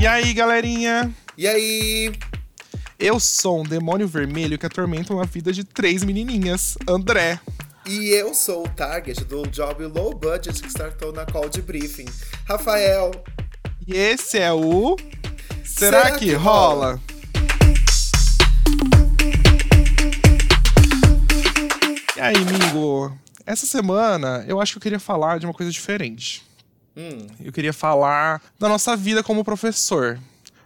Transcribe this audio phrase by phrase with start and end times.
[0.00, 1.14] E aí, galerinha?
[1.36, 2.10] E aí?
[2.98, 6.78] Eu sou um demônio vermelho que atormenta uma vida de três menininhas.
[6.88, 7.38] André.
[7.86, 12.06] E eu sou o target do job low budget que startou na call de briefing.
[12.46, 13.10] Rafael.
[13.86, 14.96] E esse é o.
[15.62, 16.92] Será, Será que, que, rola?
[16.92, 17.00] rola?
[22.16, 23.14] E aí, amigo?
[23.44, 26.48] Essa semana eu acho que eu queria falar de uma coisa diferente.
[27.00, 27.26] Hum.
[27.42, 30.18] Eu queria falar da nossa vida como professor.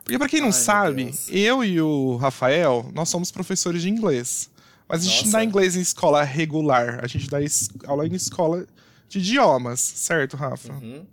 [0.03, 4.51] Porque para quem não Ai, sabe, eu e o Rafael, nós somos professores de inglês.
[4.89, 5.25] Mas a gente Nossa.
[5.25, 7.39] não dá inglês em escola regular, a gente dá
[7.87, 8.67] aula em escola
[9.09, 10.73] de idiomas, certo, Rafa?
[10.75, 11.07] Uhum.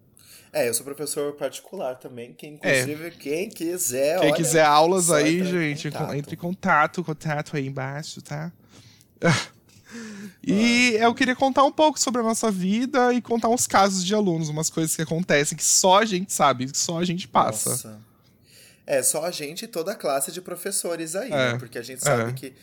[0.51, 3.09] É, eu sou professor particular também, que inclusive é.
[3.11, 4.19] quem quiser.
[4.19, 6.13] Quem olha, quiser aulas aí, gente, contato.
[6.13, 8.51] entre em contato, contato aí embaixo, tá?
[10.43, 14.13] E eu queria contar um pouco sobre a nossa vida e contar uns casos de
[14.15, 17.69] alunos, umas coisas que acontecem que só a gente sabe, que só a gente passa.
[17.69, 18.01] Nossa.
[18.85, 21.49] É, só a gente e toda a classe de professores aí, né?
[21.49, 21.59] é, né?
[21.59, 22.33] Porque a gente sabe é.
[22.33, 22.53] que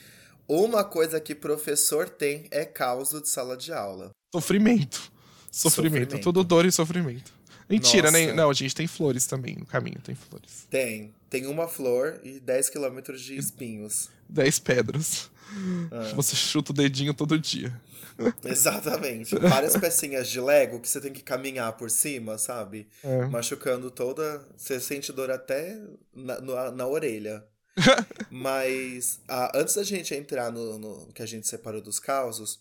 [0.48, 4.10] uma coisa que professor tem é causa de sala de aula.
[4.34, 5.10] Sofrimento.
[5.50, 6.10] Sofrimento.
[6.10, 6.22] sofrimento.
[6.22, 7.32] Tudo dor e sofrimento.
[7.68, 8.32] Mentira, nem.
[8.32, 10.66] Não, a gente tem flores também no caminho, tem flores.
[10.70, 11.14] Tem.
[11.28, 14.08] Tem uma flor e 10 quilômetros de espinhos.
[14.28, 15.30] 10 pedras.
[15.90, 16.12] Ah.
[16.14, 17.78] Você chuta o dedinho todo dia.
[18.44, 19.36] Exatamente.
[19.36, 22.88] Várias pecinhas de Lego que você tem que caminhar por cima, sabe?
[23.02, 23.26] É.
[23.26, 24.46] Machucando toda.
[24.56, 25.80] Você sente dor até
[26.14, 27.44] na, na, na orelha.
[28.30, 32.60] Mas ah, antes da gente entrar no, no, que a gente separou dos causos,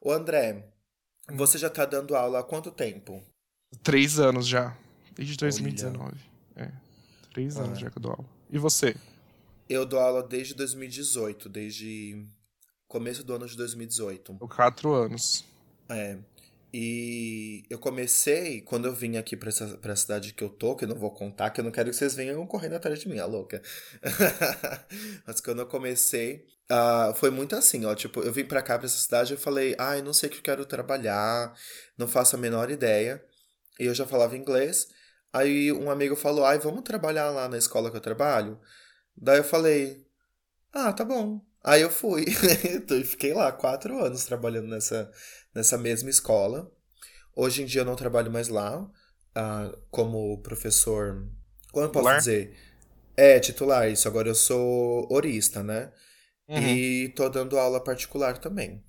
[0.00, 0.64] o André,
[1.32, 3.22] você já tá dando aula há quanto tempo?
[3.82, 4.76] Três anos já.
[5.14, 6.04] Desde 2019.
[6.56, 6.66] Olha.
[6.66, 6.72] É.
[7.32, 7.62] Três ah.
[7.62, 8.28] anos já que eu dou aula.
[8.50, 8.96] E você?
[9.68, 12.26] Eu dou aula desde 2018, desde
[12.86, 14.38] começo do ano de 2018.
[14.48, 15.44] Quatro anos.
[15.88, 16.18] É.
[16.72, 20.84] E eu comecei, quando eu vim aqui pra, essa, pra cidade que eu tô, que
[20.84, 23.18] eu não vou contar, que eu não quero que vocês venham correndo atrás de mim,
[23.18, 23.62] a louca.
[25.26, 27.94] Mas quando eu comecei, uh, foi muito assim, ó.
[27.94, 30.32] Tipo, eu vim pra cá, pra essa cidade, eu falei, ai, ah, não sei o
[30.32, 31.54] que eu quero trabalhar,
[31.96, 33.24] não faço a menor ideia.
[33.80, 34.88] E eu já falava inglês.
[35.32, 38.60] Aí um amigo falou, ai, vamos trabalhar lá na escola que eu trabalho?
[39.16, 40.04] Daí eu falei,
[40.72, 41.40] ah, tá bom.
[41.64, 42.24] Aí eu fui.
[42.90, 45.10] e fiquei lá quatro anos trabalhando nessa,
[45.54, 46.70] nessa mesma escola.
[47.34, 51.26] Hoje em dia eu não trabalho mais lá uh, como professor.
[51.72, 52.56] Como eu posso dizer?
[53.16, 54.06] É, titular, isso.
[54.06, 55.90] Agora eu sou horista, né?
[56.48, 56.58] Uhum.
[56.58, 58.84] E tô dando aula particular também.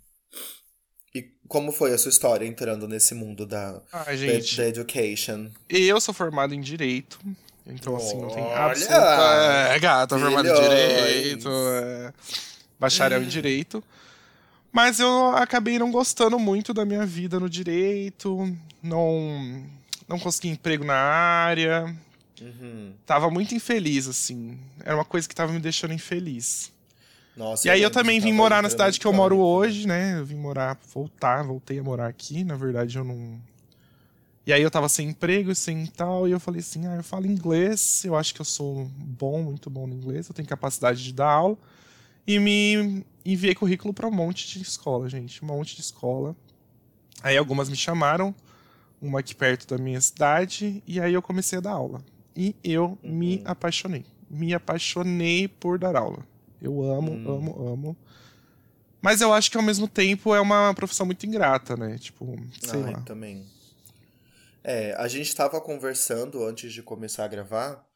[1.16, 3.82] E como foi a sua história entrando nesse mundo da,
[4.16, 5.50] gente, da, da education?
[5.68, 7.20] Eu sou formado em Direito.
[7.70, 8.96] Então, assim, não tem absoluta...
[9.74, 11.50] É, gata, formado em Direito.
[11.50, 12.14] É
[12.80, 13.84] bacharel em direito.
[14.72, 19.66] Mas eu acabei não gostando muito da minha vida no direito, não
[20.08, 21.94] não consegui emprego na área.
[22.40, 22.94] Uhum.
[23.06, 24.58] Tava muito infeliz, assim.
[24.84, 26.72] Era uma coisa que tava me deixando infeliz.
[27.36, 30.20] Nossa, e aí eu também vim morar na cidade que eu moro hoje, né?
[30.20, 32.44] Eu vim morar, voltar, voltei a morar aqui.
[32.44, 33.40] Na verdade, eu não.
[34.48, 37.28] E aí eu tava sem emprego, sem tal, e eu falei assim: ah, eu falo
[37.28, 41.14] inglês, eu acho que eu sou bom, muito bom no inglês, eu tenho capacidade de
[41.14, 41.58] dar aula.
[42.26, 45.44] E me enviei currículo para um monte de escola, gente.
[45.44, 46.34] Um monte de escola.
[47.22, 48.34] Aí algumas me chamaram,
[49.02, 52.02] uma aqui perto da minha cidade, e aí eu comecei a dar aula.
[52.34, 53.16] E eu uhum.
[53.16, 54.06] me apaixonei.
[54.30, 56.26] Me apaixonei por dar aula.
[56.62, 57.36] Eu amo, uhum.
[57.36, 57.98] amo, amo.
[59.02, 61.98] Mas eu acho que ao mesmo tempo é uma profissão muito ingrata, né?
[61.98, 63.02] Tipo, sei Ai, lá.
[63.02, 63.46] também.
[64.68, 67.88] É, a gente estava conversando antes de começar a gravar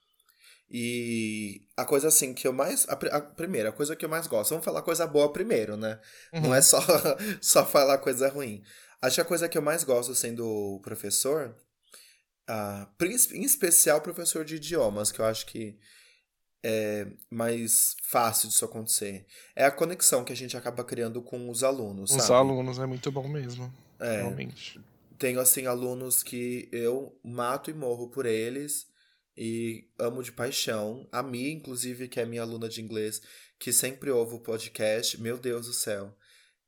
[0.70, 2.88] e a coisa assim que eu mais.
[2.88, 4.52] A, a, primeira, a coisa que eu mais gosto.
[4.52, 6.00] Vamos falar coisa boa primeiro, né?
[6.34, 6.44] Uhum.
[6.44, 6.80] Não é só,
[7.42, 8.64] só falar coisa ruim.
[9.02, 11.54] Acho que a coisa que eu mais gosto sendo professor,
[12.50, 15.78] uh, em especial professor de idiomas, que eu acho que
[16.64, 19.26] é mais fácil disso acontecer,
[19.58, 22.12] é a conexão que a gente acaba criando com os alunos.
[22.12, 22.50] Os sabe?
[22.50, 23.74] alunos é muito bom mesmo.
[24.00, 24.80] É, realmente.
[25.22, 28.88] Tenho, assim, alunos que eu mato e morro por eles
[29.38, 31.08] e amo de paixão.
[31.12, 33.22] A Mi, inclusive, que é minha aluna de inglês,
[33.60, 36.18] que sempre ouve o podcast, meu Deus do céu.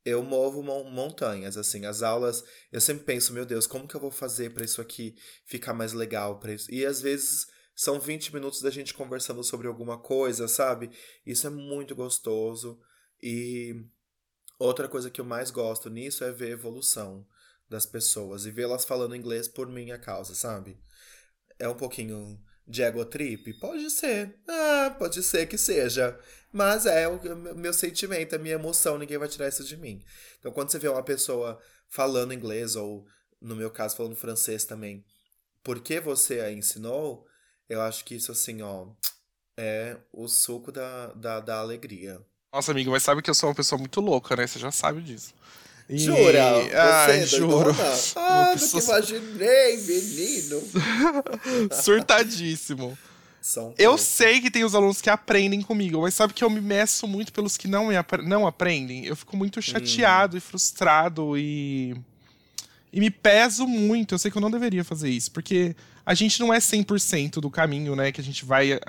[0.04, 4.12] Eu movo montanhas, assim, as aulas, eu sempre penso, meu Deus, como que eu vou
[4.12, 6.72] fazer para isso aqui ficar mais legal para isso?
[6.72, 10.92] E às vezes são 20 minutos da gente conversando sobre alguma coisa, sabe?
[11.26, 12.78] Isso é muito gostoso.
[13.20, 13.84] E
[14.60, 17.26] outra coisa que eu mais gosto nisso é ver evolução
[17.68, 20.78] das pessoas e vê-las falando inglês por minha causa, sabe?
[21.58, 23.52] É um pouquinho de ego trip?
[23.54, 24.38] Pode ser.
[24.48, 26.18] Ah, pode ser que seja.
[26.52, 27.20] Mas é o
[27.56, 30.02] meu sentimento, a minha emoção, ninguém vai tirar isso de mim.
[30.38, 33.06] Então, quando você vê uma pessoa falando inglês, ou
[33.40, 35.04] no meu caso, falando francês também,
[35.62, 37.26] porque você a ensinou,
[37.68, 38.88] Eu acho que isso, assim, ó,
[39.56, 42.20] é o suco da, da, da alegria.
[42.52, 44.46] Nossa, amigo, mas sabe que eu sou uma pessoa muito louca, né?
[44.46, 45.34] Você já sabe disso.
[45.88, 45.98] E...
[45.98, 46.62] Jura?
[46.62, 47.76] Você Ai, é juro.
[48.16, 48.80] Ah, pessoa...
[48.80, 50.62] que imaginei, menino.
[51.72, 52.96] Surtadíssimo.
[53.76, 57.06] Eu sei que tem os alunos que aprendem comigo, mas sabe que eu me meço
[57.06, 59.04] muito pelos que não, ap não aprendem?
[59.04, 60.38] Eu fico muito chateado hum.
[60.38, 61.94] e frustrado e.
[62.90, 64.14] E me peso muito.
[64.14, 65.76] Eu sei que eu não deveria fazer isso, porque
[66.06, 68.10] a gente não é 100% do caminho, né?
[68.10, 68.80] Que a gente vai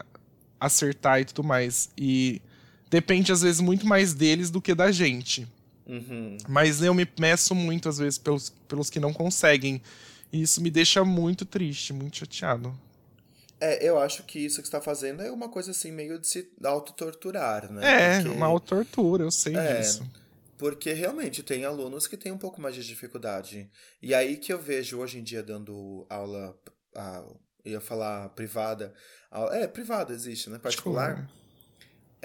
[0.60, 1.90] acertar e tudo mais.
[1.98, 2.42] E
[2.90, 5.46] depende, às vezes, muito mais deles do que da gente.
[5.88, 6.38] Uhum.
[6.48, 9.82] Mas eu me meço muito, às vezes, pelos, pelos que não conseguem.
[10.32, 12.78] E isso me deixa muito triste, muito chateado.
[13.60, 16.28] É, eu acho que isso que você tá fazendo é uma coisa assim, meio de
[16.28, 18.18] se autotorturar, né?
[18.18, 18.36] É, porque...
[18.36, 20.06] uma autotortura, eu sei é, disso.
[20.58, 23.70] Porque realmente tem alunos que têm um pouco mais de dificuldade.
[24.02, 26.58] E aí que eu vejo hoje em dia dando aula,
[26.96, 27.24] a,
[27.64, 28.94] ia falar privada.
[29.32, 30.60] Aula, é, privada existe, né?
[30.60, 31.30] Particular.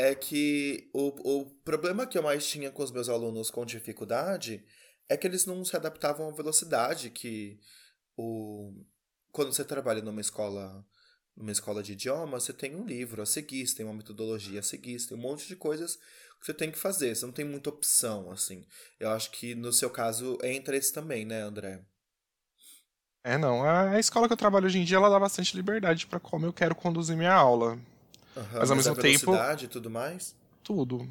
[0.02, 1.08] É que o,
[1.40, 4.64] o problema que eu mais tinha com os meus alunos com dificuldade
[5.10, 7.60] é que eles não se adaptavam à velocidade que
[8.16, 8.72] o
[9.30, 10.82] quando você trabalha numa escola
[11.36, 14.62] numa escola de idioma, você tem um livro a seguir, você tem uma metodologia a
[14.62, 17.14] seguir, você tem um monte de coisas que você tem que fazer.
[17.14, 18.66] Você não tem muita opção, assim.
[18.98, 21.84] Eu acho que no seu caso entra esse também, né, André?
[23.22, 23.62] É, não.
[23.62, 26.54] A escola que eu trabalho hoje em dia, ela dá bastante liberdade para como eu
[26.54, 27.78] quero conduzir minha aula.
[28.36, 29.34] Uhum, mas ao mas mesmo tempo.
[29.62, 30.34] e tudo mais?
[30.62, 31.08] Tudo.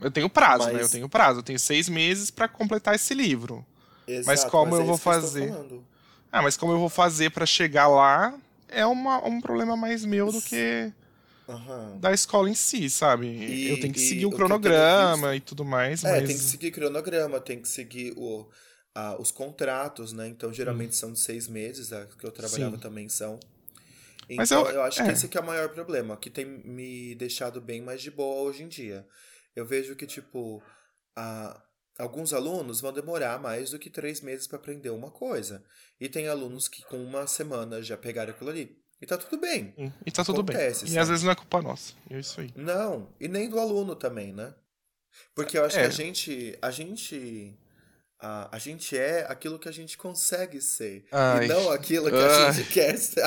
[0.00, 0.74] Eu tenho prazo, mas...
[0.74, 0.82] né?
[0.82, 1.40] Eu tenho prazo.
[1.40, 3.64] Eu tenho seis meses para completar esse livro.
[4.06, 5.54] Exato, mas como mas eu é vou fazer.
[6.30, 8.34] Ah, mas como eu vou fazer para chegar lá,
[8.68, 10.90] é uma, um problema mais meu do que
[11.46, 11.98] uhum.
[12.00, 13.26] da escola em si, sabe?
[13.26, 16.02] E, eu tenho que seguir o cronograma e tudo mais.
[16.02, 16.28] É, mas...
[16.28, 18.48] tem que seguir cronograma, tem que seguir o,
[18.94, 20.26] a, os contratos, né?
[20.26, 20.98] Então, geralmente hum.
[20.98, 22.82] são de seis meses, a que eu trabalhava Sim.
[22.82, 23.38] também são.
[24.34, 25.06] Então, mas eu, eu acho é.
[25.06, 28.42] que esse que é o maior problema, que tem me deixado bem mais de boa
[28.42, 29.06] hoje em dia.
[29.54, 30.62] Eu vejo que, tipo,
[31.14, 31.62] a,
[31.98, 35.62] Alguns alunos vão demorar mais do que três meses para aprender uma coisa.
[36.00, 38.78] E tem alunos que com uma semana já pegaram aquilo ali.
[39.00, 39.74] E tá tudo bem.
[40.06, 40.94] E tá tudo Acontece, bem.
[40.94, 41.94] E às vezes não é culpa nossa.
[42.08, 42.50] É isso aí.
[42.56, 44.54] Não, e nem do aluno também, né?
[45.34, 45.82] Porque eu acho é.
[45.82, 46.58] que a gente.
[46.62, 47.58] A gente.
[48.22, 51.04] A, a gente é aquilo que a gente consegue ser.
[51.10, 51.46] Ai.
[51.46, 52.46] E não aquilo que Ai.
[52.46, 53.20] a gente quer ser.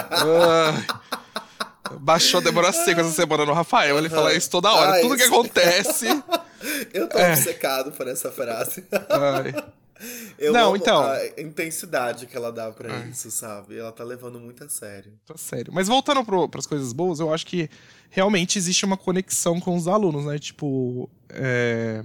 [1.99, 3.97] Baixou a Débora Seco essa semana no Rafael.
[3.97, 4.93] Ele fala isso toda hora.
[4.93, 6.05] Ai, Tudo que acontece.
[6.93, 7.33] Eu tô é.
[7.33, 8.85] obcecado por essa frase.
[10.37, 11.03] Eu não, então.
[11.03, 13.77] a intensidade que ela dá para isso, sabe?
[13.77, 15.13] Ela tá levando muito a sério.
[15.25, 15.73] Tá sério.
[15.73, 17.69] Mas voltando para as coisas boas, eu acho que
[18.09, 20.37] realmente existe uma conexão com os alunos, né?
[20.37, 22.03] Tipo, é...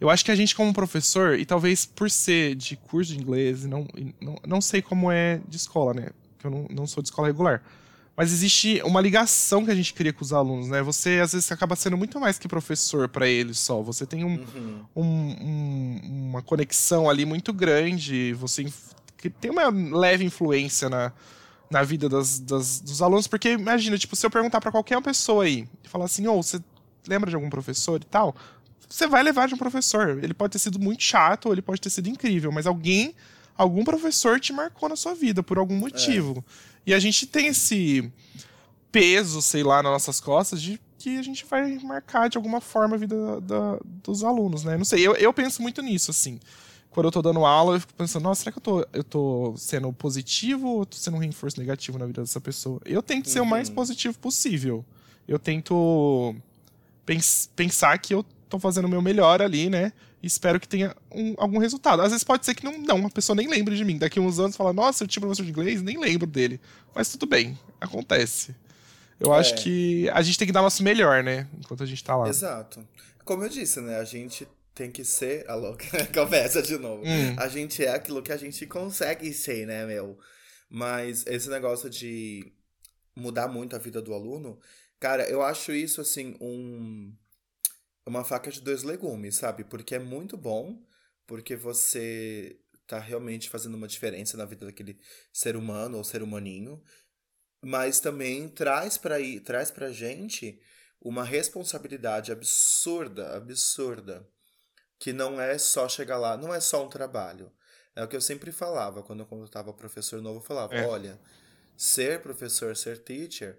[0.00, 3.64] eu acho que a gente, como professor, e talvez por ser de curso de inglês,
[3.64, 3.86] não,
[4.20, 6.10] não, não sei como é de escola, né?
[6.30, 7.62] Porque eu não, não sou de escola regular
[8.16, 10.80] mas existe uma ligação que a gente cria com os alunos, né?
[10.82, 13.82] Você às vezes acaba sendo muito mais que professor para eles só.
[13.82, 14.84] Você tem um, uhum.
[14.96, 16.00] um, um,
[16.30, 18.32] uma conexão ali muito grande.
[18.32, 18.64] Você
[19.18, 21.12] que tem uma leve influência na,
[21.70, 25.44] na vida das, das, dos alunos, porque imagina, tipo, se eu perguntar para qualquer pessoa
[25.44, 26.58] aí e falar assim, ou oh, você
[27.06, 28.34] lembra de algum professor e tal,
[28.88, 30.22] você vai levar de um professor.
[30.22, 33.14] Ele pode ter sido muito chato, ou ele pode ter sido incrível, mas alguém,
[33.56, 36.44] algum professor te marcou na sua vida por algum motivo.
[36.46, 36.66] É.
[36.86, 38.10] E a gente tem esse
[38.92, 42.96] peso, sei lá, nas nossas costas de que a gente vai marcar de alguma forma
[42.96, 44.76] a vida da, da, dos alunos, né?
[44.76, 46.38] Não sei, eu, eu penso muito nisso, assim.
[46.90, 49.54] Quando eu tô dando aula, eu fico pensando, nossa, será que eu tô, eu tô
[49.58, 52.80] sendo positivo ou tô sendo um reforço negativo na vida dessa pessoa?
[52.86, 53.74] Eu tento ser o mais uhum.
[53.74, 54.82] positivo possível.
[55.28, 56.34] Eu tento
[57.04, 59.92] pens pensar que eu tô fazendo o meu melhor ali, né?
[60.22, 62.02] Espero que tenha um, algum resultado.
[62.02, 63.98] Às vezes pode ser que não, não, uma pessoa nem lembre de mim.
[63.98, 66.60] Daqui uns anos fala, nossa, eu tinha professor de inglês, nem lembro dele.
[66.94, 68.54] Mas tudo bem, acontece.
[69.18, 69.38] Eu é.
[69.38, 71.48] acho que a gente tem que dar nosso melhor, né?
[71.58, 72.28] Enquanto a gente tá lá.
[72.28, 72.86] Exato.
[73.24, 73.98] Como eu disse, né?
[73.98, 75.48] A gente tem que ser.
[75.48, 75.76] Alô,
[76.14, 77.02] conversa de novo.
[77.02, 77.34] Hum.
[77.38, 80.18] A gente é aquilo que a gente consegue ser, né, meu?
[80.68, 82.52] Mas esse negócio de
[83.14, 84.58] mudar muito a vida do aluno,
[85.00, 87.12] cara, eu acho isso, assim, um
[88.06, 89.64] uma faca de dois legumes, sabe?
[89.64, 90.80] Porque é muito bom,
[91.26, 94.98] porque você tá realmente fazendo uma diferença na vida daquele
[95.32, 96.80] ser humano ou ser humaninho,
[97.60, 100.60] mas também traz para traz pra gente
[101.00, 104.28] uma responsabilidade absurda, absurda,
[104.98, 107.52] que não é só chegar lá, não é só um trabalho.
[107.94, 110.86] É o que eu sempre falava quando eu estava professor novo, eu falava, é.
[110.86, 111.20] olha,
[111.76, 113.58] ser professor, ser teacher,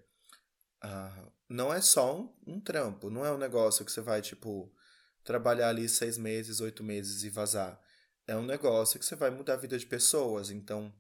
[0.84, 4.72] uh, não é só um, um trampo, não é um negócio que você vai, tipo,
[5.24, 7.80] trabalhar ali seis meses, oito meses e vazar.
[8.26, 10.50] É um negócio que você vai mudar a vida de pessoas.
[10.52, 10.94] Então,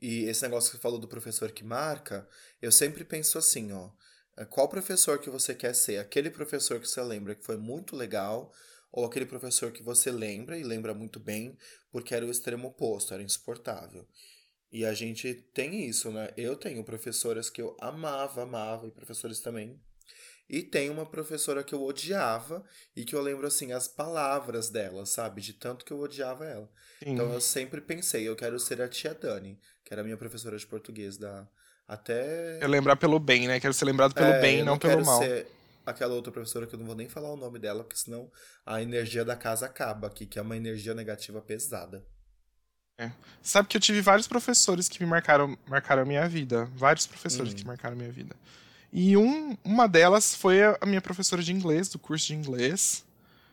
[0.00, 2.26] E esse negócio que você falou do professor que marca,
[2.60, 3.90] eu sempre penso assim, ó.
[4.36, 5.98] É, qual professor que você quer ser?
[5.98, 8.52] Aquele professor que você lembra que foi muito legal,
[8.90, 11.56] ou aquele professor que você lembra e lembra muito bem,
[11.90, 14.06] porque era o extremo oposto, era insuportável.
[14.72, 16.30] E a gente tem isso, né?
[16.36, 19.80] Eu tenho professoras que eu amava, amava, e professores também.
[20.48, 25.06] E tem uma professora que eu odiava e que eu lembro, assim, as palavras dela,
[25.06, 25.40] sabe?
[25.40, 26.68] De tanto que eu odiava ela.
[27.02, 27.10] Sim.
[27.10, 30.56] Então eu sempre pensei, eu quero ser a tia Dani, que era a minha professora
[30.56, 31.48] de português da,
[31.86, 32.62] até.
[32.62, 33.58] Eu lembrar pelo bem, né?
[33.58, 35.20] Quero ser lembrado pelo é, bem, não, não pelo mal.
[35.20, 35.46] Ser
[35.84, 38.30] aquela outra professora que eu não vou nem falar o nome dela, porque senão
[38.64, 42.04] a energia da casa acaba aqui, que é uma energia negativa pesada.
[43.00, 43.10] É.
[43.42, 46.68] Sabe que eu tive vários professores que me marcaram, marcaram a minha vida.
[46.76, 47.58] Vários professores uhum.
[47.58, 48.36] que marcaram a minha vida.
[48.92, 53.04] E um, uma delas foi a minha professora de inglês, do curso de inglês,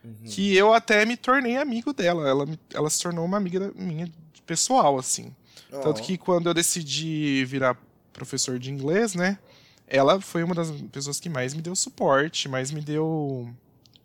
[0.04, 0.12] uhum.
[0.26, 2.28] que eu até me tornei amigo dela.
[2.28, 4.10] Ela, ela se tornou uma amiga minha
[4.44, 5.34] pessoal, assim.
[5.72, 5.80] Oh.
[5.80, 7.76] Tanto que quando eu decidi virar
[8.12, 9.38] professor de inglês, né?
[9.86, 13.48] Ela foi uma das pessoas que mais me deu suporte, mais me deu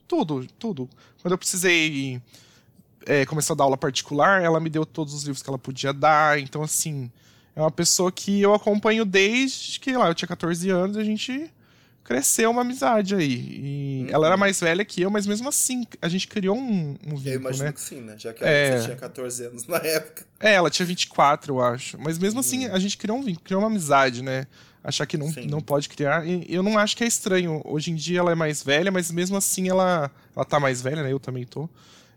[0.08, 0.90] tudo, tudo.
[1.22, 2.22] Quando eu precisei
[3.06, 5.94] é, começar a dar aula particular, ela me deu todos os livros que ela podia
[5.94, 6.40] dar.
[6.40, 7.12] Então, assim,
[7.56, 11.04] é uma pessoa que eu acompanho desde que lá eu tinha 14 anos e a
[11.04, 11.52] gente
[12.04, 13.34] cresceu uma amizade aí.
[13.34, 14.14] E uhum.
[14.14, 17.28] ela era mais velha que eu, mas mesmo assim, a gente criou um, um vínculo,
[17.28, 17.72] Eu imagino né?
[17.72, 18.16] que sim, né?
[18.18, 18.78] Já que é...
[18.78, 20.26] você tinha 14 anos na época.
[20.40, 21.98] É, ela tinha 24, eu acho.
[22.00, 22.76] Mas mesmo assim, uhum.
[22.76, 24.48] a gente criou um vínculo, criou uma amizade, né?
[24.84, 26.28] Achar que não, não pode criar.
[26.28, 27.62] E eu não acho que é estranho.
[27.64, 31.02] Hoje em dia ela é mais velha, mas mesmo assim ela, ela tá mais velha,
[31.02, 31.12] né?
[31.12, 31.70] Eu também tô.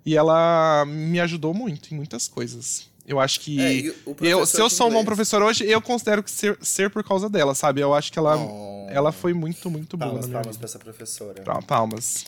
[0.06, 2.88] E ela me ajudou muito em muitas coisas.
[3.04, 3.60] Eu acho que.
[3.60, 7.02] É, eu, se eu sou um bom professor hoje, eu considero que ser, ser por
[7.02, 7.80] causa dela, sabe?
[7.80, 8.86] Eu acho que ela, oh.
[8.88, 10.12] ela foi muito, muito boa.
[10.12, 11.42] Palmas, palmas pra essa professora.
[11.62, 12.25] Palmas.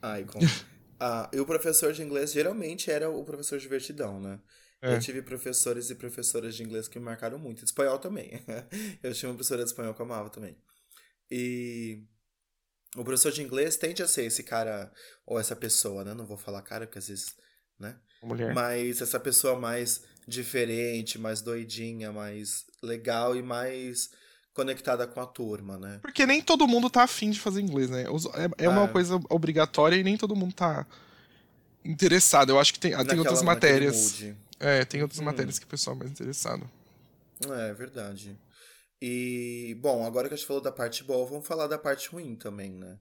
[0.00, 0.38] Ai, com...
[1.00, 4.38] ah, e o professor de inglês geralmente era o professor divertidão, né?
[4.80, 4.94] É.
[4.94, 7.64] Eu tive professores e professoras de inglês que me marcaram muito.
[7.64, 8.40] Espanhol também.
[9.02, 10.56] eu tinha uma professora de espanhol que eu amava também.
[11.28, 12.04] E
[12.96, 14.90] o professor de inglês tende a ser esse cara,
[15.26, 16.14] ou essa pessoa, né?
[16.14, 17.34] Não vou falar cara, porque às vezes,
[17.78, 17.96] né?
[18.22, 18.54] Mulher.
[18.54, 24.10] Mas essa pessoa mais diferente, mais doidinha, mais legal e mais
[24.52, 25.98] conectada com a turma, né?
[26.00, 28.04] Porque nem todo mundo tá afim de fazer inglês, né?
[28.04, 28.88] É, é uma é.
[28.88, 30.86] coisa obrigatória e nem todo mundo tá
[31.84, 32.50] interessado.
[32.50, 34.24] Eu acho que tem, Naquela, tem outras matérias.
[34.58, 35.24] É, tem outras hum.
[35.24, 36.68] matérias que o pessoal é mais interessado.
[37.50, 38.36] É, verdade.
[39.08, 42.34] E, bom, agora que a gente falou da parte boa, vamos falar da parte ruim
[42.34, 42.98] também, né?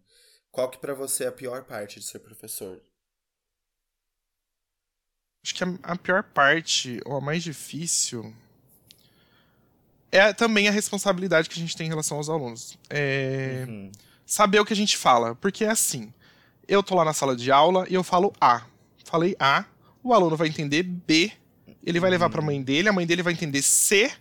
[0.52, 2.80] Qual que para você é a pior parte de ser professor?
[5.44, 8.32] Acho que a, a pior parte, ou a mais difícil,
[10.12, 12.78] é também a responsabilidade que a gente tem em relação aos alunos.
[12.88, 13.92] É uhum.
[14.28, 15.34] Saber o que a gente fala.
[15.34, 16.14] Porque é assim:
[16.68, 18.64] eu tô lá na sala de aula e eu falo A.
[19.04, 19.66] Falei A,
[20.04, 21.32] o aluno vai entender B,
[21.84, 24.12] ele vai levar para a mãe dele, a mãe dele vai entender C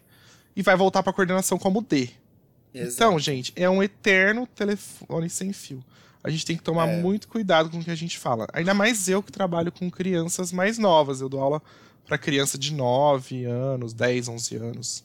[0.56, 2.10] e vai voltar para a coordenação como D.
[2.74, 2.94] Exato.
[2.94, 5.84] Então, gente, é um eterno telefone sem fio.
[6.22, 7.00] A gente tem que tomar é.
[7.00, 8.46] muito cuidado com o que a gente fala.
[8.52, 11.20] Ainda mais eu que trabalho com crianças mais novas.
[11.20, 11.62] Eu dou aula
[12.06, 15.04] para criança de 9 anos, 10, 11 anos.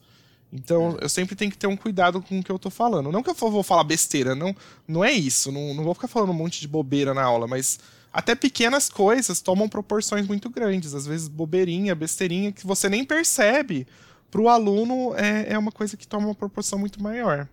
[0.51, 1.05] Então, é.
[1.05, 3.11] eu sempre tenho que ter um cuidado com o que eu tô falando.
[3.11, 4.55] Não que eu vou falar besteira, não,
[4.87, 5.51] não é isso.
[5.51, 7.79] Não, não vou ficar falando um monte de bobeira na aula, mas
[8.11, 10.95] até pequenas coisas tomam proporções muito grandes.
[10.95, 13.85] Às vezes, bobeirinha, besteirinha, que você nem percebe.
[14.31, 17.49] Para o aluno, é, é uma coisa que toma uma proporção muito maior.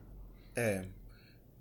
[0.55, 0.87] É,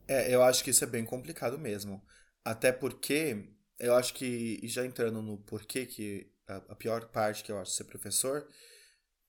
[0.07, 2.01] é, eu acho que isso é bem complicado mesmo.
[2.43, 7.43] Até porque, eu acho que, e já entrando no porquê que a, a pior parte
[7.43, 8.47] que eu acho de ser professor,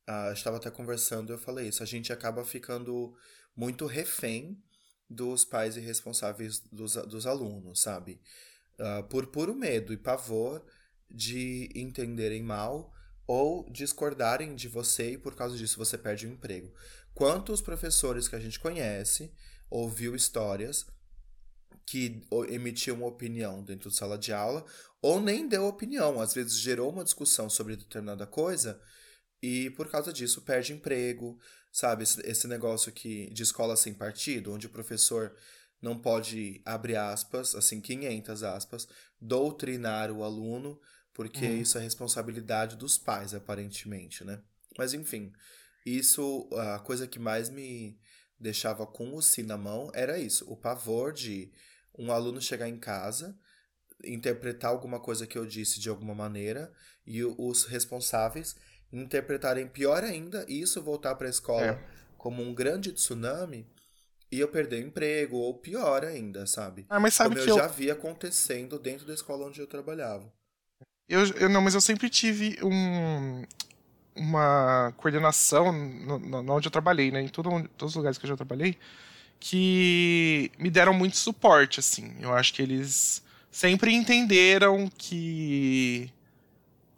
[0.09, 3.15] uh, estava até conversando e eu falei isso, a gente acaba ficando
[3.57, 4.63] muito refém
[5.09, 8.21] dos pais irresponsáveis dos, dos alunos, sabe?
[8.79, 10.65] Uh, por puro medo e pavor
[11.09, 12.93] de entenderem mal
[13.27, 16.73] ou discordarem de você e por causa disso você perde o emprego.
[17.15, 19.33] Quantos professores que a gente conhece
[19.71, 20.87] ouviu histórias
[21.87, 24.65] que emitiu uma opinião dentro de sala de aula,
[25.01, 28.81] ou nem deu opinião, às vezes gerou uma discussão sobre determinada coisa
[29.41, 31.39] e por causa disso perde emprego,
[31.71, 32.03] sabe?
[32.03, 35.33] Esse, negócio que de escola sem partido, onde o professor
[35.81, 38.89] não pode, abre aspas, assim, 500 aspas,
[39.21, 40.81] doutrinar o aluno,
[41.17, 41.57] porque uhum.
[41.63, 44.39] isso é responsabilidade dos pais, aparentemente, né?
[44.77, 45.33] Mas enfim,
[45.87, 47.99] isso, a coisa que mais me
[48.39, 51.51] deixava com o si na mão era isso, o pavor de
[51.99, 53.35] um aluno chegar em casa,
[54.05, 56.71] interpretar alguma coisa que eu disse de alguma maneira
[57.07, 58.55] e os responsáveis
[58.93, 61.85] interpretarem pior ainda e isso voltar para a escola é.
[62.19, 63.67] como um grande tsunami
[64.31, 66.85] e eu perder o emprego ou pior ainda, sabe?
[66.91, 69.67] Ah, mas sabe como que eu, eu já vi acontecendo dentro da escola onde eu
[69.67, 70.31] trabalhava.
[71.09, 73.45] Eu, eu não, mas eu sempre tive um
[74.17, 77.21] uma coordenação no, no, onde eu trabalhei, né?
[77.21, 78.77] Em todo, todos os lugares que eu já trabalhei,
[79.39, 82.15] que me deram muito suporte, assim.
[82.21, 86.11] Eu acho que eles sempre entenderam que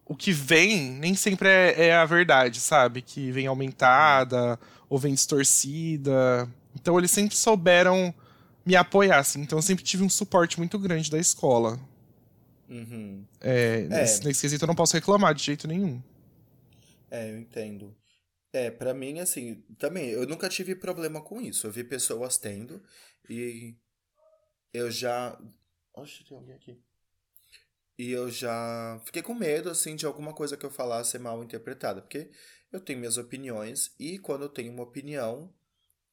[0.05, 3.03] o que vem nem sempre é, é, a verdade, sabe?
[3.03, 6.49] Que vem aumentada ou vem distorcida.
[6.75, 8.15] Então eles sempre souberam
[8.65, 9.43] me apoiar, assim.
[9.43, 11.79] Então eu sempre tive um suporte muito grande da escola.
[12.69, 13.27] Uhum.
[13.41, 13.89] É, é.
[13.89, 16.03] Nesse, nesse quesito eu não posso reclamar de jeito nenhum.
[17.11, 17.97] É, eu entendo.
[18.53, 21.67] É, para mim, assim, também, eu nunca tive problema com isso.
[21.67, 22.83] Eu vi pessoas tendo
[23.29, 23.77] e
[24.73, 25.39] eu já.
[25.95, 26.79] Oxe, tem alguém aqui.
[27.99, 31.43] E eu já fiquei com medo, assim, de alguma coisa que eu falasse ser mal
[31.43, 32.01] interpretada.
[32.01, 32.31] Porque
[32.71, 35.53] eu tenho minhas opiniões e quando eu tenho uma opinião,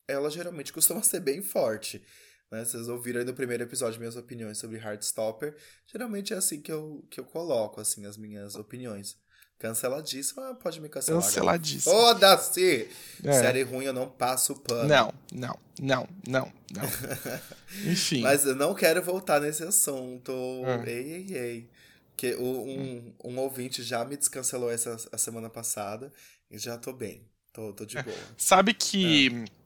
[0.08, 2.04] ela geralmente costuma ser bem forte.
[2.52, 2.64] Né?
[2.64, 5.56] Vocês ouviram aí no primeiro episódio minhas opiniões sobre Heartstopper.
[5.88, 9.18] Geralmente é assim que eu, que eu coloco, assim, as minhas opiniões.
[9.58, 11.24] Canceladíssima, pode me cancelar.
[11.24, 11.96] Canceladíssima.
[11.96, 12.90] Foda-se!
[13.24, 13.34] É.
[13.34, 14.90] Série ruim eu não passo pano.
[14.90, 16.84] Não, não, não, não, não.
[17.90, 18.22] Enfim.
[18.22, 20.32] Mas eu não quero voltar nesse assunto.
[20.66, 20.90] É.
[20.90, 21.70] Ei, ei, ei.
[22.10, 26.12] Porque um, um ouvinte já me descancelou essa a semana passada
[26.52, 27.26] e já tô bem.
[27.54, 28.04] Tô, tô de é.
[28.04, 28.18] boa.
[28.38, 29.65] Sabe que é.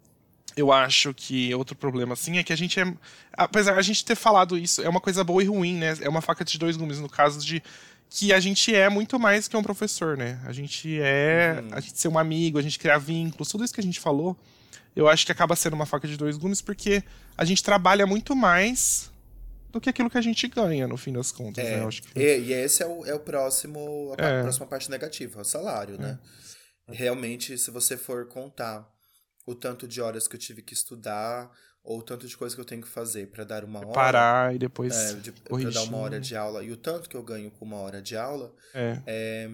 [0.56, 2.94] Eu acho que outro problema, assim, é que a gente é.
[3.34, 5.98] Apesar de a gente ter falado isso, é uma coisa boa e ruim, né?
[6.02, 7.62] É uma faca de dois gumes, no caso de
[8.10, 10.42] que a gente é muito mais que um professor, né?
[10.46, 11.62] A gente é.
[11.62, 11.70] Uhum.
[11.74, 14.36] A gente ser um amigo, a gente criar vínculos, tudo isso que a gente falou,
[14.96, 17.04] eu acho que acaba sendo uma faca de dois gumes, porque
[17.38, 19.12] a gente trabalha muito mais
[19.72, 21.86] do que aquilo que a gente ganha, no fim das contas, é, né?
[21.86, 22.20] acho que...
[22.20, 24.42] e, e, esse é o, é o próximo, a é.
[24.42, 26.18] próxima parte negativa, o salário, né?
[26.88, 26.96] É.
[26.96, 28.90] Realmente, se você for contar
[29.50, 31.50] o tanto de horas que eu tive que estudar,
[31.84, 33.94] ou o tanto de coisa que eu tenho que fazer para dar uma hora.
[33.94, 34.96] Parar e depois.
[34.96, 36.64] É, de, pra dar uma hora de aula.
[36.64, 39.50] E o tanto que eu ganho com uma hora de aula é, é,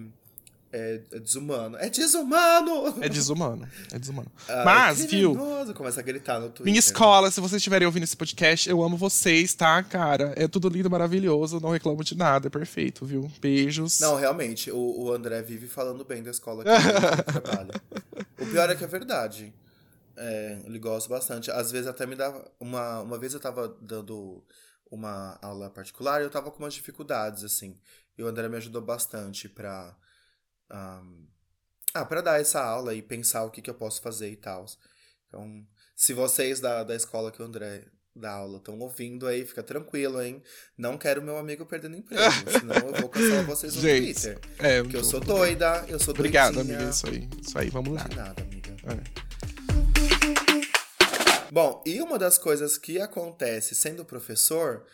[0.70, 1.78] é, é desumano.
[1.78, 3.02] É desumano!
[3.02, 3.66] É desumano.
[3.90, 4.30] É desumano.
[4.46, 5.34] Ah, Mas, é viu?
[5.74, 6.66] Começa a gritar no Twitter.
[6.66, 10.34] Minha escola, se vocês estiverem ouvindo esse podcast, eu amo vocês, tá, cara?
[10.36, 13.30] É tudo lindo, maravilhoso, não reclamo de nada, é perfeito, viu?
[13.40, 13.98] Beijos.
[13.98, 17.72] Não, realmente, o, o André vive falando bem da escola que ele trabalha.
[18.38, 19.52] O pior é que é verdade.
[20.16, 21.50] É, ele gosta bastante.
[21.50, 22.50] Às vezes até me dava.
[22.58, 24.44] Uma, uma vez eu tava dando
[24.90, 27.78] uma aula particular e eu tava com umas dificuldades, assim.
[28.16, 29.96] E o André me ajudou bastante pra.
[30.70, 31.26] Um,
[31.94, 34.66] ah, pra dar essa aula e pensar o que, que eu posso fazer e tal.
[35.28, 39.62] Então, se vocês da, da escola que o André dá aula estão ouvindo aí, fica
[39.62, 40.42] tranquilo, hein?
[40.76, 44.40] Não quero meu amigo perdendo emprego, senão eu vou cancelar vocês no Gente, Twitter.
[44.58, 46.76] É, porque eu sou doida, eu sou Obrigado, doidinha.
[46.78, 47.28] amiga, isso aí.
[47.40, 48.02] Isso aí, vamos lá.
[48.04, 48.76] De nada, amiga.
[48.84, 49.25] É.
[51.56, 54.84] Bom, e uma das coisas que acontece sendo professor,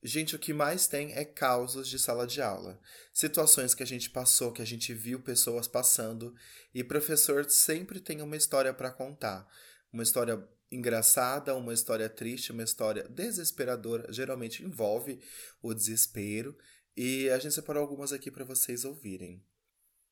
[0.00, 2.78] gente, o que mais tem é causos de sala de aula.
[3.12, 6.32] Situações que a gente passou, que a gente viu pessoas passando,
[6.72, 9.48] e professor sempre tem uma história para contar.
[9.92, 15.18] Uma história engraçada, uma história triste, uma história desesperadora, geralmente envolve
[15.60, 16.56] o desespero,
[16.96, 19.44] e a gente separou algumas aqui para vocês ouvirem.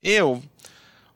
[0.03, 0.43] Eu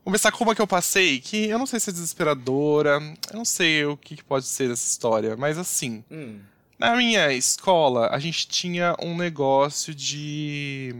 [0.05, 3.45] começar com uma que eu passei, que eu não sei se é desesperadora, eu não
[3.45, 6.05] sei o que, pode ser essa história, mas assim.
[6.11, 6.39] Hum.
[6.79, 10.95] Na minha escola, a gente tinha um negócio de.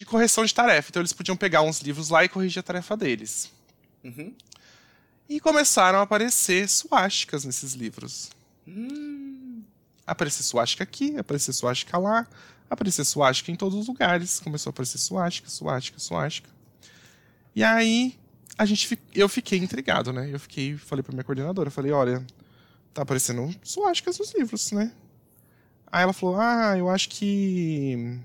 [0.00, 0.88] de correção de tarefa.
[0.90, 3.50] Então eles podiam pegar uns livros lá e corrigir a tarefa deles.
[4.02, 4.34] Uhum.
[5.28, 8.30] E começaram a aparecer suásticas nesses livros.
[8.66, 9.62] Hum.
[10.04, 12.26] Aparecer suástica aqui, aparecer suástica lá,
[12.68, 14.40] aparecer suástica em todos os lugares.
[14.40, 16.61] Começou a aparecer suástica, suástica, suástica.
[17.54, 18.18] E aí
[18.56, 20.28] a gente, eu fiquei intrigado, né?
[20.32, 22.24] Eu fiquei, falei pra minha coordenadora, falei, olha,
[22.92, 24.92] tá aparecendo suásticas nos livros, né?
[25.90, 28.18] Aí ela falou, ah, eu acho que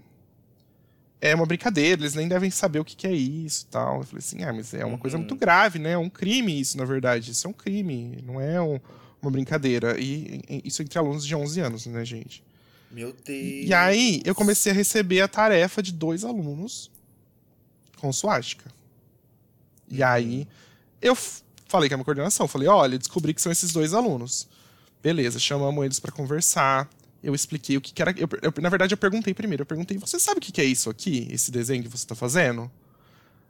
[1.20, 3.98] é uma brincadeira, eles nem devem saber o que, que é isso e tal.
[3.98, 5.00] Eu falei assim, ah, mas é uma uhum.
[5.00, 5.92] coisa muito grave, né?
[5.92, 7.32] É um crime isso, na verdade.
[7.32, 8.80] Isso é um crime, não é um,
[9.22, 10.00] uma brincadeira.
[10.00, 12.44] E, e isso entre alunos de 11 anos, né, gente?
[12.92, 13.68] Meu Deus.
[13.68, 16.90] E aí eu comecei a receber a tarefa de dois alunos
[17.98, 18.77] com suástica.
[19.90, 20.48] E aí
[21.02, 21.16] eu
[21.68, 24.48] falei com a minha coordenação, falei, olha, descobri que são esses dois alunos.
[25.02, 26.90] Beleza, chamamos eles para conversar.
[27.24, 28.12] Eu expliquei o que, que era.
[28.12, 29.62] Eu, eu, na verdade, eu perguntei primeiro.
[29.62, 31.28] Eu perguntei, você sabe o que, que é isso aqui?
[31.32, 32.72] Esse desenho que você está fazendo?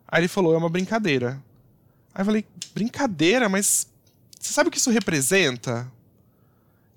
[0.08, 1.41] Aí ele falou, é uma brincadeira.
[2.13, 3.50] Aí eu falei, brincadeira?
[3.50, 3.88] Mas
[4.39, 5.91] você sabe o que isso representa?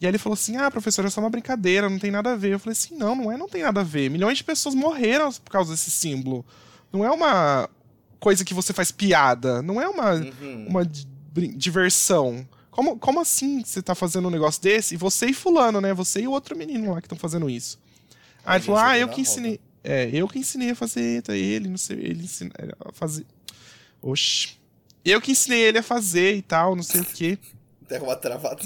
[0.00, 2.36] E aí ele falou assim: ah, professor, é só uma brincadeira, não tem nada a
[2.36, 2.52] ver.
[2.52, 4.08] Eu falei assim: não, não é, não tem nada a ver.
[4.08, 6.44] Milhões de pessoas morreram por causa desse símbolo.
[6.92, 7.68] Não é uma,
[8.20, 9.62] coisa que você faz piada.
[9.62, 10.66] Não é uma, uhum.
[10.68, 10.90] uma
[11.56, 12.46] diversão.
[12.70, 14.94] Como, como assim você tá fazendo um negócio desse?
[14.94, 15.92] E você e fulano, né?
[15.94, 17.80] Você e o outro menino lá que estão fazendo isso.
[18.44, 19.58] Aí ele falou, ah, eu que ensinei.
[19.82, 21.22] É, eu que ensinei a fazer?
[21.30, 22.52] Ele, não sei, ele ensinou
[22.84, 23.26] a fazer.
[24.00, 24.60] Oxi.
[25.02, 27.38] Eu que ensinei ele a fazer e tal, não sei o quê.
[27.88, 28.62] Deu uma travada.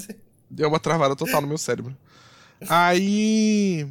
[0.50, 1.96] Deu uma travada total no meu cérebro.
[2.68, 3.86] Aí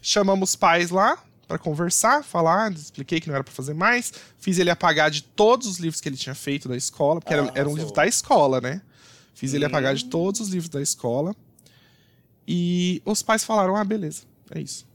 [0.00, 4.58] chamamos os pais lá para conversar, falar, expliquei que não era para fazer mais, fiz
[4.58, 7.52] ele apagar de todos os livros que ele tinha feito da escola, porque ah, era,
[7.54, 8.82] era, um livro da escola, né?
[9.34, 9.56] Fiz hum.
[9.56, 10.10] ele apagar de hum.
[10.10, 11.34] todos os livros da escola.
[12.46, 14.22] E os pais falaram: "Ah, beleza.
[14.54, 14.86] É isso".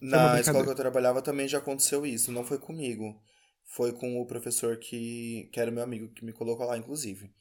[0.00, 3.20] Na escola que eu trabalhava também já aconteceu isso, não foi comigo.
[3.64, 7.32] Foi com o professor que, que era meu amigo, que me colocou lá, inclusive.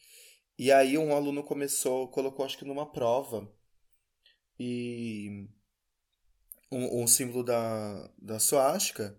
[0.58, 3.48] E aí um aluno começou, colocou acho que numa prova,
[4.60, 5.48] e
[6.72, 9.18] um, um símbolo da, da suástica.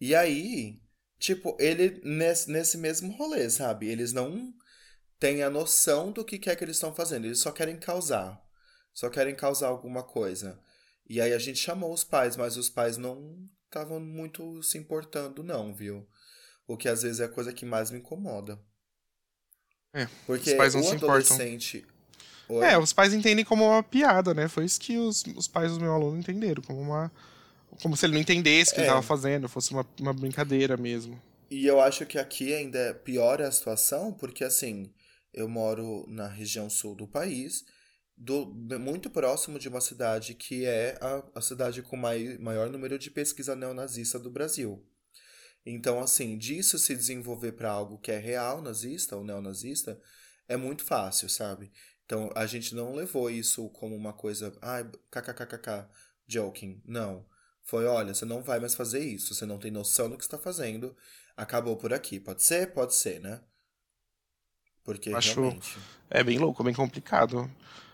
[0.00, 0.80] E aí,
[1.18, 3.88] tipo, ele nesse, nesse mesmo rolê, sabe?
[3.88, 4.52] Eles não
[5.18, 7.26] têm a noção do que é que eles estão fazendo.
[7.26, 8.42] Eles só querem causar.
[8.92, 10.60] Só querem causar alguma coisa.
[11.08, 15.42] E aí a gente chamou os pais, mas os pais não estavam muito se importando,
[15.42, 16.06] não, viu?
[16.66, 18.60] O que às vezes é a coisa que mais me incomoda.
[19.94, 21.78] É, Porque os pais não o se adolescente.
[21.78, 22.01] Importam.
[22.48, 22.66] Oi?
[22.66, 24.48] É, os pais entendem como uma piada, né?
[24.48, 27.10] Foi isso que os, os pais do meu aluno entenderam, como uma.
[27.82, 28.84] Como se ele não entendesse o que é.
[28.84, 31.20] ele estava fazendo, fosse uma, uma brincadeira mesmo.
[31.50, 34.92] E eu acho que aqui ainda é pior a situação, porque assim,
[35.32, 37.64] eu moro na região sul do país,
[38.16, 38.46] do,
[38.78, 43.10] muito próximo de uma cidade que é a, a cidade com mai, maior número de
[43.10, 44.86] pesquisa neonazista do Brasil.
[45.64, 50.00] Então, assim, disso se desenvolver para algo que é real nazista ou neonazista
[50.48, 51.72] é muito fácil, sabe?
[52.04, 55.88] Então, a gente não levou isso como uma coisa, ai, ah, kkkk,
[56.26, 56.82] joking.
[56.84, 57.24] Não.
[57.62, 60.36] Foi, olha, você não vai mais fazer isso, você não tem noção do que está
[60.36, 60.96] fazendo,
[61.36, 62.18] acabou por aqui.
[62.18, 62.72] Pode ser?
[62.72, 63.40] Pode ser, né?
[64.84, 65.40] Porque Acho...
[65.40, 65.78] realmente...
[66.10, 67.50] É bem louco, bem complicado.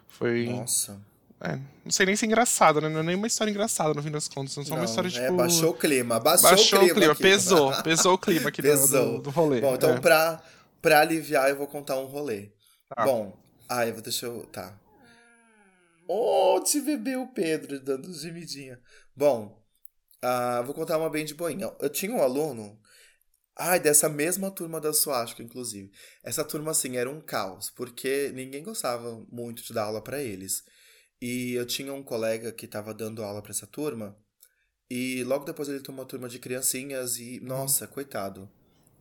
[0.09, 0.47] Foi...
[0.47, 1.01] Nossa...
[1.41, 2.89] É, não sei nem se é engraçado, né?
[2.89, 4.57] Não é nem uma história engraçada no fim das contas.
[4.57, 5.25] Não é só uma história, é, tipo.
[5.25, 6.19] É, baixou o clima.
[6.19, 6.95] Baixou, baixou o clima.
[6.95, 7.73] clima pesou.
[7.83, 9.19] Pesou o clima aqui pesou.
[9.19, 9.61] Do, do rolê.
[9.61, 10.01] Bom, então, é.
[10.01, 10.43] pra,
[10.83, 12.51] pra aliviar, eu vou contar um rolê.
[12.89, 13.05] Tá.
[13.05, 14.47] Bom, ai, vou deixar eu.
[14.47, 14.79] Tá.
[16.07, 18.81] Oh, te bebeu o Pedro dando gemidinha.
[19.15, 19.63] Bom,
[20.25, 21.71] uh, vou contar uma bem de boinha.
[21.81, 22.81] Eu tinha um aluno.
[23.57, 25.91] Ai, dessa mesma turma da Suástica, inclusive.
[26.23, 30.63] Essa turma, assim, era um caos, porque ninguém gostava muito de dar aula para eles.
[31.21, 34.17] E eu tinha um colega que estava dando aula para essa turma,
[34.91, 38.51] e logo depois ele tomou uma turma de criancinhas e, nossa, coitado,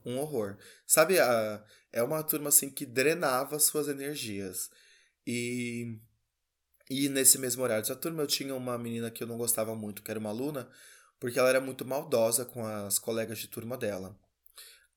[0.07, 0.57] um horror.
[0.85, 4.69] Sabe, a, é uma turma assim que drenava suas energias.
[5.25, 5.99] E
[6.89, 10.01] e nesse mesmo horário dessa turma eu tinha uma menina que eu não gostava muito,
[10.01, 10.69] que era uma aluna,
[11.19, 14.17] porque ela era muito maldosa com as colegas de turma dela.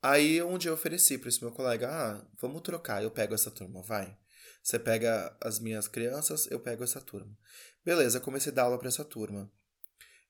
[0.02, 3.50] Aí um dia eu ofereci para esse meu colega, ah, vamos trocar, eu pego essa
[3.50, 4.16] turma, vai.
[4.62, 7.36] Você pega as minhas crianças, eu pego essa turma.
[7.84, 9.50] Beleza, comecei a dar aula para essa turma.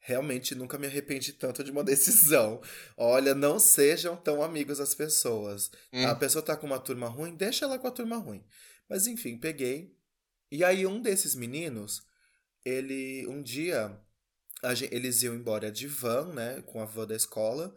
[0.00, 2.60] Realmente nunca me arrependi tanto de uma decisão.
[2.96, 5.70] Olha, não sejam tão amigos as pessoas.
[5.92, 6.06] Hum.
[6.06, 8.44] A pessoa tá com uma turma ruim, deixa ela com a turma ruim.
[8.88, 9.94] Mas enfim, peguei.
[10.50, 12.02] E aí um desses meninos,
[12.64, 14.00] ele um dia
[14.74, 17.74] gente, eles iam embora de van, né, com a van da escola.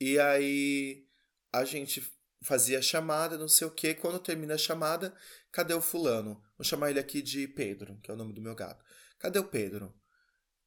[0.00, 1.06] E aí
[1.52, 2.02] a gente
[2.42, 3.94] fazia chamada, não sei o que.
[3.94, 5.14] Quando termina a chamada,
[5.50, 6.42] cadê o fulano?
[6.56, 8.84] Vou chamar ele aqui de Pedro, que é o nome do meu gato.
[9.18, 9.94] Cadê o Pedro?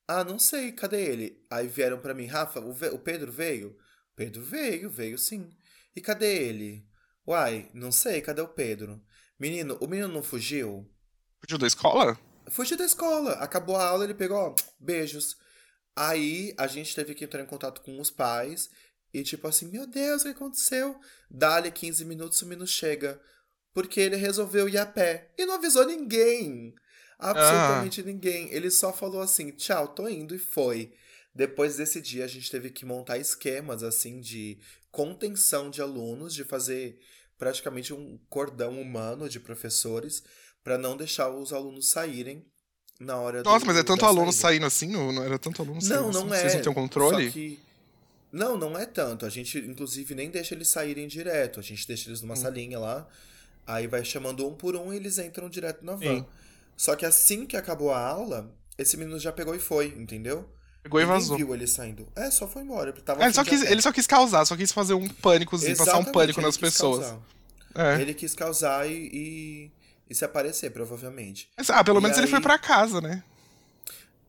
[0.07, 1.45] Ah, não sei, cadê ele?
[1.49, 3.77] Aí vieram para mim, Rafa, o, o Pedro veio?
[4.15, 5.49] Pedro veio, veio sim.
[5.95, 6.87] E cadê ele?
[7.27, 9.03] Uai, não sei, cadê o Pedro?
[9.37, 10.89] Menino, o menino não fugiu?
[11.41, 12.17] Fugiu da escola?
[12.49, 13.33] Fugiu da escola.
[13.33, 15.35] Acabou a aula, ele pegou, ó, beijos.
[15.95, 18.69] Aí a gente teve que entrar em contato com os pais
[19.13, 20.99] e tipo assim, meu Deus, o que aconteceu?
[21.29, 23.19] Dá-lhe 15 minutos, o menino chega.
[23.73, 25.33] Porque ele resolveu ir a pé.
[25.37, 26.73] E não avisou ninguém.
[27.19, 28.03] Absolutamente ah.
[28.03, 28.51] ninguém.
[28.51, 30.93] Ele só falou assim, tchau, tô indo e foi.
[31.33, 34.59] Depois desse dia, a gente teve que montar esquemas, assim, de
[34.91, 36.99] contenção de alunos, de fazer
[37.37, 40.23] praticamente um cordão humano de professores
[40.63, 42.43] para não deixar os alunos saírem
[42.99, 44.87] na hora Nossa, do, mas é tanto aluno saindo assim?
[44.87, 46.33] Não, não era tanto aluno saindo Não, não assim?
[46.33, 46.39] é.
[46.39, 47.25] Vocês não têm um controle?
[47.27, 47.59] Só que
[48.31, 49.25] não, não é tanto.
[49.25, 51.59] A gente, inclusive, nem deixa eles saírem direto.
[51.59, 52.37] A gente deixa eles numa hum.
[52.37, 53.07] salinha lá.
[53.65, 56.19] Aí vai chamando um por um e eles entram direto na van.
[56.19, 56.25] Sim.
[56.77, 60.47] Só que assim que acabou a aula, esse menino já pegou e foi, entendeu?
[60.83, 61.35] Pegou e vazou.
[61.35, 62.07] viu ele saindo.
[62.15, 62.93] É, só foi embora.
[62.93, 65.95] Tava é, ele, só quis, ele só quis causar, só quis fazer um pânicozinho, Exatamente,
[65.97, 67.15] passar um pânico nas pessoas.
[67.75, 67.99] É.
[67.99, 69.71] Ele quis causar e, e,
[70.09, 71.49] e, se aparecer, provavelmente.
[71.69, 72.23] ah, pelo e menos aí...
[72.23, 73.23] ele foi para casa, né?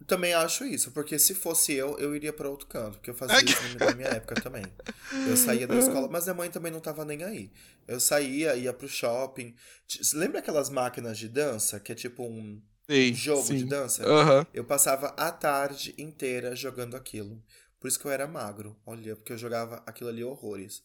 [0.09, 3.44] Também acho isso, porque se fosse eu, eu iria para outro canto, porque eu fazia
[3.44, 4.64] isso na minha época também.
[5.29, 7.53] Eu saía da escola, mas a mãe também não tava nem aí.
[7.87, 9.55] Eu saía, ia pro shopping.
[10.14, 13.59] Lembra aquelas máquinas de dança, que é tipo um, sim, jogo sim.
[13.59, 14.03] de dança?
[14.09, 14.47] Uhum.
[14.55, 17.42] Eu passava a tarde inteira jogando aquilo.
[17.79, 18.75] Por isso que eu era magro.
[18.87, 20.83] Olha, porque eu jogava aquilo ali horrores.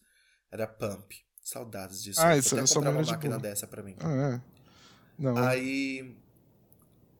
[0.51, 1.13] Era Pump.
[1.41, 2.21] Saudades disso.
[2.21, 3.49] Ah, isso eu comprar uma de máquina boa.
[3.49, 3.95] dessa pra mim.
[4.01, 4.41] Ah, é.
[5.17, 5.37] Não.
[5.37, 6.21] Aí.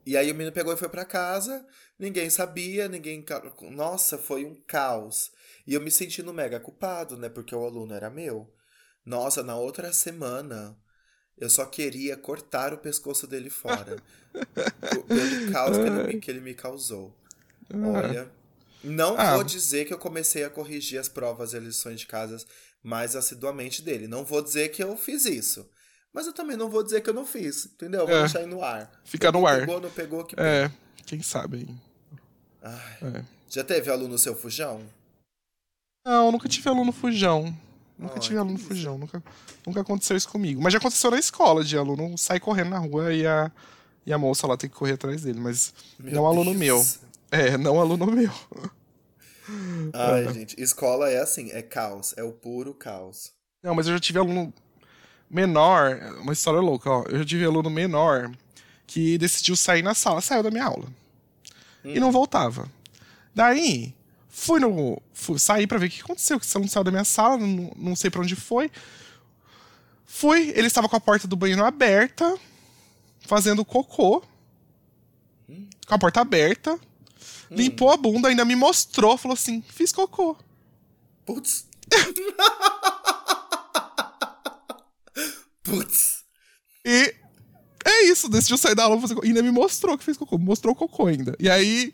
[0.06, 1.66] E aí o menino pegou e foi pra casa,
[1.98, 3.24] ninguém sabia, ninguém.
[3.72, 5.32] Nossa, foi um caos.
[5.66, 7.30] E eu me sentindo mega culpado, né?
[7.30, 8.54] Porque o aluno era meu.
[9.06, 10.78] Nossa, na outra semana,
[11.38, 14.02] eu só queria cortar o pescoço dele fora.
[15.08, 17.16] pelo caos que ele, me, que ele me causou.
[17.74, 18.30] Olha.
[18.84, 19.36] Não Ah.
[19.36, 22.46] vou dizer que eu comecei a corrigir as provas e as lições de casas
[22.84, 24.08] mais assiduamente dele.
[24.08, 25.70] Não vou dizer que eu fiz isso.
[26.14, 28.06] Mas eu também não vou dizer que eu não fiz, entendeu?
[28.06, 28.20] Vou É.
[28.22, 28.92] deixar aí no ar.
[29.04, 29.62] Fica no ar.
[29.62, 30.70] Pegou, não pegou, que É,
[31.06, 31.76] quem sabe aí.
[32.62, 32.98] Ai.
[33.20, 33.24] É.
[33.50, 34.82] Já teve aluno seu fujão?
[36.06, 37.56] Não, nunca tive aluno fujão.
[37.98, 38.98] Nunca Ai, tive aluno fujão.
[38.98, 39.24] Nunca,
[39.66, 40.62] nunca aconteceu isso comigo.
[40.62, 43.52] Mas já aconteceu na escola de aluno sair correndo na rua e a,
[44.06, 45.40] e a moça lá tem que correr atrás dele.
[45.40, 47.00] Mas Meu não aluno Deus.
[47.32, 47.40] meu.
[47.40, 48.32] É, não aluno meu.
[49.94, 53.32] Ai, gente, escola é assim, é caos, é o puro caos.
[53.62, 54.54] Não, mas eu já tive aluno
[55.34, 56.00] menor.
[56.22, 57.04] Uma história louca, ó.
[57.04, 58.32] Eu já tive aluno menor
[58.86, 60.86] que decidiu sair na sala, saiu da minha aula.
[61.84, 62.72] E não voltava.
[63.36, 63.94] Daí,
[64.30, 65.02] fui no.
[65.14, 67.72] Fui, saí pra ver o que aconteceu, que esse aluno saiu da minha sala, não,
[67.76, 68.72] não sei pra onde foi.
[70.06, 72.38] Fui, ele estava com a porta do banheiro aberta,
[73.22, 74.24] fazendo cocô.
[75.88, 76.80] Com a porta aberta.
[77.50, 80.38] Limpou a bunda, ainda me mostrou, falou assim: fiz cocô.
[81.26, 81.68] Putz.
[85.64, 86.24] Putz.
[86.86, 87.14] E
[87.86, 89.26] é isso, decidiu sair da aula fazer cocô.
[89.26, 91.36] E ainda me mostrou que fez cocô, mostrou o cocô ainda.
[91.40, 91.92] E aí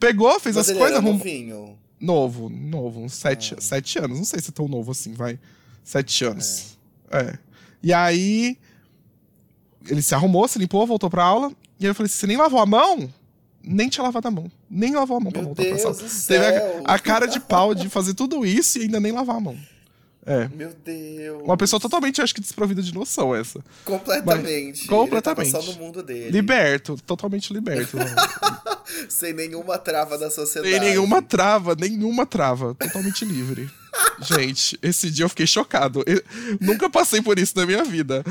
[0.00, 1.14] pegou, fez Mas as coisas, era arrumou.
[1.18, 1.78] novinho.
[2.00, 4.18] Novo, novo, uns sete, sete anos.
[4.18, 5.38] Não sei se é tão novo assim, vai.
[5.84, 6.76] Sete anos.
[7.10, 7.38] É.
[7.82, 8.58] E aí.
[9.88, 11.52] Ele se arrumou, se limpou, voltou pra aula.
[11.78, 13.12] E aí eu falei: você nem lavou a mão?
[13.64, 14.50] Nem tinha lavado a mão.
[14.68, 16.08] Nem lavou a mão pra Meu voltar pra Deus sala.
[16.10, 16.44] do Teve
[16.84, 19.56] a, a cara de pau de fazer tudo isso e ainda nem lavar a mão.
[20.24, 20.48] É.
[20.48, 21.42] Meu Deus.
[21.42, 23.62] Uma pessoa totalmente, acho que, desprovida de noção, essa.
[23.84, 24.86] Completamente.
[24.86, 25.48] completamente.
[25.48, 26.30] Ele tava só no mundo dele.
[26.30, 27.96] Liberto, totalmente liberto.
[29.08, 30.72] Sem nenhuma trava da sociedade.
[30.72, 32.74] Sem nenhuma trava, nenhuma trava.
[32.74, 33.68] Totalmente livre.
[34.22, 36.04] Gente, esse dia eu fiquei chocado.
[36.06, 36.22] Eu
[36.60, 38.24] nunca passei por isso na minha vida.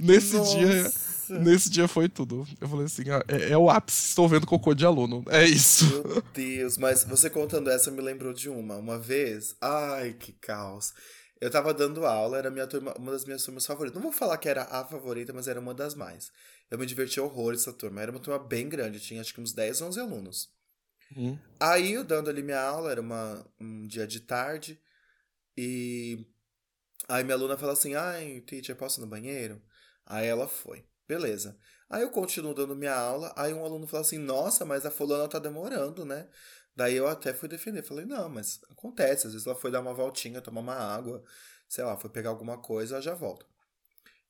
[0.00, 0.58] Nesse Nossa.
[0.58, 0.92] dia.
[1.28, 2.46] Nesse dia foi tudo.
[2.60, 5.24] Eu falei assim: ó, é, é o ápice, estou vendo cocô de aluno.
[5.28, 5.84] É isso.
[5.84, 8.76] Meu Deus, mas você contando essa me lembrou de uma.
[8.76, 10.92] Uma vez, ai que caos.
[11.40, 13.94] Eu tava dando aula, era minha turma, uma das minhas turmas favoritas.
[13.94, 16.32] Não vou falar que era a favorita, mas era uma das mais.
[16.70, 18.00] Eu me diverti horrores essa turma.
[18.00, 20.50] Era uma turma bem grande, tinha acho que uns 10, 11 alunos.
[21.14, 21.38] Hum.
[21.60, 24.80] Aí eu dando ali minha aula, era uma, um dia de tarde,
[25.56, 26.26] e
[27.08, 29.62] aí minha aluna fala assim: ai, teacher, posso ir no banheiro?
[30.04, 30.84] Aí ela foi.
[31.06, 31.56] Beleza.
[31.88, 35.28] Aí eu continuo dando minha aula, aí um aluno fala assim: nossa, mas a fulana
[35.28, 36.28] tá demorando, né?
[36.76, 37.82] Daí eu até fui defender.
[37.82, 41.24] Falei: não, mas acontece, às vezes ela foi dar uma voltinha, tomar uma água,
[41.68, 43.46] sei lá, foi pegar alguma coisa, ela já volta.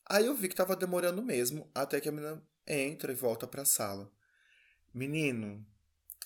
[0.09, 3.65] Aí eu vi que tava demorando mesmo, até que a menina entra e volta pra
[3.65, 4.11] sala.
[4.95, 5.67] Menino,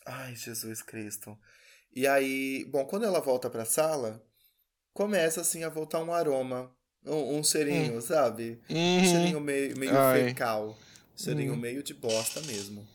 [0.06, 1.38] Ai, Jesus Cristo.
[1.94, 4.22] E aí, bom, quando ela volta pra sala,
[4.92, 6.70] começa assim a voltar um aroma.
[7.04, 8.61] Um, um cheirinho, sabe?
[8.70, 9.04] Um Uhum.
[9.04, 10.28] cheirinho meio, meio Ai.
[10.28, 10.76] fecal.
[11.16, 11.56] Cheirinho Hum.
[11.56, 12.87] meio de bosta mesmo.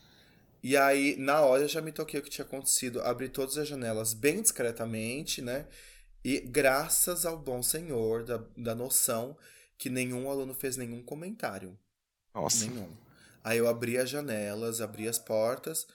[0.62, 3.00] E aí, na hora, eu já me toquei o que tinha acontecido.
[3.02, 5.66] Abri todas as janelas bem discretamente, né?
[6.24, 9.36] E graças ao bom senhor, da, da noção,
[9.78, 11.78] que nenhum aluno fez nenhum comentário.
[12.34, 12.66] Nossa.
[12.66, 12.90] Nenhum.
[13.44, 15.86] Aí eu abri as janelas, abri as portas,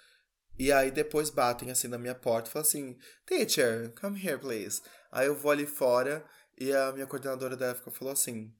[0.58, 4.82] e aí depois batem assim na minha porta e falam assim: Teacher, come here, please.
[5.12, 6.26] Aí eu vou ali fora
[6.58, 8.54] e a minha coordenadora da época falou assim: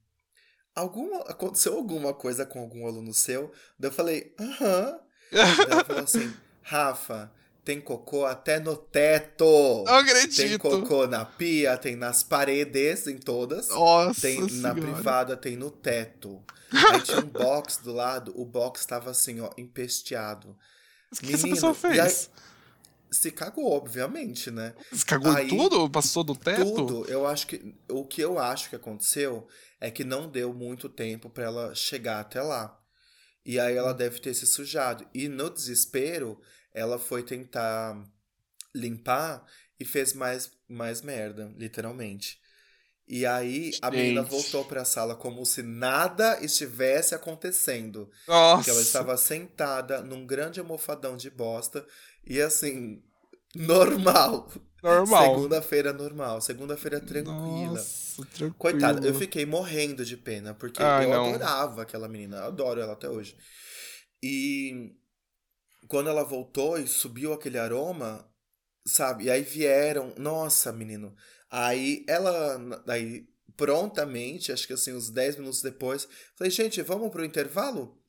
[0.76, 3.52] Alguma, aconteceu alguma coisa com algum aluno seu?
[3.80, 5.00] Daí eu falei: Aham.
[5.00, 7.32] Daí ela falou assim: Rafa,
[7.64, 9.46] tem cocô até no teto.
[9.86, 10.60] Não Tem acredito.
[10.60, 13.70] cocô na pia, tem nas paredes, em todas.
[13.70, 14.74] Nossa Tem na senhora.
[14.82, 16.42] privada, tem no teto.
[16.72, 20.56] Aí tinha um box do lado, o box tava assim, ó, empesteado.
[21.10, 22.30] Mas O que essa Menino, pessoa e aí- fez?
[23.14, 24.74] Se cagou, obviamente, né?
[24.90, 25.90] Você cagou aí- tudo?
[25.90, 26.64] Passou do teto?
[26.74, 27.76] Tudo, eu acho que.
[27.90, 29.46] O que eu acho que aconteceu
[29.82, 32.78] é que não deu muito tempo pra ela chegar até lá.
[33.46, 35.08] E aí ela deve ter se sujado.
[35.14, 36.40] E no desespero,
[36.74, 38.08] ela foi tentar
[38.74, 39.46] limpar
[39.80, 42.40] e fez mais, mais merda, literalmente.
[43.08, 48.10] E aí a menina voltou pra sala como se nada estivesse acontecendo.
[48.28, 48.58] Nossa.
[48.58, 51.86] Porque ela estava sentada num grande almofadão de bosta
[52.26, 53.04] e assim,
[53.54, 54.50] normal.
[54.82, 55.36] Normal.
[55.36, 57.74] Segunda-feira normal, segunda-feira tranquila.
[57.74, 58.56] Nossa, tranquilo.
[58.58, 61.26] Coitada, eu fiquei morrendo de pena, porque eu não.
[61.26, 63.36] adorava aquela menina, eu adoro ela até hoje.
[64.24, 64.96] E
[65.88, 68.26] quando ela voltou e subiu aquele aroma,
[68.86, 69.26] sabe?
[69.26, 71.16] E aí vieram, nossa, menino,
[71.52, 77.26] Aí ela, aí prontamente, acho que assim, uns 10 minutos depois, falei, gente, vamos pro
[77.26, 78.02] intervalo?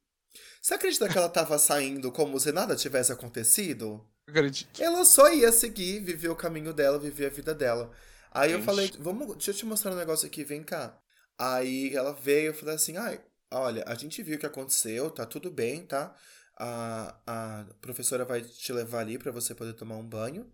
[0.63, 4.09] Você acredita que ela tava saindo como se nada tivesse acontecido?
[4.27, 4.83] Acredito.
[4.83, 7.91] Ela só ia seguir, viver o caminho dela, viver a vida dela.
[8.31, 10.99] Aí eu falei, vamos, deixa eu te mostrar um negócio aqui, vem cá.
[11.39, 15.27] Aí ela veio, eu falei assim, ai, olha, a gente viu o que aconteceu, tá
[15.27, 16.15] tudo bem, tá?
[16.57, 20.51] A, a professora vai te levar ali para você poder tomar um banho.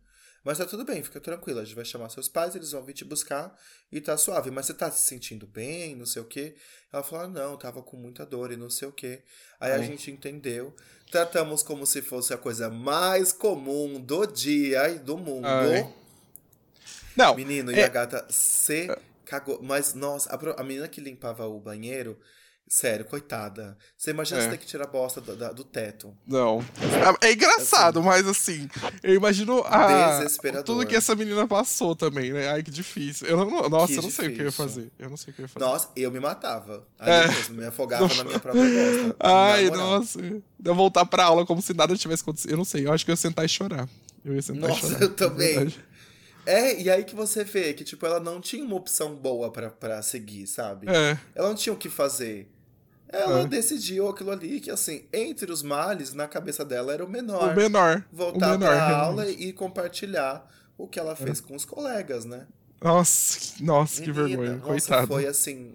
[0.48, 1.60] Mas tá tudo bem, fica tranquila.
[1.60, 3.54] A gente vai chamar seus pais, eles vão vir te buscar
[3.92, 4.50] e tá suave.
[4.50, 6.54] Mas você tá se sentindo bem, não sei o quê?
[6.90, 9.20] Ela falou: ah, não, tava com muita dor e não sei o quê.
[9.60, 9.78] Aí Ai.
[9.78, 10.74] a gente entendeu.
[11.10, 15.44] Tratamos como se fosse a coisa mais comum do dia e do mundo.
[15.44, 15.94] Ai.
[17.14, 17.34] Não.
[17.34, 17.80] Menino, é...
[17.80, 18.88] e a gata se
[19.26, 19.60] cagou.
[19.62, 22.18] Mas, nossa, a, a menina que limpava o banheiro
[22.68, 23.76] Sério, coitada.
[23.96, 24.44] Você imagina é.
[24.44, 26.14] você ter que tirar a bosta do, do, do teto.
[26.26, 26.62] Não.
[27.22, 28.68] É, é engraçado, assim, mas assim,
[29.02, 30.20] eu imagino a,
[30.64, 32.50] tudo que essa menina passou também, né?
[32.50, 33.26] Ai, que difícil.
[33.26, 34.10] Eu não, nossa, que eu não difícil.
[34.10, 34.92] sei o que eu ia fazer.
[34.98, 35.64] Eu não sei o que eu ia fazer.
[35.64, 36.86] Nossa, eu me matava.
[36.98, 37.28] Aí é.
[37.28, 38.16] mesmo, me afogava não.
[38.16, 39.16] na minha própria bosta.
[39.20, 40.20] Ai, nossa.
[40.62, 42.50] Eu voltar pra aula como se nada tivesse acontecido.
[42.50, 43.88] Eu não sei, eu acho que eu ia sentar e chorar.
[44.22, 45.02] Eu ia sentar nossa, e chorar.
[45.02, 45.74] eu também.
[46.44, 50.02] É, e aí que você vê que, tipo, ela não tinha uma opção boa para
[50.02, 50.86] seguir, sabe?
[50.88, 51.18] É.
[51.34, 52.50] Ela não tinha o que fazer.
[53.08, 53.46] Ela é.
[53.46, 57.52] decidiu aquilo ali que, assim, entre os males, na cabeça dela era o menor.
[57.52, 58.04] O menor.
[58.12, 61.42] Voltar o menor, pra aula e compartilhar o que ela fez é.
[61.42, 62.46] com os colegas, né?
[62.80, 64.56] Nossa, nossa, Menina, que vergonha.
[64.56, 65.06] Nossa, Coitado.
[65.08, 65.74] Foi assim.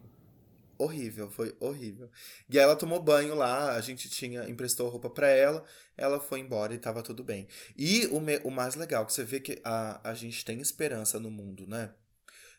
[0.78, 2.10] Horrível, foi horrível.
[2.50, 5.64] E aí ela tomou banho lá, a gente tinha emprestou roupa para ela,
[5.96, 7.48] ela foi embora e tava tudo bem.
[7.78, 11.20] E o, me, o mais legal, que você vê que a, a gente tem esperança
[11.20, 11.92] no mundo, né?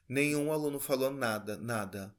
[0.09, 2.15] Nenhum aluno falou nada, nada.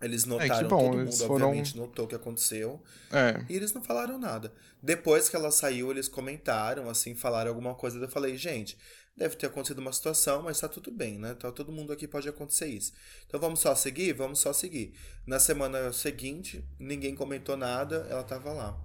[0.00, 1.46] Eles é, notaram, é, bom, todo mundo foram...
[1.48, 2.80] obviamente notou o que aconteceu.
[3.10, 3.44] É.
[3.48, 4.52] E eles não falaram nada.
[4.82, 7.98] Depois que ela saiu, eles comentaram, assim, falaram alguma coisa.
[7.98, 8.78] Eu falei, gente,
[9.16, 11.34] deve ter acontecido uma situação, mas tá tudo bem, né?
[11.34, 12.92] Tá, todo mundo aqui pode acontecer isso.
[13.26, 14.12] Então vamos só seguir?
[14.12, 14.94] Vamos só seguir.
[15.26, 18.78] Na semana seguinte, ninguém comentou nada, ela tava lá.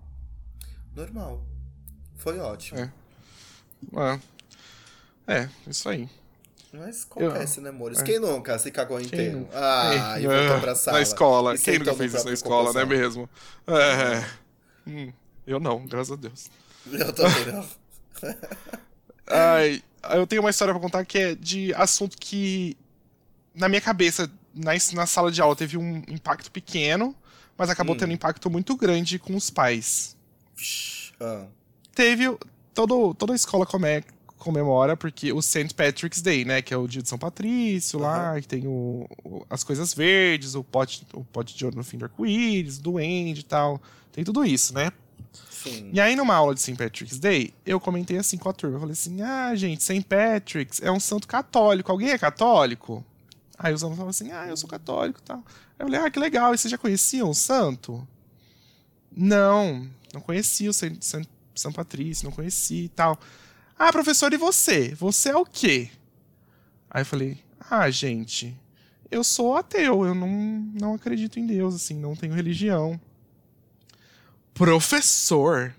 [0.96, 1.46] Normal.
[2.16, 2.80] Foi ótimo.
[2.80, 2.92] É.
[5.28, 6.10] É, é isso aí.
[6.74, 8.00] Mas acontece, eu, né, amores?
[8.00, 8.04] É.
[8.04, 9.48] Quem nunca se cagou inteiro?
[9.54, 10.98] Ah, e voltou pra sala.
[10.98, 11.58] Na escola.
[11.58, 13.30] Quem nunca fez isso na escola, não é mesmo?
[13.68, 14.26] É.
[14.88, 15.14] Hum,
[15.46, 16.50] eu não, graças a Deus.
[16.92, 17.66] Eu também não.
[19.28, 19.84] Ai,
[20.16, 22.76] eu tenho uma história pra contar que é de assunto que,
[23.54, 27.16] na minha cabeça, na, na sala de aula teve um impacto pequeno,
[27.56, 28.00] mas acabou hum.
[28.00, 30.18] tendo um impacto muito grande com os pais.
[31.20, 31.46] Ah.
[31.94, 32.36] Teve.
[32.74, 34.04] Todo, toda a escola come,
[34.44, 35.74] comemora porque o St.
[35.74, 36.62] Patrick's Day, né?
[36.62, 38.06] Que é o dia de São Patrício uhum.
[38.06, 41.84] lá, que tem o, o, as coisas verdes, o pote, o pote de ouro no
[41.84, 43.82] fim do arco-íris, duende e tal.
[44.12, 44.92] Tem tudo isso, né?
[45.50, 45.90] Sim.
[45.94, 46.76] E aí, numa aula de St.
[46.76, 48.76] Patrick's Day, eu comentei assim com a turma.
[48.76, 50.02] Eu falei assim: ah, gente, St.
[50.02, 51.92] Patrick's é um santo católico.
[51.92, 53.04] Alguém é católico?
[53.58, 55.38] Aí os alunos falavam assim: ah, eu sou católico e tal.
[55.38, 55.44] Aí
[55.80, 56.54] eu falei: ah, que legal.
[56.54, 58.06] E vocês já conheciam o santo?
[59.16, 63.18] Não, não conhecia o São Patrício, não conhecia e tal.
[63.78, 64.94] Ah, professor, e você?
[64.96, 65.90] Você é o quê?
[66.90, 67.38] Aí eu falei:
[67.70, 68.58] Ah, gente,
[69.10, 70.28] eu sou ateu, eu não,
[70.74, 73.00] não acredito em Deus, assim, não tenho religião.
[74.54, 75.74] Professor,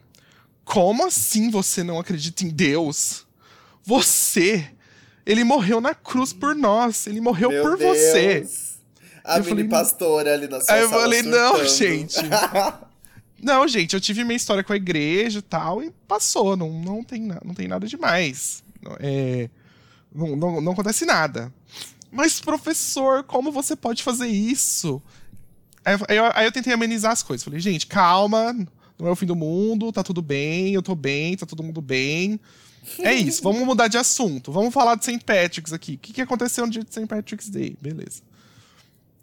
[0.65, 3.25] como assim você não acredita em Deus?
[3.85, 4.69] Você,
[5.25, 7.97] ele morreu na cruz por nós, ele morreu Meu por Deus.
[7.97, 8.49] você.
[9.23, 11.37] A eu mini falei, pastora ali na sua Aí eu falei, surtando.
[11.59, 12.17] não, gente.
[13.45, 17.05] Não, gente, eu tive minha história com a igreja e tal, e passou, não, não,
[17.05, 18.65] tem, não tem nada demais.
[19.01, 19.51] É,
[20.15, 21.53] não, não, não acontece nada.
[22.11, 25.03] Mas, professor, como você pode fazer isso?
[25.85, 27.45] Aí eu, aí eu tentei amenizar as coisas.
[27.45, 28.55] Falei, gente, calma,
[28.99, 31.83] não é o fim do mundo, tá tudo bem, eu tô bem, tá todo mundo
[31.83, 32.41] bem.
[33.01, 34.51] É isso, vamos mudar de assunto.
[34.51, 35.23] Vamos falar de St.
[35.23, 35.97] Patrick's aqui.
[35.97, 37.07] O que, que aconteceu no dia de St.
[37.07, 37.77] Patrick's Day?
[37.79, 38.23] Beleza.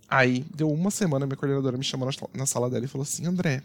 [0.07, 3.25] Aí, deu uma semana, minha coordenadora me chamou na, na sala dela e falou assim:
[3.25, 3.63] André,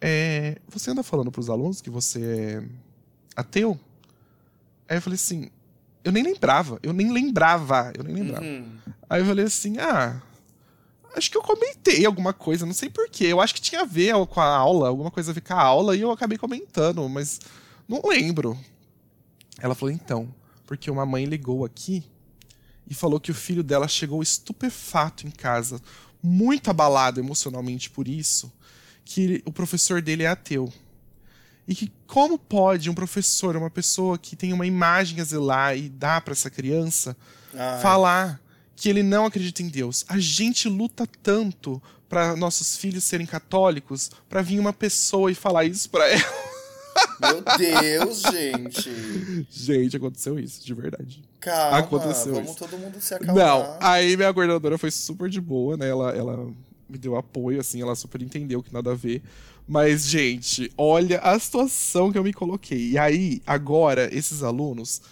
[0.00, 3.78] é, você anda falando para os alunos que você é ateu?
[4.88, 5.50] Aí eu falei assim,
[6.04, 8.44] eu nem lembrava, eu nem lembrava, eu nem lembrava.
[8.44, 8.78] Uhum.
[9.08, 10.22] Aí eu falei assim, ah,
[11.14, 13.26] acho que eu comentei alguma coisa, não sei porquê.
[13.26, 15.60] Eu acho que tinha a ver com a aula, alguma coisa a ver com a
[15.60, 17.40] aula, e eu acabei comentando, mas
[17.86, 18.58] não lembro.
[19.60, 20.32] Ela falou, então,
[20.66, 22.04] porque uma mãe ligou aqui
[22.86, 25.80] e falou que o filho dela chegou estupefato em casa,
[26.22, 28.50] muito abalado emocionalmente por isso,
[29.10, 30.70] que o professor dele é ateu.
[31.66, 35.88] E que como pode um professor, uma pessoa que tem uma imagem a zelar e
[35.88, 37.16] dá para essa criança,
[37.54, 37.80] Ai.
[37.80, 38.38] falar
[38.76, 40.04] que ele não acredita em Deus?
[40.08, 45.64] A gente luta tanto para nossos filhos serem católicos, para vir uma pessoa e falar
[45.64, 46.48] isso para ela.
[47.20, 49.46] Meu Deus, gente.
[49.50, 51.22] Gente, aconteceu isso, de verdade.
[51.40, 52.58] Calma, Aconteceu vamos isso.
[52.58, 53.36] todo mundo se acalmar.
[53.36, 55.88] Não, aí minha coordenadora foi super de boa, né?
[55.88, 56.52] Ela, ela
[56.88, 59.22] me deu apoio, assim, ela super entendeu que nada a ver.
[59.66, 62.90] Mas, gente, olha a situação que eu me coloquei.
[62.90, 65.02] E aí, agora, esses alunos,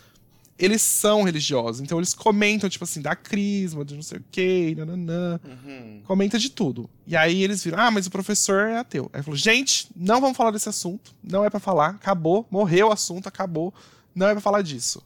[0.59, 1.83] eles são religiosos.
[1.83, 5.39] Então, eles comentam, tipo assim, da crisma, de não sei o quê, nananã.
[5.45, 6.01] Uhum.
[6.07, 6.89] Comenta de tudo.
[7.07, 9.11] E aí eles viram, ah, mas o professor é ateu.
[9.13, 11.15] Aí falou, gente, não vamos falar desse assunto.
[11.23, 11.91] Não é pra falar.
[11.91, 12.47] Acabou.
[12.51, 13.75] Morreu o assunto, acabou.
[14.15, 15.03] Não é pra falar disso.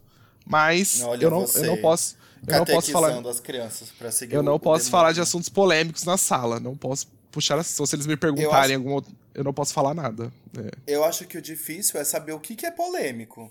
[0.47, 2.16] Mas Olha eu não, você, eu não posso.
[2.47, 3.09] Eu não posso falar.
[3.09, 4.91] Catequizando as crianças pra seguir Eu não posso demônio.
[4.91, 6.59] falar de assuntos polêmicos na sala.
[6.61, 7.86] Não posso puxar assunto.
[7.86, 10.32] Se eles me perguntarem acho- algum outro, eu não posso falar nada.
[10.59, 10.70] É.
[10.95, 13.51] Eu acho que o difícil é saber o que, que é polêmico.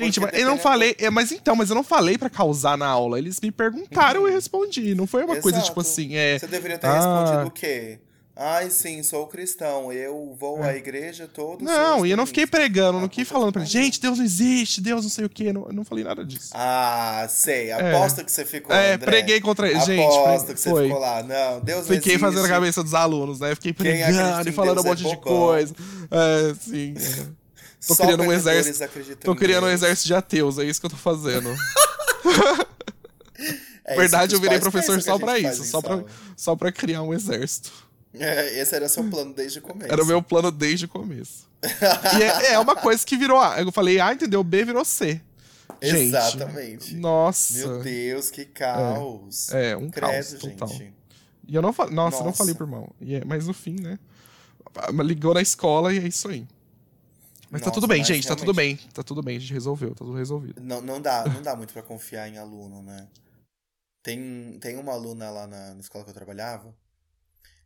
[0.00, 0.96] Gente, mas eu não falei.
[0.98, 3.16] é, mas então, mas eu não falei pra causar na aula.
[3.18, 4.92] Eles me perguntaram e eu respondi.
[4.94, 5.92] Não foi uma coisa tipo Exato.
[5.92, 6.36] assim, é.
[6.38, 6.94] Você deveria ter Ah.
[7.24, 8.00] respondido o quê?
[8.36, 9.92] Ai, sim, sou cristão.
[9.92, 11.72] Eu vou à igreja todos É.
[11.72, 13.72] Não, e eu não fiquei pregando, Ah, não fiquei puta falando pra pariu.
[13.72, 15.52] gente, Deus não existe, Deus não sei o quê.
[15.52, 16.50] Não, eu não falei nada disso.
[16.52, 17.70] Ah, sei.
[17.70, 18.74] Aposto que você ficou.
[18.74, 19.06] É, André.
[19.06, 19.78] preguei contra ele.
[19.80, 20.84] Gente, Aposto pre- que você foi.
[20.86, 21.22] ficou lá.
[21.22, 22.18] Não, Deus não Fiquei existe.
[22.18, 23.54] fazendo a cabeça dos alunos, né?
[23.54, 25.74] Fiquei acredita pregando e falando um Deus é monte de coisa.
[26.10, 26.94] É, sim.
[26.96, 27.44] é.
[27.86, 28.88] Tô Só criando um exército.
[29.22, 31.54] Tô criando um exército de ateus, é isso que eu tô fazendo.
[33.86, 35.70] É Na verdade, eu virei pais professor só que a pra gente faz isso, em
[35.70, 36.04] só sala.
[36.34, 37.70] só pra criar um exército.
[38.18, 39.92] É, esse era seu plano desde o começo.
[39.92, 41.48] Era o meu plano desde o começo.
[42.18, 43.60] e é, é uma coisa que virou A.
[43.60, 44.42] Eu falei A, entendeu?
[44.44, 45.20] B virou C.
[45.82, 46.94] Gente, Exatamente.
[46.94, 47.58] Nossa.
[47.58, 49.50] Meu Deus, que caos.
[49.52, 50.68] É, um Credo, caos total.
[50.68, 50.94] gente.
[51.46, 51.94] E eu não falei.
[51.94, 52.38] Nossa, eu não Nossa.
[52.38, 52.88] falei pro irmão.
[53.06, 53.98] É- mas no fim, né?
[55.04, 56.46] Ligou na escola e é isso aí.
[57.50, 58.26] Mas tá Nossa, tudo bem, gente.
[58.26, 58.90] Tá tudo realmente- bem.
[58.92, 59.36] Tá tudo bem.
[59.36, 59.90] A gente resolveu.
[59.90, 60.60] Tá tudo resolvido.
[60.62, 63.06] Não, não, dá, não dá muito pra confiar em aluno, né?
[64.02, 66.74] Tem, tem uma aluna lá na, na escola que eu trabalhava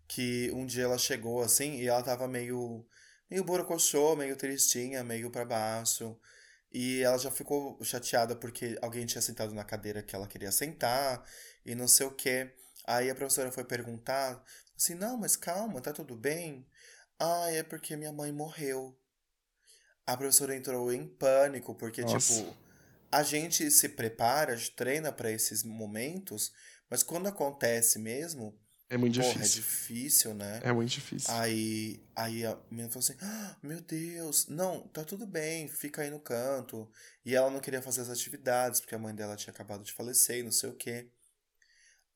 [0.09, 2.85] que um dia ela chegou assim e ela tava meio
[3.31, 6.19] meio borocochô, meio tristinha, meio pra baixo.
[6.73, 11.25] E ela já ficou chateada porque alguém tinha sentado na cadeira que ela queria sentar
[11.65, 12.55] e não sei o quê.
[12.87, 14.43] Aí a professora foi perguntar
[14.77, 16.67] assim: "Não, mas calma, tá tudo bem?"
[17.19, 18.99] "Ah, é porque minha mãe morreu."
[20.07, 22.35] A professora entrou em pânico porque Nossa.
[22.35, 22.57] tipo
[23.11, 26.53] a gente se prepara, a gente treina pra esses momentos,
[26.91, 28.59] mas quando acontece mesmo,
[28.91, 29.63] É muito porra, é difícil.
[29.63, 30.61] difícil, né?
[30.65, 31.33] É muito difícil.
[31.35, 36.11] Aí, aí a menina falou assim: "Ah, Meu Deus, não, tá tudo bem, fica aí
[36.11, 36.91] no canto.
[37.25, 40.39] E ela não queria fazer as atividades, porque a mãe dela tinha acabado de falecer
[40.39, 41.11] e não sei o quê.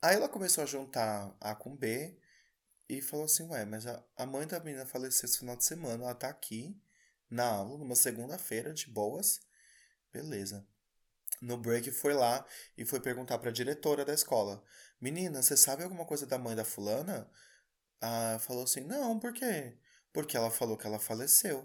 [0.00, 2.16] Aí ela começou a juntar A com B
[2.88, 6.04] e falou assim: Ué, mas a, a mãe da menina faleceu esse final de semana,
[6.04, 6.76] ela tá aqui
[7.30, 9.40] na aula, numa segunda-feira, de boas.
[10.12, 10.66] Beleza.
[11.40, 12.46] No break foi lá
[12.78, 14.62] e foi perguntar pra diretora da escola:
[15.02, 17.28] Menina, você sabe alguma coisa da mãe da fulana?
[18.00, 19.76] Ah, falou assim: Não, por quê?
[20.12, 21.60] Porque ela falou que ela faleceu.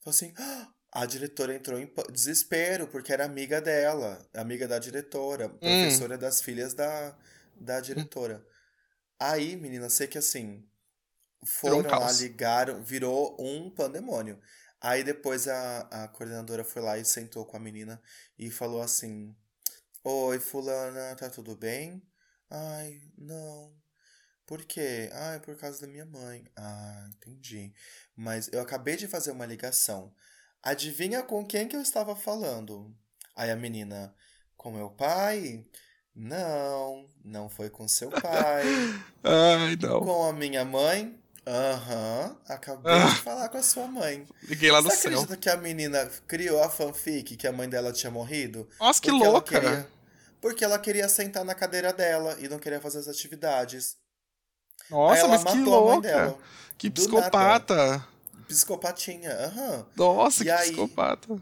[0.00, 5.48] Falou assim: "Ah!" A diretora entrou em desespero, porque era amiga dela, amiga da diretora,
[5.48, 7.16] professora das filhas da,
[7.56, 8.46] da diretora.
[9.20, 10.68] Aí, menina, sei que assim,
[11.46, 14.40] foram um lá, ligaram, virou um pandemônio.
[14.80, 18.02] Aí depois a, a coordenadora foi lá e sentou com a menina
[18.38, 19.36] e falou assim:
[20.04, 22.02] Oi, fulana, tá tudo bem?
[22.50, 23.72] Ai, não.
[24.46, 25.10] Por quê?
[25.12, 26.44] Ah, é por causa da minha mãe.
[26.56, 27.72] Ah, entendi.
[28.16, 30.12] Mas eu acabei de fazer uma ligação.
[30.62, 32.94] Adivinha com quem que eu estava falando?
[33.34, 34.14] Aí a menina,
[34.56, 35.64] com meu pai?
[36.14, 38.62] Não, não foi com seu pai.
[39.22, 40.00] Ai, não.
[40.00, 41.20] com a minha mãe?
[41.46, 43.06] Aham, acabei Ah.
[43.08, 44.26] de falar com a sua mãe.
[44.44, 45.10] Liguei lá no Você céu.
[45.12, 48.68] acredita que a menina criou a fanfic que a mãe dela tinha morrido?
[48.80, 49.88] Nossa, que louca.
[50.48, 53.96] Porque ela queria sentar na cadeira dela e não queria fazer as atividades.
[54.88, 56.08] Nossa, ela mas que matou a mãe louca.
[56.08, 56.38] dela.
[56.78, 58.06] Que psicopata.
[58.46, 59.86] Psicopatinha, aham.
[59.96, 61.36] Nossa, E que aí- psicopata.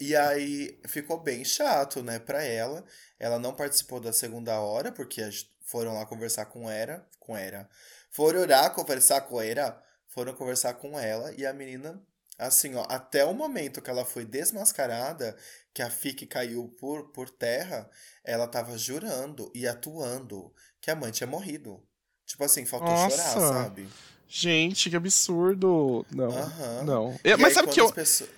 [0.00, 2.82] E aí ficou bem chato, né, pra ela.
[3.18, 5.20] Ela não participou da segunda hora, porque
[5.66, 7.06] foram lá conversar com Era.
[7.18, 7.68] Com Era.
[8.10, 9.78] Foram orar, conversar com Era.
[10.08, 11.32] Foram conversar com ela.
[11.36, 12.00] E a menina,
[12.46, 15.36] assim, ó, até o momento que ela foi desmascarada,
[15.72, 17.88] que a FIC caiu por, por terra,
[18.24, 21.80] ela tava jurando e atuando que a mãe tinha morrido.
[22.26, 23.16] Tipo assim, faltou Nossa.
[23.32, 23.88] chorar, sabe?
[24.28, 26.06] Gente, que absurdo.
[26.10, 26.82] Não, Aham.
[26.84, 27.20] não.
[27.24, 28.30] E Eu- mas aí, sabe que eu, as pessoas-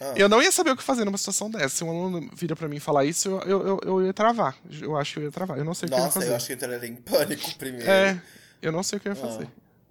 [0.00, 0.14] Ah.
[0.16, 1.68] eu não ia saber o que fazer numa situação dessa.
[1.76, 4.56] Se um aluno vira pra mim falar isso, eu, eu, eu, eu ia travar.
[4.80, 5.58] Eu acho que eu ia travar.
[5.58, 6.28] Eu não sei o que eu ia fazer.
[6.30, 7.88] eu acho que eu entraria em pânico primeiro.
[7.90, 8.20] É,
[8.60, 9.48] eu não sei o que eu ia fazer.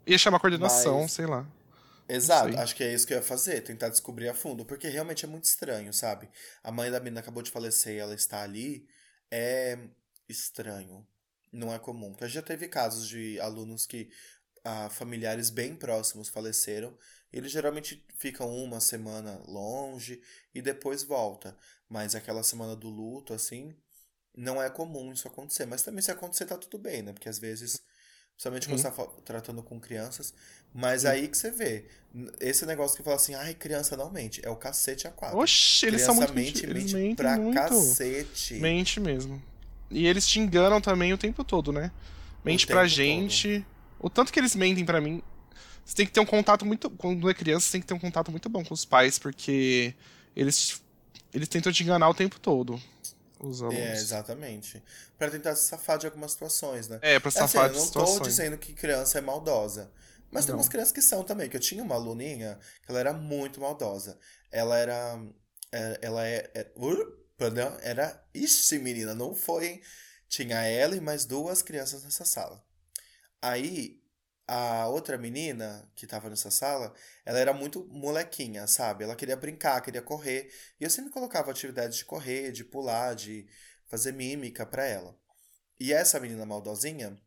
[0.07, 1.45] Ia chamar coordenação, Mas- sei lá.
[2.13, 5.23] Exato, acho que é isso que eu ia fazer, tentar descobrir a fundo, porque realmente
[5.23, 6.29] é muito estranho, sabe?
[6.61, 8.85] A mãe da menina acabou de falecer e ela está ali,
[9.31, 9.77] é
[10.27, 11.07] estranho.
[11.51, 12.11] Não é comum.
[12.11, 14.09] Porque já teve casos de alunos que
[14.63, 16.97] ah, familiares bem próximos faleceram,
[17.31, 20.21] eles geralmente ficam uma semana longe
[20.53, 21.57] e depois volta.
[21.89, 23.75] Mas aquela semana do luto, assim,
[24.35, 25.65] não é comum isso acontecer.
[25.65, 27.13] Mas também se acontecer, tá tudo bem, né?
[27.13, 27.81] Porque às vezes,
[28.49, 30.33] principalmente quando você tá tratando com crianças,
[30.73, 31.07] mas Sim.
[31.09, 31.85] aí que você vê.
[32.39, 34.41] Esse negócio que fala assim, ai, criança não mente.
[34.43, 35.37] É o cacete a quatro.
[35.37, 37.53] Oxi, eles criança são muito mente, mente pra muito.
[37.53, 38.55] cacete.
[38.55, 39.41] Mente mesmo.
[39.91, 41.91] E eles te enganam também o tempo todo, né?
[42.43, 43.59] Mente pra gente.
[43.99, 44.07] Todo.
[44.07, 45.21] O tanto que eles mentem para mim.
[45.85, 46.89] Você tem que ter um contato muito.
[46.89, 49.93] Quando é criança, você tem que ter um contato muito bom com os pais, porque
[50.35, 50.81] eles,
[51.33, 52.81] eles tentam te enganar o tempo todo.
[53.41, 53.79] Os alunos.
[53.79, 54.83] É, exatamente.
[55.17, 56.99] para tentar se safar de algumas situações, né?
[57.01, 58.09] É, pra se safar assim, de situações.
[58.09, 59.91] Eu não tô dizendo que criança é maldosa.
[60.29, 60.47] Mas não.
[60.47, 61.49] tem umas crianças que são também.
[61.49, 64.17] Que eu tinha uma aluninha que ela era muito maldosa.
[64.51, 65.19] Ela era.
[65.71, 66.49] É, ela é.
[66.53, 68.23] é uh, perdão, era.
[68.33, 69.81] Ixi, menina, não foi.
[70.29, 72.63] Tinha ela e mais duas crianças nessa sala.
[73.41, 74.00] Aí,
[74.53, 76.93] a outra menina que tava nessa sala,
[77.23, 79.05] ela era muito molequinha, sabe?
[79.05, 80.51] Ela queria brincar, queria correr.
[80.77, 83.47] E eu sempre colocava atividades de correr, de pular, de
[83.87, 85.17] fazer mímica para ela.
[85.79, 87.17] E essa menina maldosinha,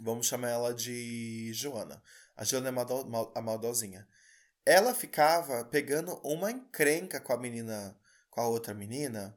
[0.00, 2.02] vamos chamar ela de Joana.
[2.36, 4.04] A Joana é maldo, mal, a maldosinha.
[4.64, 7.96] Ela ficava pegando uma encrenca com a menina
[8.36, 9.34] com a outra menina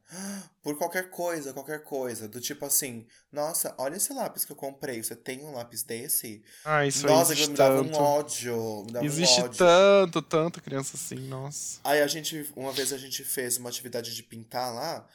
[0.61, 2.27] por qualquer coisa, qualquer coisa.
[2.27, 5.01] Do tipo assim, nossa, olha esse lápis que eu comprei.
[5.01, 6.43] Você tem um lápis desse?
[6.65, 7.97] Ah, isso Nossa, existe me dava tanto.
[7.97, 8.83] um ódio.
[8.85, 9.57] Me dava existe um ódio.
[9.57, 11.79] tanto, tanto criança assim, nossa.
[11.81, 15.07] Aí a gente, uma vez a gente fez uma atividade de pintar lá.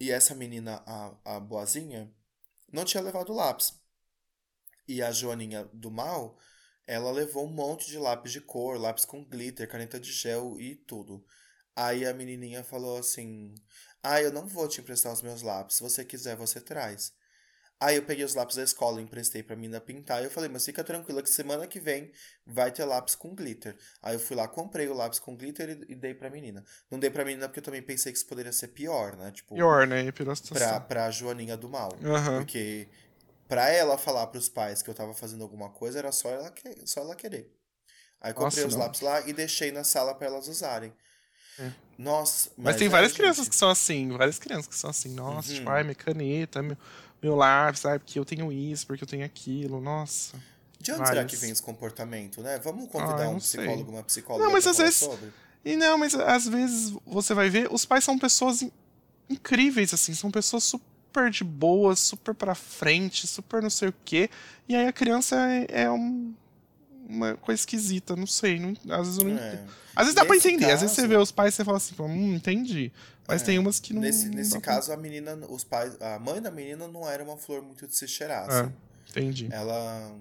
[0.00, 2.10] E essa menina, a, a boazinha,
[2.72, 3.74] não tinha levado lápis.
[4.88, 6.38] E a Joaninha do mal,
[6.86, 10.74] ela levou um monte de lápis de cor, lápis com glitter, caneta de gel e
[10.74, 11.22] tudo.
[11.74, 13.54] Aí a menininha falou assim:
[14.02, 15.76] Ah, eu não vou te emprestar os meus lápis.
[15.76, 17.12] Se você quiser, você traz.
[17.82, 20.22] Aí eu peguei os lápis da escola e emprestei pra menina pintar.
[20.22, 22.12] E eu falei, mas fica tranquila que semana que vem
[22.46, 23.76] vai ter lápis com glitter.
[24.00, 26.64] Aí eu fui lá, comprei o lápis com glitter e, e dei pra menina.
[26.88, 29.32] Não dei pra menina porque eu também pensei que isso poderia ser pior, né?
[29.32, 30.12] Tipo, pior, né?
[30.12, 31.90] Pior pra, pra Joaninha do mal.
[31.94, 32.38] Uhum.
[32.38, 32.86] Porque
[33.48, 36.86] pra ela falar pros pais que eu tava fazendo alguma coisa, era só ela, que,
[36.86, 37.52] só ela querer.
[38.20, 38.80] Aí comprei Nossa, os não.
[38.84, 40.94] lápis lá e deixei na sala para elas usarem.
[41.58, 41.70] É.
[41.98, 43.20] Nossa, mas, mas tem várias gente...
[43.20, 45.54] crianças que são assim, várias crianças que são assim, nossa, uhum.
[45.56, 46.76] tipo, ai, minha caneta, meu,
[47.22, 50.36] meu lápis, ai, porque eu tenho isso, porque eu tenho aquilo, nossa.
[50.80, 51.08] De onde várias.
[51.08, 52.58] será que vem esse comportamento, né?
[52.58, 53.94] Vamos convidar ah, um psicólogo, sei.
[53.94, 55.32] uma psicóloga não, mas às vezes, sobre?
[55.64, 58.64] E não, mas às vezes você vai ver, os pais são pessoas
[59.30, 64.28] incríveis, assim, são pessoas super de boas, super pra frente, super não sei o quê,
[64.68, 66.34] e aí a criança é, é um,
[67.12, 68.58] uma coisa esquisita, não sei.
[68.58, 69.64] Não, às vezes eu não é.
[69.94, 71.76] Às vezes dá pra entender, caso, às vezes você vê os pais e você fala
[71.76, 72.90] assim, hum, entendi.
[73.28, 73.44] Mas é.
[73.44, 74.00] tem umas que não.
[74.00, 74.94] Nesse, não nesse caso, pra...
[74.94, 76.00] a menina, os pais.
[76.00, 78.48] A mãe da menina não era uma flor muito de se cheirar.
[78.50, 78.72] É, assim.
[79.10, 79.48] entendi.
[79.52, 80.16] Ela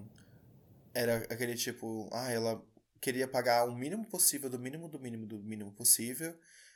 [0.94, 2.62] era aquele tipo, ah, ela
[3.00, 6.30] queria pagar o mínimo possível, do mínimo, do mínimo, do mínimo possível,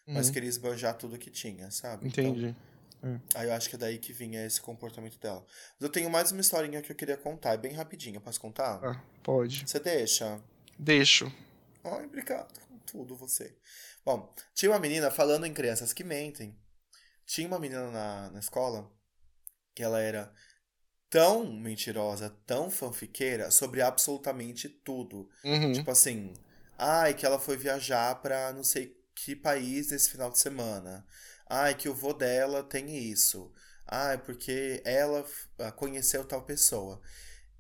[0.07, 0.15] uhum.
[0.15, 2.07] mas queria esbanjar tudo que tinha, sabe?
[2.07, 2.47] Entendi.
[2.47, 2.55] Então,
[3.03, 3.19] é.
[3.35, 5.45] Aí eu acho que é daí que vinha esse comportamento dela.
[5.47, 8.79] Mas eu tenho mais uma historinha que eu queria contar, é bem rapidinho, posso contar?
[8.83, 9.67] Ah, pode.
[9.67, 10.41] Você deixa?
[10.77, 11.31] Deixo.
[11.83, 12.59] Ai, obrigado.
[12.85, 13.55] Tudo você.
[14.03, 16.57] Bom, tinha uma menina falando em crianças que mentem.
[17.25, 18.91] Tinha uma menina na, na escola
[19.73, 20.31] que ela era
[21.09, 25.29] tão mentirosa, tão fanfiqueira sobre absolutamente tudo.
[25.43, 25.73] Uhum.
[25.73, 26.33] Tipo assim,
[26.77, 31.05] ai, que ela foi viajar pra não sei que país esse final de semana.
[31.47, 33.51] Ai, que o vô dela tem isso.
[33.87, 35.23] Ai, porque ela
[35.59, 36.99] ah, conheceu tal pessoa.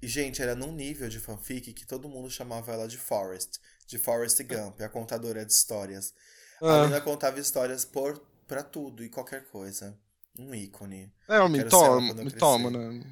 [0.01, 3.59] E, gente, era num nível de fanfic que todo mundo chamava ela de Forrest.
[3.87, 6.13] De Forrest Gump, a contadora de histórias.
[6.61, 6.81] Ah.
[6.81, 9.97] A menina contava histórias por, pra tudo e qualquer coisa.
[10.37, 11.11] Um ícone.
[11.27, 13.03] É, um mitoma, né?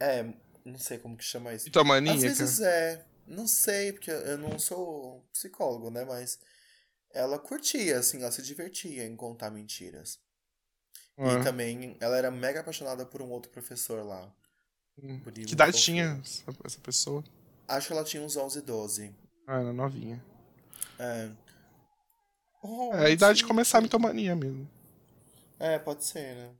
[0.00, 0.26] É,
[0.64, 1.66] não sei como que chama isso.
[1.66, 2.16] Mitomaníaca?
[2.16, 3.04] Às vezes é.
[3.26, 6.04] Não sei, porque eu não sou psicólogo, né?
[6.04, 6.38] Mas
[7.14, 10.18] ela curtia, assim, ela se divertia em contar mentiras.
[11.18, 14.32] E também ela era mega apaixonada por um outro professor lá.
[15.00, 15.20] Hum.
[15.20, 16.20] Que idade tinha
[16.64, 17.22] essa pessoa?
[17.68, 19.14] Acho que ela tinha uns 11, 12.
[19.46, 20.24] Ah, era novinha.
[20.98, 21.30] É.
[22.62, 24.68] Oh, é a idade de começar a mitomania mesmo.
[25.58, 26.54] É, pode ser, né?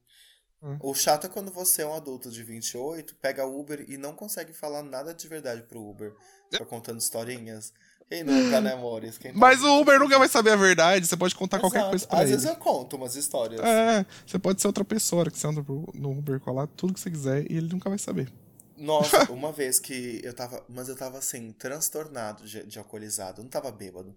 [0.62, 0.78] Hum.
[0.80, 4.53] O chato é quando você é um adulto de 28, pega Uber e não consegue
[4.53, 6.14] falar nada de verdade pro Uber.
[6.50, 7.72] Fica contando historinhas.
[8.12, 9.16] Quem nunca, né, amores?
[9.16, 11.72] Quem tá Mas o Uber nunca vai saber a verdade, você pode contar Exato.
[11.72, 12.32] qualquer coisa pra Às ele.
[12.32, 13.58] vezes eu conto umas histórias.
[13.60, 17.10] É, você pode ser outra pessoa que você anda no Uber colar tudo que você
[17.10, 18.30] quiser e ele nunca vai saber.
[18.76, 20.62] Nossa, uma vez que eu tava.
[20.68, 23.40] Mas eu tava assim, transtornado de, de alcoolizado.
[23.40, 24.14] Eu não tava bêbado.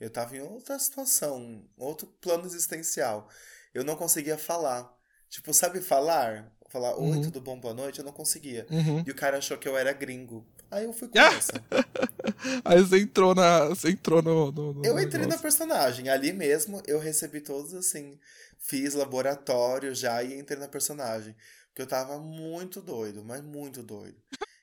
[0.00, 3.28] Eu tava em outra situação, outro plano existencial.
[3.74, 4.90] Eu não conseguia falar.
[5.28, 6.50] Tipo, sabe falar?
[6.70, 7.22] falar oi, Uhum.
[7.22, 8.66] tudo bom, boa noite, eu não conseguia.
[8.68, 9.04] Uhum.
[9.06, 10.44] E o cara achou que eu era gringo.
[10.74, 11.32] Aí eu fui com Ah!
[11.34, 11.52] essa.
[12.64, 13.66] Aí você entrou na.
[13.66, 14.50] Você entrou no.
[14.52, 15.42] no- no Eu entrei na negócio.
[15.42, 16.08] personagem.
[16.08, 18.18] Ali mesmo eu recebi todos assim.
[18.58, 21.34] Fiz laboratório já e entrei na personagem.
[21.68, 24.16] Porque eu tava muito doido, mas muito doido.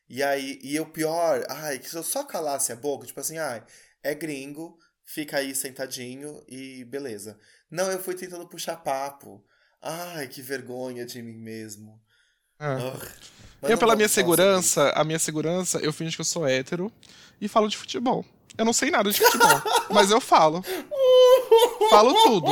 [0.09, 3.38] E aí, e o pior, ai, que se eu só calasse a boca, tipo assim,
[3.38, 3.64] ai,
[4.03, 7.39] é gringo, fica aí sentadinho e beleza.
[7.70, 9.43] Não, eu fui tentando puxar papo.
[9.82, 12.01] Ai, que vergonha de mim mesmo.
[12.62, 13.72] É.
[13.74, 16.91] Eu, pela minha segurança, a minha segurança, eu finjo que eu sou hétero
[17.39, 18.24] e falo de futebol.
[18.57, 20.64] Eu não sei nada de futebol, mas eu falo.
[21.89, 22.47] Falo tudo.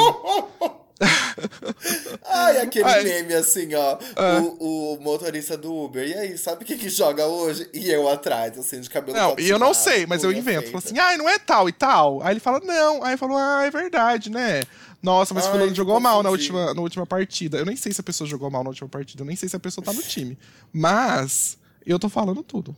[2.25, 3.03] Ai, aquele Ai.
[3.03, 3.97] meme assim, ó.
[4.15, 4.41] Ah.
[4.59, 6.05] O, o motorista do Uber.
[6.05, 7.69] E aí, sabe o que que joga hoje?
[7.73, 10.67] E eu atrás, assim, de cabelo Não, e eu não sei, mas eu invento.
[10.67, 12.21] Falo assim, ai, não é tal e tal.
[12.21, 13.03] Aí ele fala, não.
[13.03, 14.61] Aí falou, ah, é verdade, né?
[15.01, 17.57] Nossa, mas Ai, fulano jogou mal na última, na última partida.
[17.57, 19.21] Eu nem sei se a pessoa jogou mal na última partida.
[19.23, 20.37] Eu nem sei se a pessoa tá no time.
[20.73, 22.75] Mas eu tô falando tudo.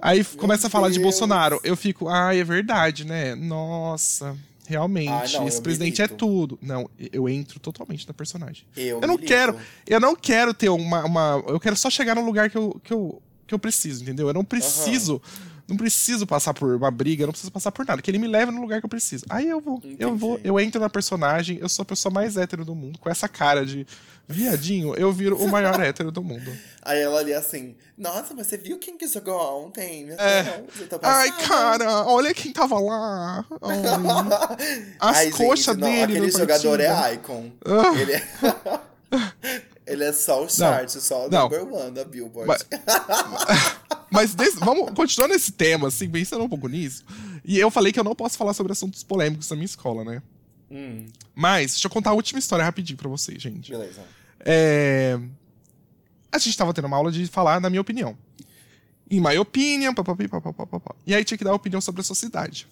[0.00, 1.04] Aí f- começa a falar de Deus.
[1.04, 1.60] Bolsonaro.
[1.62, 3.34] Eu fico, ai, é verdade, né?
[3.36, 4.36] Nossa,
[4.66, 6.58] realmente, Ah, não, esse presidente é tudo.
[6.60, 8.64] Não, eu entro totalmente na personagem.
[8.76, 9.26] Eu, Eu não milito.
[9.28, 11.42] quero, eu não quero ter uma, uma.
[11.46, 14.26] Eu quero só chegar no lugar que eu, que eu, que eu preciso, entendeu?
[14.26, 15.22] Eu não preciso.
[15.66, 18.02] Não preciso passar por uma briga, eu não preciso passar por nada.
[18.02, 19.24] Que ele me leve no lugar que eu preciso.
[19.30, 20.14] Aí eu vou, eu Entendi.
[20.20, 22.98] vou, eu entro na personagem, eu sou a pessoa mais hétero do mundo.
[22.98, 23.86] Com essa cara de
[24.28, 26.50] viadinho, eu viro o maior hétero do mundo.
[26.82, 30.10] Aí ela ali assim, nossa, mas você viu quem que jogou ontem?
[30.18, 30.64] É.
[30.90, 33.44] Eu Ai, passada." cara, olha quem tava lá.
[35.00, 36.02] As Ai, coxas gente, não, dele.
[36.02, 37.08] Aquele no jogador partida.
[37.08, 37.50] é icon.
[37.64, 37.98] Ah.
[37.98, 39.64] Ele é...
[39.86, 41.42] Ele é só o chart, só o Não.
[41.42, 42.48] number one da Billboard.
[42.48, 42.66] Mas-
[44.14, 47.04] Mas desse- vamos continuar nesse tema, assim, pensando um pouco nisso.
[47.44, 50.22] E eu falei que eu não posso falar sobre assuntos polêmicos na minha escola, né?
[50.70, 53.70] Hum, Mas, deixa eu contar a última história rapidinho pra vocês, gente.
[53.70, 54.02] beleza.
[54.40, 55.18] É...
[56.32, 58.16] A gente tava tendo uma aula de falar na minha opinião.
[59.10, 60.94] In my opinion, papapi, papapá.
[61.06, 62.66] E aí tinha que dar opinião sobre a sua cidade.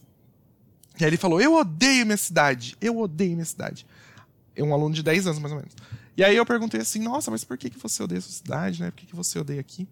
[0.99, 3.87] E aí ele falou, eu odeio minha cidade, eu odeio minha cidade.
[4.57, 5.75] É um aluno de 10 anos, mais ou menos.
[6.17, 8.81] E aí eu perguntei assim, nossa, mas por que, que você odeia a sua cidade,
[8.83, 8.91] né?
[8.91, 9.87] Por que, que você odeia aqui?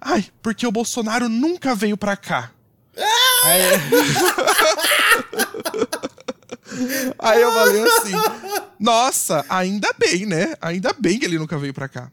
[0.00, 2.50] Ai, porque o Bolsonaro nunca veio pra cá.
[3.44, 3.60] Aí...
[7.18, 8.12] Aí eu falei assim,
[8.78, 10.54] nossa, ainda bem, né?
[10.60, 12.10] Ainda bem que ele nunca veio pra cá.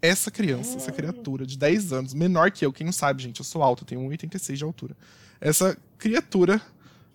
[0.00, 3.44] Essa criança, essa criatura de 10 anos, menor que eu, quem não sabe, gente, eu
[3.44, 4.96] sou alto, tenho 1,86 de altura.
[5.40, 6.60] Essa criatura,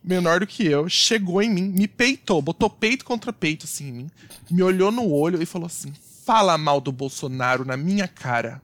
[0.03, 3.91] menor do que eu, chegou em mim, me peitou, botou peito contra peito assim em
[3.91, 4.11] mim,
[4.51, 5.93] me olhou no olho e falou assim:
[6.25, 8.61] fala mal do Bolsonaro na minha cara.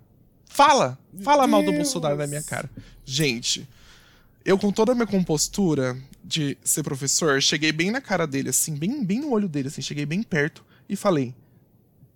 [0.49, 0.99] Fala!
[1.23, 1.71] Fala mal do.
[1.71, 2.69] Bolsonaro na minha cara.
[3.05, 3.65] Gente,
[4.43, 8.75] eu com toda a minha compostura de ser professor, cheguei bem na cara dele, assim,
[8.75, 11.33] bem, bem no olho dele, assim, cheguei bem perto e falei: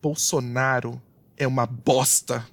[0.01, 1.01] Bolsonaro
[1.37, 2.45] é uma bosta.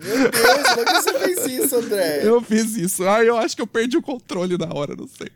[0.00, 2.24] Meu Deus, como é que você fez isso, André?
[2.24, 3.06] Eu fiz isso.
[3.06, 5.28] Aí eu acho que eu perdi o controle na hora, não sei.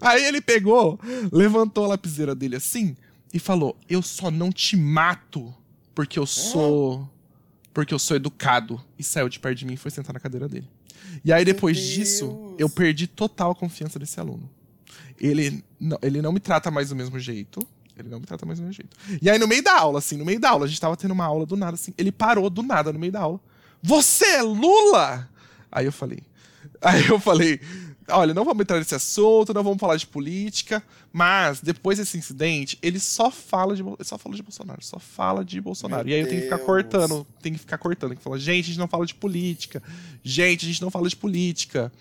[0.00, 0.98] Aí ele pegou,
[1.32, 2.96] levantou a lapiseira dele assim
[3.34, 5.52] e falou: Eu só não te mato
[5.92, 7.09] porque eu sou.
[7.72, 8.80] Porque eu sou educado.
[8.98, 10.68] E saiu de perto de mim e foi sentar na cadeira dele.
[11.24, 14.48] E aí, depois disso, eu perdi total a confiança desse aluno.
[15.18, 17.66] Ele não, ele não me trata mais do mesmo jeito.
[17.96, 18.96] Ele não me trata mais do mesmo jeito.
[19.20, 21.10] E aí, no meio da aula, assim, no meio da aula, a gente tava tendo
[21.12, 21.92] uma aula do nada, assim.
[21.98, 23.40] Ele parou do nada no meio da aula.
[23.82, 25.28] Você é Lula?
[25.70, 26.22] Aí eu falei.
[26.80, 27.60] Aí eu falei.
[28.10, 30.82] Olha, não vamos entrar nesse assunto, não vamos falar de política,
[31.12, 35.60] mas depois desse incidente, ele só fala de, só fala de Bolsonaro, só fala de
[35.60, 36.04] Bolsonaro.
[36.04, 38.64] Meu e aí eu tenho que ficar cortando, tem que ficar cortando, que falar, gente,
[38.64, 39.82] a gente não fala de política.
[40.22, 41.92] Gente, a gente não fala de política.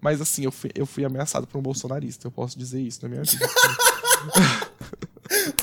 [0.00, 3.08] Mas assim, eu fui, eu fui ameaçado por um bolsonarista, eu posso dizer isso na
[3.08, 3.48] minha vida.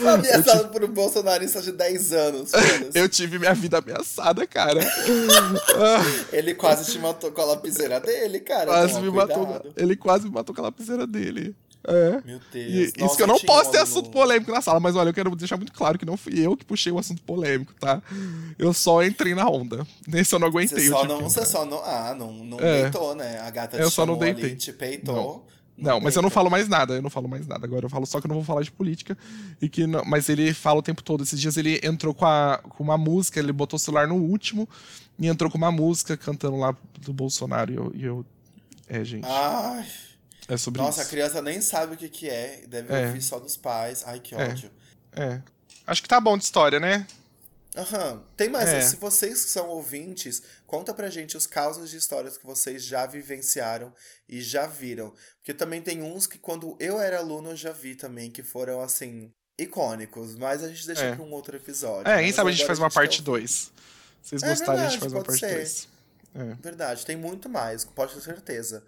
[0.04, 2.52] Ameaçado por um bolsonarista de 10 anos.
[2.94, 4.82] eu tive minha vida ameaçada, cara.
[6.32, 8.66] Ele quase te matou com a lapiseira dele, cara.
[8.66, 9.74] quase Toma me matou.
[9.78, 11.56] Ele quase me matou com a lapiseira dele.
[11.88, 12.20] É.
[12.26, 12.74] Meu Deus.
[12.74, 15.14] E, isso Nossa, que eu não posso ter assunto polêmico na sala, mas olha, eu
[15.14, 18.02] quero deixar muito claro que não fui eu que puxei o assunto polêmico, tá?
[18.58, 19.86] Eu só entrei na onda.
[20.08, 20.80] Nesse eu não aguentei.
[20.80, 21.78] Você só tive não, você só não.
[21.86, 22.82] Ah, não, não É.
[22.84, 23.40] deitou, né?
[23.40, 24.56] A gata Eu te só não chamou ali, deitei.
[24.58, 25.16] te peitou.
[25.16, 25.44] Não,
[25.78, 27.66] mas eu não falo mais nada, eu não falo mais nada.
[27.66, 29.18] Agora eu falo só que eu não vou falar de política.
[29.62, 31.24] E que não- mas ele fala o tempo todo.
[31.24, 34.68] Esses dias ele entrou com, a, com uma música, ele botou o celular no último
[35.20, 37.72] e entrou com uma música cantando lá do Bolsonaro.
[37.72, 37.92] E eu.
[37.96, 38.26] e eu-
[38.88, 39.26] é, gente.
[39.28, 39.86] Ai,
[40.48, 41.12] é sobre nossa, a isso.
[41.12, 42.64] criança nem sabe o que, que é.
[42.68, 43.08] Deve É.
[43.08, 44.04] ouvir só dos pais.
[44.06, 44.48] Ai, que É.
[44.50, 44.70] ódio.
[45.12, 45.42] É.
[45.88, 47.06] Acho que tá bom de história, né?
[47.76, 48.24] Aham.
[48.38, 48.70] Tem mais.
[48.70, 48.82] É.
[48.82, 53.94] Se vocês são ouvintes, conta pra gente os casos de histórias que vocês já vivenciaram
[54.30, 55.14] e já viram.
[55.38, 58.82] Porque também tem uns que quando eu era aluno eu já vi também, que foram
[58.82, 60.36] assim, icônicos.
[60.36, 61.16] Mas a gente deixa É.
[61.16, 62.10] pra um outro episódio.
[62.10, 63.24] É, quem Mas sabe a gente faz uma parte ouvir.
[63.26, 63.72] 2.
[64.22, 65.54] vocês É gostarem, a gente faz uma parte ser.
[65.56, 65.88] 2.
[66.36, 66.54] É.
[66.62, 68.86] Verdade, tem muito mais, pode ter certeza.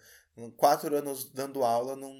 [0.55, 2.13] Quatro anos dando aula não,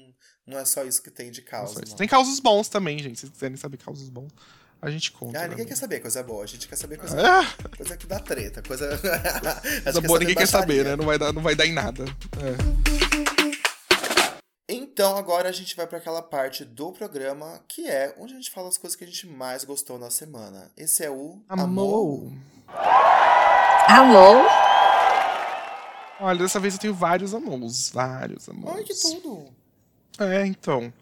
[0.44, 1.74] não é só isso que tem de causa.
[1.80, 1.96] Nossa, não.
[1.96, 3.14] Tem causos bons também, gente.
[3.16, 4.32] Se vocês quiserem saber causos bons,
[4.80, 5.38] a gente conta.
[5.38, 5.48] Ah, né?
[5.48, 7.44] ninguém quer saber coisa boa, a gente quer saber coisa, Ah,
[7.76, 8.88] coisa que dá treta, coisa.
[9.82, 10.96] Coisa boa ninguém quer saber, né?
[10.96, 12.04] Não vai dar, não vai dar em nada.
[12.38, 13.18] É.
[14.70, 18.50] Então agora a gente vai para aquela parte do programa que é onde a gente
[18.50, 20.70] fala as coisas que a gente mais gostou na semana.
[20.76, 22.30] Esse é o Amor.
[23.88, 24.46] Alô?
[26.20, 27.90] Olha, dessa vez eu tenho vários amores.
[27.90, 28.76] Vários amores.
[28.76, 29.46] Ai, que tudo!
[30.18, 30.92] É, então.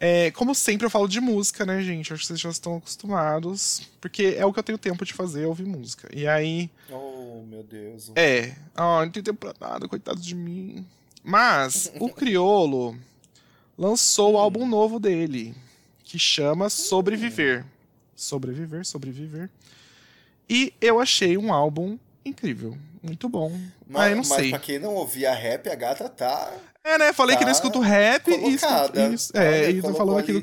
[0.00, 2.12] É, como sempre, eu falo de música, né, gente?
[2.12, 3.82] Acho que vocês já estão acostumados.
[4.00, 6.08] Porque é o que eu tenho tempo de fazer, ouvir música.
[6.14, 8.12] E aí, Oh, meu Deus.
[8.14, 8.54] é.
[8.76, 10.86] Ah, não tem tempo pra nada, coitado de mim.
[11.24, 12.96] Mas o Criolo
[13.76, 15.52] lançou o álbum novo dele,
[16.04, 17.64] que chama Sobreviver.
[18.14, 19.50] Sobreviver, sobreviver.
[20.48, 22.76] E eu achei um álbum incrível.
[23.02, 23.50] Muito bom.
[23.86, 24.50] Mas, ah, eu não mas sei.
[24.50, 26.52] pra quem não ouvia rap, a gata tá.
[26.84, 27.12] É, né?
[27.12, 29.08] Falei que não Tá escuto rap e escuto, colocada.
[29.08, 29.30] isso.
[29.36, 30.42] É, Olha, e falando aqui do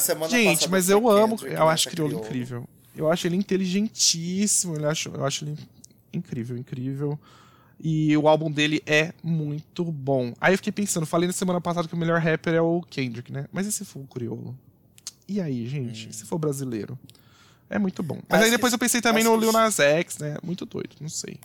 [0.00, 1.36] semana Gente, mas eu amo.
[1.36, 2.26] Kendrick, Eu acho nessa Criolo Criolo.
[2.26, 2.68] incrível.
[2.96, 4.76] Eu acho ele inteligentíssimo.
[4.76, 5.56] Eu acho, eu acho ele
[6.12, 7.18] incrível, incrível.
[7.80, 10.32] E o álbum dele é muito bom.
[10.40, 13.32] Aí eu fiquei pensando, falei na semana passada que o melhor rapper é o Kendrick,
[13.32, 13.46] né?
[13.52, 14.56] Mas e se for o Criolo?
[15.28, 16.08] E aí, gente?
[16.08, 16.98] E se for brasileiro?
[17.68, 18.18] É muito bom.
[18.28, 20.36] Mas Acho aí depois que- eu pensei também no Lil Nas X, né?
[20.42, 21.36] Muito doido, não sei.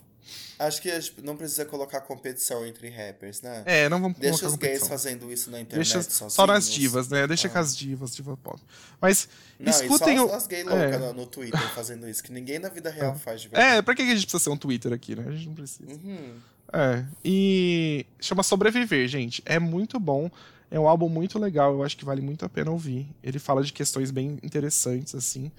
[0.58, 0.90] Acho que
[1.22, 3.62] não precisa colocar competição entre rappers, né?
[3.64, 4.88] É, não vamos Deixa colocar os gays competição.
[4.88, 6.32] fazendo isso na internet Deixa sozinhos.
[6.34, 7.26] só nas divas, né?
[7.26, 7.50] Deixa Ah.
[7.50, 8.60] com as divas, diva pop.
[9.00, 9.28] Mas
[9.58, 10.98] Não, escutem e só as gays loucas é.
[10.98, 13.76] no, no Twitter fazendo isso, que ninguém na vida real faz de verdade.
[13.78, 15.24] É, pra que a gente precisa ser um Twitter aqui, né?
[15.26, 15.90] A gente não precisa.
[15.90, 16.34] Uhum.
[16.72, 17.04] É.
[17.24, 19.42] E chama Sobreviver, gente.
[19.44, 20.30] É muito bom.
[20.70, 21.72] É um álbum muito legal.
[21.72, 23.08] Eu acho que vale muito a pena ouvir.
[23.24, 25.50] Ele fala de questões bem interessantes, assim.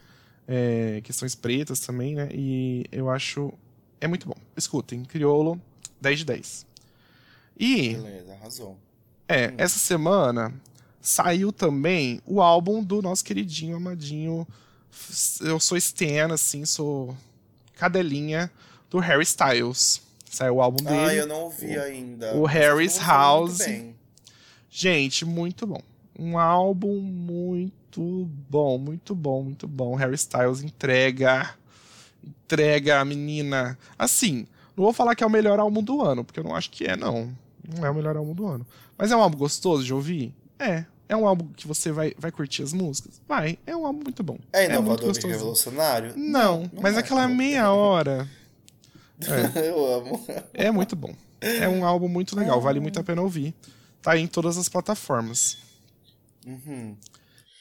[0.47, 2.29] É, questões pretas também, né?
[2.31, 3.53] E eu acho.
[4.01, 4.35] É muito bom.
[4.57, 5.05] Escutem.
[5.05, 5.61] Criolo,
[6.01, 6.65] 10 de 10.
[7.57, 7.93] E.
[7.95, 8.77] Beleza, arrasou.
[9.29, 10.53] É, essa semana
[10.99, 14.47] saiu também o álbum do nosso queridinho, amadinho.
[15.39, 17.15] Eu sou Stan, assim, sou
[17.75, 18.51] cadelinha
[18.89, 20.01] do Harry Styles.
[20.29, 20.99] Saiu o álbum dele.
[20.99, 22.35] Ah, eu não ouvi ainda.
[22.35, 23.57] o Harry's muito House.
[23.59, 23.95] bem.
[24.69, 25.81] Gente, muito bom.
[26.17, 29.95] Um álbum muito bom, muito bom, muito bom.
[29.95, 31.53] Harry Styles entrega.
[32.23, 33.77] Entrega a menina.
[33.97, 34.45] Assim,
[34.75, 36.85] não vou falar que é o melhor álbum do ano, porque eu não acho que
[36.85, 37.35] é, não.
[37.75, 38.65] Não é o melhor álbum do ano.
[38.97, 40.33] Mas é um álbum gostoso de ouvir?
[40.59, 40.85] É.
[41.07, 43.21] É um álbum que você vai, vai curtir as músicas?
[43.27, 43.57] Vai.
[43.65, 44.37] É um álbum muito bom.
[44.53, 45.33] É muito inovador e gostosinho.
[45.33, 46.13] revolucionário?
[46.15, 46.99] Não, não mas é.
[46.99, 48.29] aquela meia hora
[49.55, 50.25] eu amo.
[50.53, 51.13] é muito bom.
[51.39, 53.53] É um álbum muito legal, vale muito a pena ouvir.
[54.01, 55.57] Tá em todas as plataformas.
[56.45, 56.95] Uhum.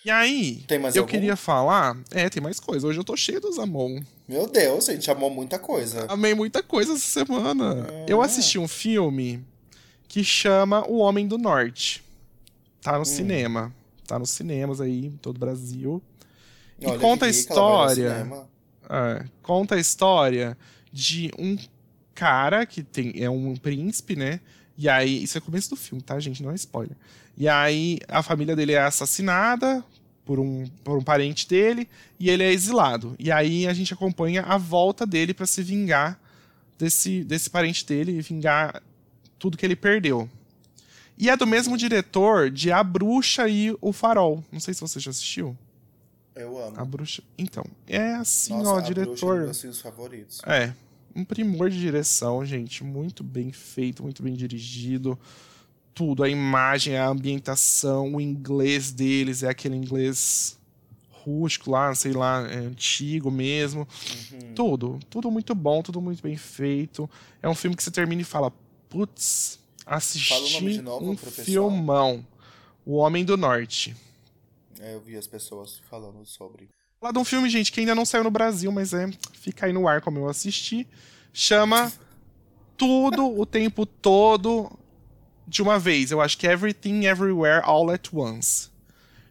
[0.05, 1.11] E aí, Tem mais eu algum?
[1.11, 1.97] queria falar.
[2.11, 2.87] É, tem mais coisa.
[2.87, 4.01] Hoje eu tô cheio dos Amon.
[4.31, 6.07] Meu Deus, a gente amou muita coisa.
[6.09, 7.85] Amei muita coisa essa semana.
[8.07, 9.45] Eu assisti um filme
[10.07, 12.01] que chama O Homem do Norte.
[12.81, 13.01] Tá Hum.
[13.01, 13.75] no cinema.
[14.07, 16.01] Tá nos cinemas aí, em todo o Brasil.
[16.81, 18.49] E Olha conta a história.
[18.89, 20.57] É, conta a história
[20.93, 21.59] de um
[22.15, 24.39] cara que tem é um príncipe, né?
[24.79, 26.41] E aí, isso é o começo do filme, tá, gente?
[26.41, 26.97] Não é spoiler.
[27.37, 29.85] E aí, a família dele é assassinada
[30.31, 33.17] por um, por um parente dele e ele é exilado.
[33.19, 36.21] E aí, a gente acompanha a volta dele pra se vingar
[36.79, 38.81] desse, desse parente dele e vingar
[39.41, 40.31] tudo que ele perdeu.
[41.19, 44.45] E é do mesmo diretor de A Bruxa e O Farol.
[44.53, 45.59] Não sei se você já assistiu.
[46.37, 46.79] Eu amo.
[46.81, 47.25] A Bruxa.
[47.37, 49.83] Então, é assim, Nossa, ó, a Bruxa é um dos diretor.
[49.83, 50.41] favoritos.
[50.47, 50.73] É,
[51.13, 52.85] um primor de direção, gente.
[52.85, 55.19] Muito bem feito, muito bem dirigido.
[56.01, 60.59] Tudo, a imagem, a ambientação, o inglês deles é aquele inglês
[61.11, 63.87] rústico lá, sei lá, é antigo mesmo.
[64.33, 64.55] Uhum.
[64.55, 67.09] Tudo, tudo muito bom, tudo muito bem feito.
[67.43, 68.51] É um filme que você termina e fala,
[68.89, 71.45] putz, assisti Fala o nome de novo um pro pessoal.
[71.45, 72.27] filmão.
[72.87, 73.95] O Homem do Norte.
[74.81, 76.71] É, eu vi as pessoas falando sobre.
[76.99, 79.07] Falar de um filme, gente, que ainda não saiu no Brasil, mas é.
[79.35, 80.89] Fica aí no ar como eu assisti.
[81.31, 81.93] Chama
[82.75, 84.80] Tudo o Tempo Todo
[85.51, 86.11] de uma vez.
[86.13, 88.71] Eu acho que é Everything Everywhere All at Once.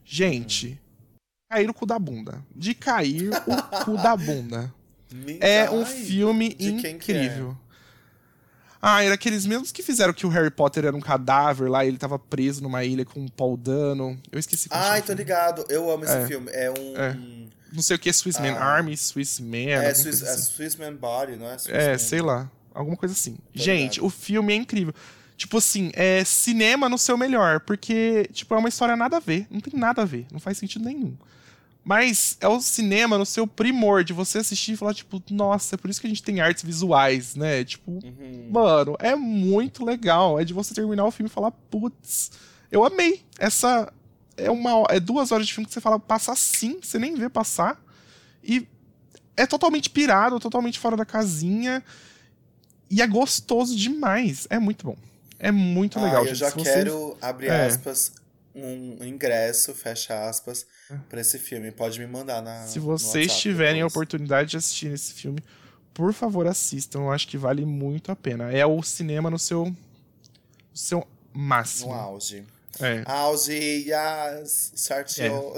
[0.03, 0.79] Gente,
[1.49, 2.43] cair o cu da bunda.
[2.53, 4.73] De cair o cu da bunda.
[5.39, 6.63] É um filme é?
[6.89, 7.57] incrível.
[8.81, 11.87] Ah, era aqueles mesmos que fizeram que o Harry Potter era um cadáver lá e
[11.89, 14.17] ele tava preso numa ilha com um Paul Dano.
[14.31, 15.65] Eu esqueci como Ai, tô ligado.
[15.69, 16.27] Eu amo esse É.
[16.27, 16.49] filme.
[16.51, 16.95] É um.
[16.97, 17.17] É.
[17.73, 18.63] Não sei o que, Swissman Ah.
[18.63, 19.69] Army, Swissman.
[19.71, 20.51] É, Swiss, é assim.
[20.53, 21.53] Swissman Body, não é?
[21.55, 22.49] É, Swissman- sei lá.
[22.73, 23.33] Alguma coisa assim.
[23.35, 24.05] Tô Gente, ligado.
[24.05, 24.93] o filme é incrível.
[25.39, 29.47] Tipo assim, é cinema no seu melhor, porque, tipo, é uma história nada a ver.
[29.49, 30.27] Não tem nada a ver.
[30.33, 31.15] Não faz sentido nenhum.
[31.81, 35.77] Mas é o cinema no seu primor, de você assistir e falar, tipo, nossa, é
[35.77, 37.63] por isso que a gente tem artes visuais, né?
[37.63, 38.49] Tipo, uhum.
[38.51, 40.37] mano, é muito legal.
[40.37, 42.31] É de você terminar o filme e falar, putz,
[42.69, 43.23] eu amei.
[43.39, 43.93] Essa
[44.35, 47.29] é uma é duas horas de filme que você fala, passa assim, você nem vê
[47.29, 47.81] passar.
[48.43, 48.67] E
[49.37, 51.81] é totalmente pirado, totalmente fora da casinha.
[52.91, 54.45] E é gostoso demais.
[54.49, 54.97] É muito bom.
[55.39, 56.25] É muito ah, legal.
[56.25, 57.65] Eu já quero abrir é.
[57.65, 58.11] aspas
[58.53, 60.65] um ingresso, fecha aspas,
[61.07, 61.71] para esse filme.
[61.71, 62.65] Pode me mandar na.
[62.67, 63.93] Se vocês tiverem depois.
[63.93, 65.39] a oportunidade de assistir esse filme,
[65.93, 66.99] por favor, assistam.
[66.99, 68.51] Eu acho que vale muito a pena.
[68.51, 69.75] É o cinema no seu, no
[70.73, 71.91] seu máximo.
[71.91, 72.45] No auge.
[72.79, 73.03] É.
[73.05, 75.53] Auge, yes, certinho.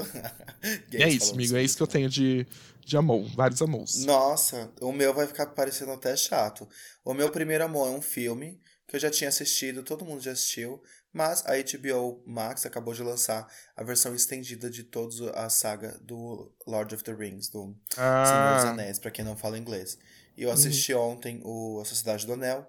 [0.92, 1.56] É, é isso, amigo.
[1.56, 2.46] É isso que eu tenho de,
[2.84, 3.24] de amor.
[3.34, 4.04] Vários amores.
[4.04, 6.68] Nossa, o meu vai ficar parecendo até chato.
[7.04, 10.32] O meu primeiro amor é um filme que eu já tinha assistido, todo mundo já
[10.32, 15.98] assistiu, mas a HBO Max acabou de lançar a versão estendida de toda a saga
[16.02, 18.24] do Lord of the Rings, do ah.
[18.26, 19.98] Senhor dos Anéis, para quem não fala inglês.
[20.36, 20.54] E eu uhum.
[20.54, 21.10] assisti uhum.
[21.10, 22.66] ontem o A Sociedade do Anel.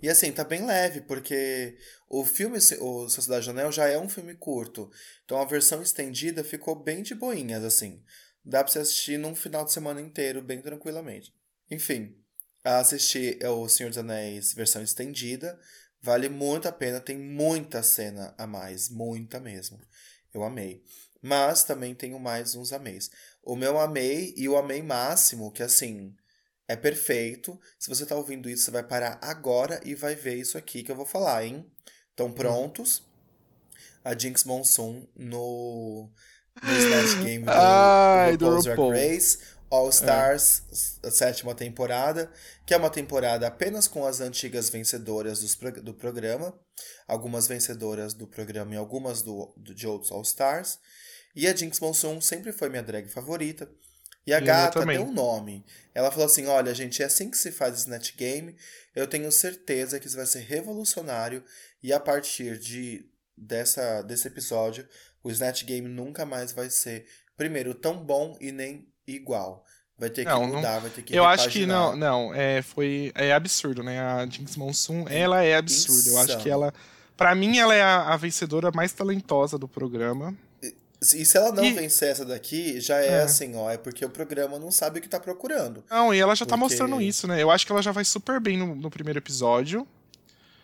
[0.00, 1.76] E assim, tá bem leve, porque
[2.08, 4.90] o filme, o Sociedade do Anel, já é um filme curto.
[5.24, 8.04] Então a versão estendida ficou bem de boinhas, assim.
[8.44, 11.34] Dá pra você assistir num final de semana inteiro, bem tranquilamente.
[11.68, 12.16] Enfim,
[12.66, 15.58] assisti o Senhor dos Anéis versão estendida.
[16.02, 19.80] Vale muito a pena, tem muita cena a mais, muita mesmo.
[20.32, 20.82] Eu amei.
[21.22, 23.10] Mas também tenho mais uns ameis.
[23.42, 26.14] O meu amei e o amei máximo, que assim,
[26.68, 27.58] é perfeito.
[27.78, 30.90] Se você tá ouvindo isso, você vai parar agora e vai ver isso aqui que
[30.90, 31.64] eu vou falar, hein?
[32.10, 33.02] Estão prontos?
[34.04, 36.08] A Jinx Monsoon no,
[36.62, 39.38] no Smash Game do, Ai, do RuPaul Grace
[39.70, 40.62] All Stars,
[41.02, 41.08] é.
[41.08, 42.30] a sétima temporada,
[42.64, 46.58] que é uma temporada apenas com as antigas vencedoras dos, do programa,
[47.06, 50.78] algumas vencedoras do programa e algumas do, do, de outros All Stars.
[51.34, 53.68] E a Jinx Monsoon sempre foi minha drag favorita.
[54.26, 55.64] E a e gata deu um nome.
[55.94, 58.56] Ela falou assim: olha, gente, é assim que se faz Snatch Game.
[58.94, 61.44] Eu tenho certeza que isso vai ser revolucionário.
[61.82, 64.88] E a partir de dessa, desse episódio,
[65.22, 67.06] o Snatch Game nunca mais vai ser,
[67.36, 69.64] primeiro, tão bom e nem igual.
[69.98, 70.80] Vai ter que não, mudar, não...
[70.82, 71.46] vai ter que Eu repaginar.
[71.46, 73.98] acho que não, não, é, foi, é absurdo, né?
[73.98, 76.10] A Jinx Monsoon, ela é absurda.
[76.10, 76.72] Eu acho que ela,
[77.16, 80.36] para mim, ela é a, a, vencedora mais talentosa do programa.
[80.62, 81.72] E, e se ela não e...
[81.72, 85.02] vencer essa daqui, já é, é, assim, ó, é porque o programa não sabe o
[85.02, 85.82] que tá procurando.
[85.90, 86.76] Não, e ela já tá porque...
[86.76, 87.42] tá mostrando isso, né?
[87.42, 89.86] Eu acho que ela já vai super bem no, no primeiro episódio.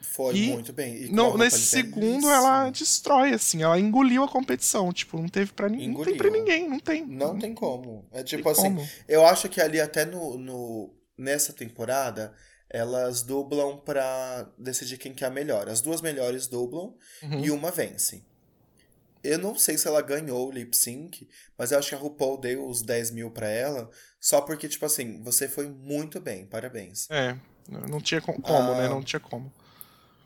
[0.02, 1.04] Foi e muito bem.
[1.04, 4.92] E no, nesse segundo ela destrói, assim, ela engoliu a competição.
[4.92, 5.88] Tipo, não teve pra ninguém.
[5.88, 7.06] Não tem pra ninguém, não tem.
[7.06, 8.04] Não tem como.
[8.12, 8.88] É tipo assim, como.
[9.08, 12.34] eu acho que ali até no, no, nessa temporada
[12.68, 15.68] elas dublam pra decidir quem que é a melhor.
[15.68, 17.44] As duas melhores dublam uhum.
[17.44, 18.24] e uma vence.
[19.22, 22.38] Eu não sei se ela ganhou o lip sync, mas eu acho que a RuPaul
[22.38, 23.88] deu os 10 mil pra ela,
[24.18, 27.08] só porque, tipo assim, você foi muito bem, parabéns.
[27.08, 27.36] É,
[27.68, 28.44] não tinha como, né?
[28.46, 28.88] ah, né?
[28.88, 29.52] Não tinha como.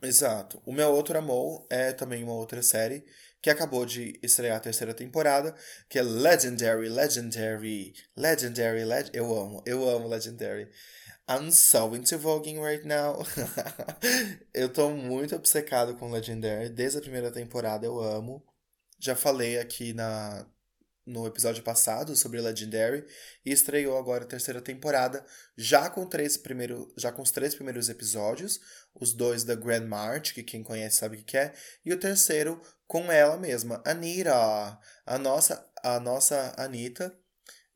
[0.07, 0.63] Exato.
[0.65, 3.05] O meu outro amor é também uma outra série
[3.43, 5.55] que acabou de estrear a terceira temporada,
[5.89, 10.69] que é Legendary, Legendary, Legendary, Leg eu amo, eu amo Legendary.
[11.29, 13.19] I'm so into voguing right now.
[14.55, 18.45] eu tô muito obcecado com Legendary, desde a primeira temporada eu amo.
[19.01, 20.47] Já falei aqui na
[21.07, 23.07] no episódio passado sobre Legendary
[23.45, 25.25] e estreou agora a terceira temporada,
[25.57, 28.61] já com três primeiro, já com os três primeiros episódios,
[28.95, 31.55] os dois da Grand March, que quem conhece sabe o que é,
[31.85, 37.15] e o terceiro com ela mesma, Anita, a nossa a nossa Anita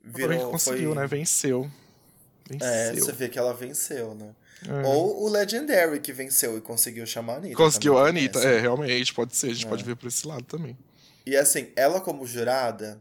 [0.03, 1.03] virou conseguiu, foi...
[1.03, 1.07] né?
[1.07, 1.71] Venceu.
[2.49, 2.69] venceu.
[2.69, 4.35] É, você vê que ela venceu, né?
[4.69, 4.87] É.
[4.87, 7.57] Ou o Legendary que venceu e conseguiu chamar a Anitta.
[7.57, 9.69] Conseguiu a Anitta, é, realmente, pode ser, a gente é.
[9.69, 10.77] pode ver por esse lado também.
[11.25, 13.01] E assim, ela como jurada,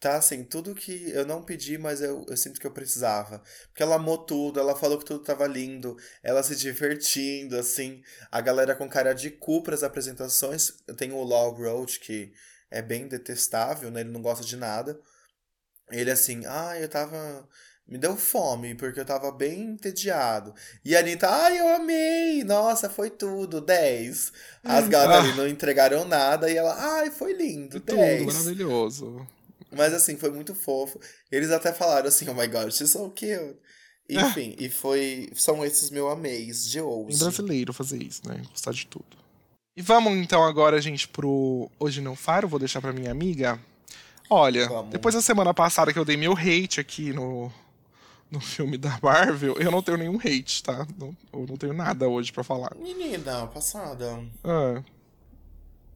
[0.00, 3.42] tá assim, tudo que eu não pedi, mas eu, eu sinto que eu precisava.
[3.68, 8.40] Porque ela amou tudo, ela falou que tudo tava lindo, ela se divertindo, assim, a
[8.40, 10.72] galera com cara de cu pras apresentações.
[10.96, 12.32] Tenho o Log Roach, que
[12.70, 14.00] é bem detestável, né?
[14.00, 14.98] Ele não gosta de nada.
[15.90, 17.48] Ele assim, ah, eu tava.
[17.86, 20.54] Me deu fome, porque eu tava bem entediado.
[20.84, 22.44] E a Anitta, ai, eu amei!
[22.44, 24.30] Nossa, foi tudo, 10.
[24.62, 24.88] As hum.
[24.90, 25.34] gatas ah.
[25.34, 28.18] não entregaram nada e ela, ai, foi lindo, 10.
[28.18, 29.26] Tudo maravilhoso.
[29.70, 30.98] Mas assim, foi muito fofo.
[31.30, 33.56] Eles até falaram assim, oh my god, she's so cute.
[34.08, 35.30] Enfim, e foi.
[35.34, 37.16] São esses meus ameis de hoje.
[37.16, 38.42] Em brasileiro fazer isso, né?
[38.50, 39.18] Gostar de tudo.
[39.76, 42.48] E vamos então agora, gente, pro Hoje Não Faro.
[42.48, 43.60] Vou deixar pra minha amiga.
[44.30, 44.90] Olha, vamos.
[44.90, 47.52] depois da semana passada que eu dei meu hate aqui no,
[48.30, 50.86] no filme da Marvel, eu não tenho nenhum hate, tá?
[50.98, 52.74] Não, eu não tenho nada hoje para falar.
[52.76, 54.22] Menina, passada.
[54.42, 54.82] Ah.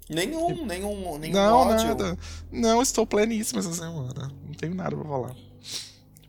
[0.09, 1.87] Nenhum, nenhum, nenhum não, ódio.
[1.89, 2.19] nada.
[2.51, 4.29] Não, estou pleníssima essa semana.
[4.45, 5.37] Não tenho nada pra falar.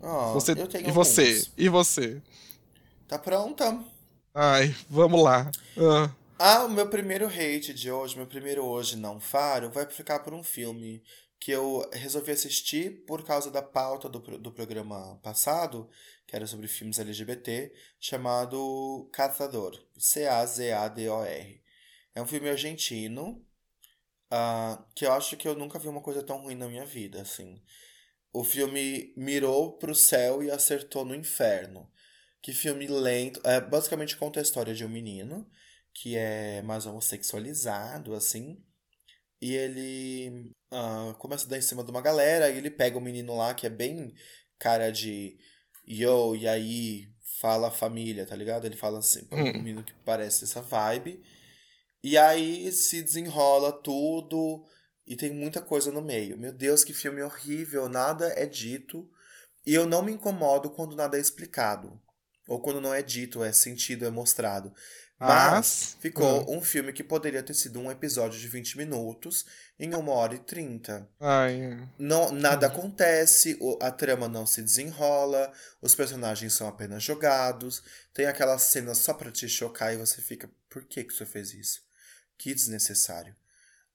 [0.01, 1.21] Oh, você, e você?
[1.21, 1.53] alguns.
[1.57, 2.21] E você?
[3.07, 3.84] Tá pronta?
[4.34, 5.49] Ai, vamos lá.
[5.78, 10.19] Ah, Ah, o meu primeiro hate de hoje, meu primeiro hoje não faro, vai ficar
[10.19, 11.01] por um filme
[11.39, 15.89] que eu resolvi assistir por causa da pauta do, do programa passado,
[16.26, 19.78] que era sobre filmes LGBT, chamado Caçador.
[19.97, 21.61] C-A-Z-A-D-O-R.
[22.15, 23.41] É um filme argentino,
[24.36, 27.21] ah, que eu acho que eu nunca vi uma coisa tão ruim na minha vida,
[27.21, 27.61] assim.
[28.34, 31.89] O filme mirou pro céu e acertou no inferno.
[32.41, 33.39] Que filme lento.
[33.45, 35.47] É, basicamente conta a história de um menino
[35.93, 38.63] que é mais homossexualizado, assim.
[39.41, 43.01] E ele ah, começa a dar em cima de uma galera, e ele pega um
[43.01, 44.13] menino lá que é bem
[44.59, 45.38] cara de
[45.88, 47.07] yo, e aí,
[47.41, 48.65] fala família, tá ligado?
[48.65, 49.53] Ele fala assim, um Hum.
[49.53, 51.21] menino que parece essa vibe.
[52.03, 54.65] E aí se desenrola tudo,
[55.07, 56.37] e tem muita coisa no meio.
[56.37, 59.09] Meu Deus, que filme horrível, nada é dito.
[59.65, 61.99] E eu não me incomodo quando nada é explicado.
[62.47, 64.73] Ou quando não é dito, é sentido, é mostrado.
[65.17, 65.97] Mas Mas.
[66.01, 69.45] ficou um filme que poderia ter sido um episódio de 20 minutos
[69.79, 71.07] em uma hora e 30.
[71.21, 71.87] Ai.
[71.97, 77.81] Não, nada acontece, o- a trama não se desenrola, os personagens são apenas jogados,
[78.13, 81.53] tem aquelas cenas só pra te chocar e você fica, por que que você fez
[81.53, 81.81] isso?
[82.43, 83.33] Que desnecessário.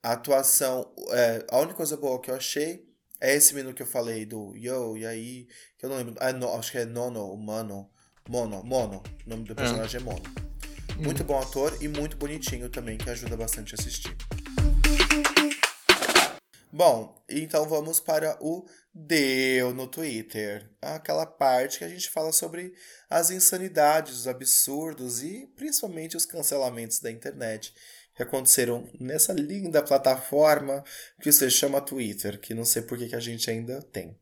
[0.02, 2.88] A atuação, é, a única coisa boa que eu achei
[3.20, 5.46] é esse menino que eu falei do Yo, e aí,
[5.76, 7.90] que eu não lembro, ah, no- acho que é Nono, o Mano,
[8.26, 10.22] Mono, Mono, o nome do personagem é Mono.
[10.96, 14.16] Muito bom ator e muito bonitinho também, que ajuda bastante a assistir.
[16.72, 20.70] Bom, então vamos para o Deu no Twitter.
[20.80, 22.72] Aquela parte que a gente fala sobre
[23.10, 27.74] as insanidades, os absurdos e principalmente os cancelamentos da internet
[28.18, 30.82] que aconteceram nessa linda plataforma
[31.22, 34.14] que se chama Twitter, que não sei por que que a gente ainda tem.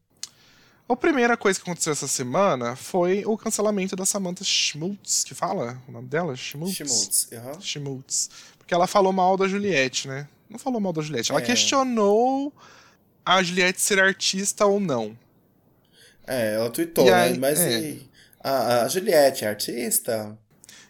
[0.86, 5.82] A primeira coisa que aconteceu essa semana foi o cancelamento da Samantha Schmutz, que fala
[5.88, 6.36] o nome dela?
[6.36, 6.74] Schmutz.
[6.76, 7.28] Schmutz.
[7.32, 7.60] aham.
[7.60, 8.30] Schmutz.
[8.58, 10.28] Porque ela falou mal da Juliette, né?
[10.48, 11.32] Não falou mal da Juliette.
[11.32, 11.44] Ela É.
[11.44, 12.52] questionou
[13.24, 15.18] a Juliette ser artista ou não.
[16.26, 17.16] É, ela tweetou, E né?
[17.16, 17.80] aí- Mas é.
[17.80, 18.10] e
[18.44, 20.38] a, a Juliette é artista?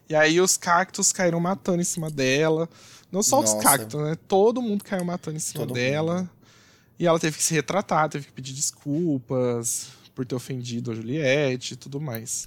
[0.08, 2.68] E aí os cactos caíram matando em cima dela.
[3.16, 3.62] Não só os Nossa.
[3.62, 4.14] cactos, né?
[4.28, 6.30] Todo mundo caiu matando em cima Todo dela.
[6.98, 11.72] E ela teve que se retratar, teve que pedir desculpas por ter ofendido a Juliette
[11.72, 12.46] e tudo mais.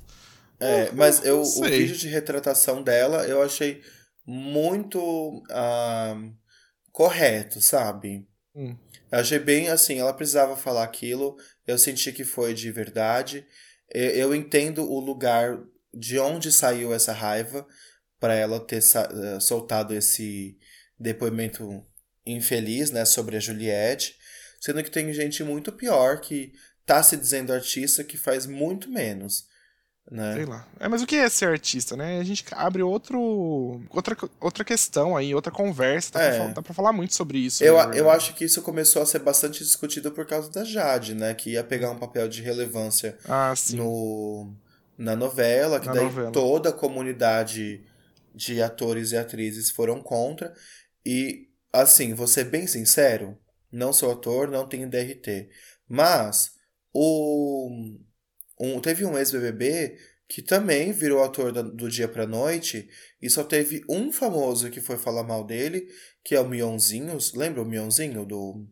[0.59, 1.79] É, mas eu, não o sei.
[1.79, 3.81] vídeo de retratação dela eu achei
[4.23, 6.15] muito ah,
[6.91, 8.27] correto, sabe?
[8.55, 8.75] Hum.
[9.11, 13.43] Eu achei bem assim, ela precisava falar aquilo, eu senti que foi de verdade.
[13.91, 15.57] Eu, eu entendo o lugar
[15.91, 17.65] de onde saiu essa raiva
[18.19, 20.57] para ela ter eh, soltado esse
[20.99, 21.83] depoimento
[22.25, 24.15] infeliz, né, sobre a Juliette,
[24.59, 26.51] sendo que tem gente muito pior que
[26.85, 29.45] tá se dizendo artista que faz muito menos,
[30.11, 30.33] né?
[30.33, 30.67] Sei lá.
[30.79, 32.19] É, mas o que é ser artista, né?
[32.19, 36.11] A gente abre outro, outra, outra questão aí, outra conversa.
[36.13, 36.29] Dá, É.
[36.29, 37.63] pra, falar- dá pra falar muito sobre isso.
[37.63, 41.13] Eu, né, eu acho que isso começou a ser bastante discutido por causa da Jade,
[41.15, 41.33] né?
[41.35, 44.51] Que ia pegar um papel de relevância Ah, no,
[44.97, 46.31] na novela, que Na daí novela.
[46.31, 47.83] toda a comunidade
[48.39, 50.53] de atores e atrizes foram contra.
[51.05, 53.37] E, assim, vou ser bem sincero,
[53.69, 55.49] não sou ator, não tenho DRT.
[55.87, 56.53] Mas
[56.93, 57.69] o,
[58.59, 62.87] um, teve um ex-BBB que também virou ator da- do dia pra noite
[63.21, 65.87] e só teve um famoso que foi falar mal dele,
[66.23, 67.17] que é o Mionzinho.
[67.35, 68.65] Lembra o Mionzinho do...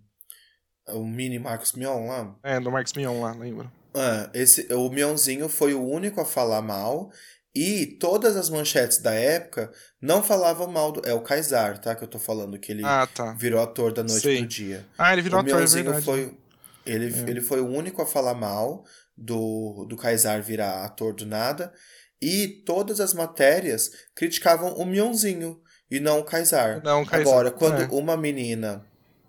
[0.90, 2.40] O mini Marcos Mion lá?
[2.44, 3.70] É, do Marcos Mion lá, lembra?
[3.94, 7.12] É, esse, o Mionzinho foi o único a falar mal.
[7.60, 11.02] E todas as manchetes da época não falavam mal do.
[11.08, 11.96] É o Kaysar, tá?
[11.96, 13.34] Que eu tô falando, que ele Ah, tá.
[13.34, 14.38] virou ator da noite Sei.
[14.40, 14.86] pro dia.
[14.98, 16.06] Ah, ele virou o ator, é verdade.
[16.06, 16.38] foi.
[16.86, 17.30] Ele, É.
[17.30, 18.84] ele foi o único a falar mal
[19.18, 21.74] do, do Kaysar virar ator do nada.
[22.22, 26.82] E todas as matérias criticavam o Mionzinho e não o Kaysar.
[26.84, 27.88] Não, o Kaysar, Agora, quando é.
[27.92, 28.86] uma menina,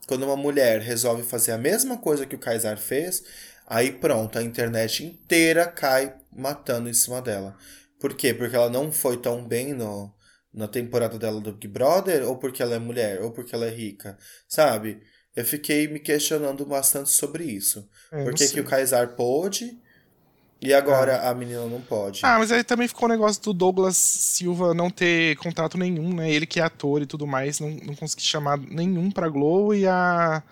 [0.07, 3.23] quando uma mulher resolve fazer a mesma coisa que o Kaysar fez,
[3.67, 7.57] aí pronto, a internet inteira cai matando em cima dela.
[7.99, 8.33] Por quê?
[8.35, 10.13] Porque ela não foi tão bem no,
[10.53, 13.71] na temporada dela do Big Brother, ou porque ela é mulher, ou porque ela é
[13.71, 14.17] rica,
[14.49, 15.01] sabe?
[15.35, 17.89] Eu fiquei me questionando bastante sobre isso.
[18.11, 19.79] É, Por que, que o Kaysar pôde
[20.61, 22.21] e agora a menina não pode?
[22.25, 26.31] Ah, mas aí também ficou o negócio do Douglas Silva não ter contrato nenhum, né?
[26.31, 29.87] Ele que é ator e tudo mais, não, não conseguir chamar nenhum pra Globo e
[29.87, 30.43] a.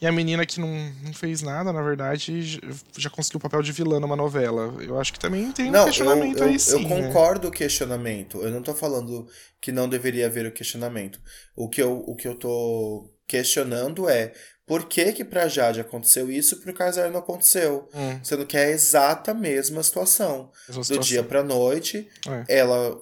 [0.00, 0.68] E a menina que não,
[1.02, 2.60] não fez nada, na verdade,
[2.98, 4.74] já conseguiu o papel de vilã numa novela.
[4.82, 6.72] Eu acho que também tem não, um questionamento eu, eu, aí sim.
[6.72, 7.06] Eu né?
[7.06, 7.48] concordo né?
[7.48, 8.42] o questionamento.
[8.42, 9.26] Eu não tô falando
[9.60, 11.18] que não deveria haver o questionamento.
[11.54, 14.32] O que eu, o que eu tô questionando é
[14.66, 17.88] por que que pra Jade aconteceu isso e pro Kaysar não aconteceu?
[17.94, 18.20] Hum.
[18.22, 20.50] Sendo que é a exata mesma situação.
[20.68, 21.00] Mesma Do situação.
[21.00, 22.58] dia pra noite, É.
[22.58, 23.00] ela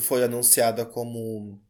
[0.00, 1.60] foi anunciada como,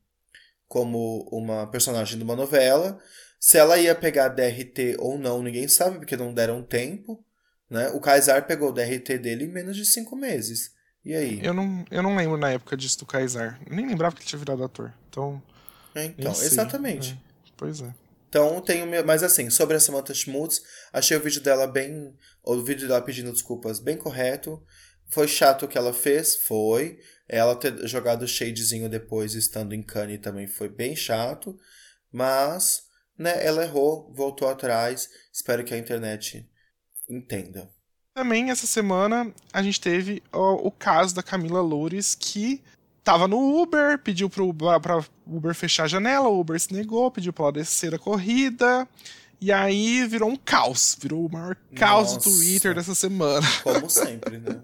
[0.68, 2.98] como uma personagem de uma novela.
[3.38, 7.24] Se ela ia pegar DRT ou não, ninguém sabe, porque não deram tempo.
[7.70, 7.88] Né?
[7.90, 10.70] O Kaysar pegou o DRT dele em menos de cinco meses.
[11.04, 11.40] E aí?
[11.44, 13.60] Eu não, eu não lembro na época disso do Kaysar.
[13.70, 14.92] Nem lembrava que ele tinha virado ator.
[15.08, 15.40] Então,
[15.94, 17.12] É, Então, exatamente.
[17.12, 17.94] É, Pois é.
[18.28, 18.86] Então, tenho.
[18.86, 20.60] meu- Mas assim, sobre a Samantha Schmutz,
[20.92, 22.12] achei o vídeo dela bem.
[22.44, 24.62] O vídeo dela pedindo desculpas bem correto.
[25.08, 26.36] Foi chato o que ela fez?
[26.36, 26.98] Foi.
[27.28, 31.58] Ela ter jogado o shadezinho depois, estando em Cannes, também foi bem chato.
[32.12, 32.82] Mas,
[33.18, 35.08] né, ela errou, voltou atrás.
[35.32, 36.48] Espero que a internet
[37.08, 37.70] entenda.
[38.14, 42.62] Também essa semana a gente teve o, o caso da Camila Loures que
[43.04, 47.10] tava no Uber, pediu pro Uber, pra Uber fechar a janela, o Uber se negou,
[47.10, 48.88] pediu pra ela descer a corrida.
[49.40, 52.30] E aí virou um caos, virou o maior caos Nossa.
[52.30, 53.46] do Twitter dessa semana.
[53.62, 54.58] Como sempre, né?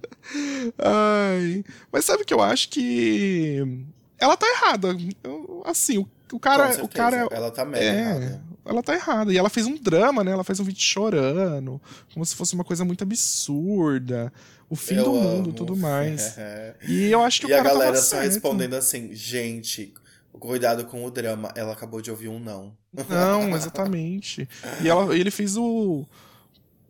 [0.79, 3.85] Ai, mas sabe que eu acho que
[4.19, 4.97] ela tá errada.
[5.23, 8.43] Eu- assim, o, o cara, o cara Ela tá mega é, errada.
[8.65, 9.33] ela tá errada.
[9.33, 10.33] E ela fez um drama, né?
[10.33, 11.81] Ela fez um vídeo chorando,
[12.13, 14.33] como se fosse uma coisa muito absurda,
[14.71, 15.53] o fim Eu do mundo, amo.
[15.53, 16.35] tudo mais.
[16.89, 18.33] E eu acho que E o a cara tava galera só certo.
[18.33, 19.93] respondendo assim, gente,
[20.39, 21.53] cuidado com o drama.
[21.55, 22.77] Ela acabou de ouvir um não.
[23.09, 24.49] Não, exatamente.
[24.83, 26.07] E ela, ele fez o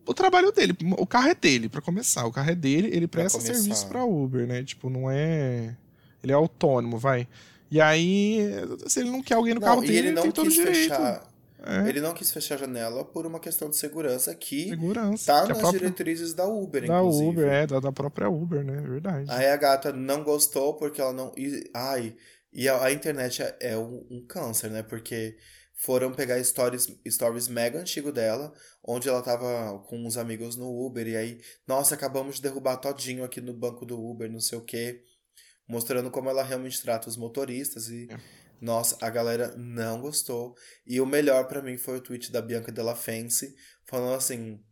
[0.05, 2.25] o trabalho dele, o carro é dele, pra começar.
[2.25, 4.61] O carro é dele, ele presta serviço pra Uber, né?
[4.63, 5.75] Tipo, não é.
[6.21, 7.25] Ele é autônomo, vai.
[7.71, 8.39] E aí,
[8.87, 10.55] se ele não quer alguém no Não, carro dele, ele ele não tem todo quis
[10.55, 10.77] direito.
[10.89, 11.33] fechar.
[11.65, 15.31] É, Ele não quis fechar a janela por uma questão de segurança que segurança.
[15.33, 17.29] tá que nas própria- diretrizes da Uber, da inclusive.
[17.29, 18.81] Uber, é, da, da própria Uber, né?
[18.81, 19.31] Verdade.
[19.31, 21.31] Aí a gata não gostou porque ela não.
[21.73, 22.13] ai,
[22.53, 24.83] e a, a internet é, é um, um câncer, né?
[24.83, 25.35] Porque
[25.75, 31.07] foram pegar stories, stories mega antigo dela, onde ela tava com uns amigos no Uber,
[31.07, 34.63] e aí, nossa, acabamos de derrubar todinho aqui no banco do Uber, não sei o
[34.63, 35.03] quê.
[35.67, 38.07] Mostrando como ela realmente trata os motoristas e.
[38.11, 38.43] É.
[38.61, 40.55] Nossa, a galera não gostou.
[40.87, 43.53] E o melhor pra mim foi o tweet da Bianca Della Fence,
[43.85, 44.63] falando assim: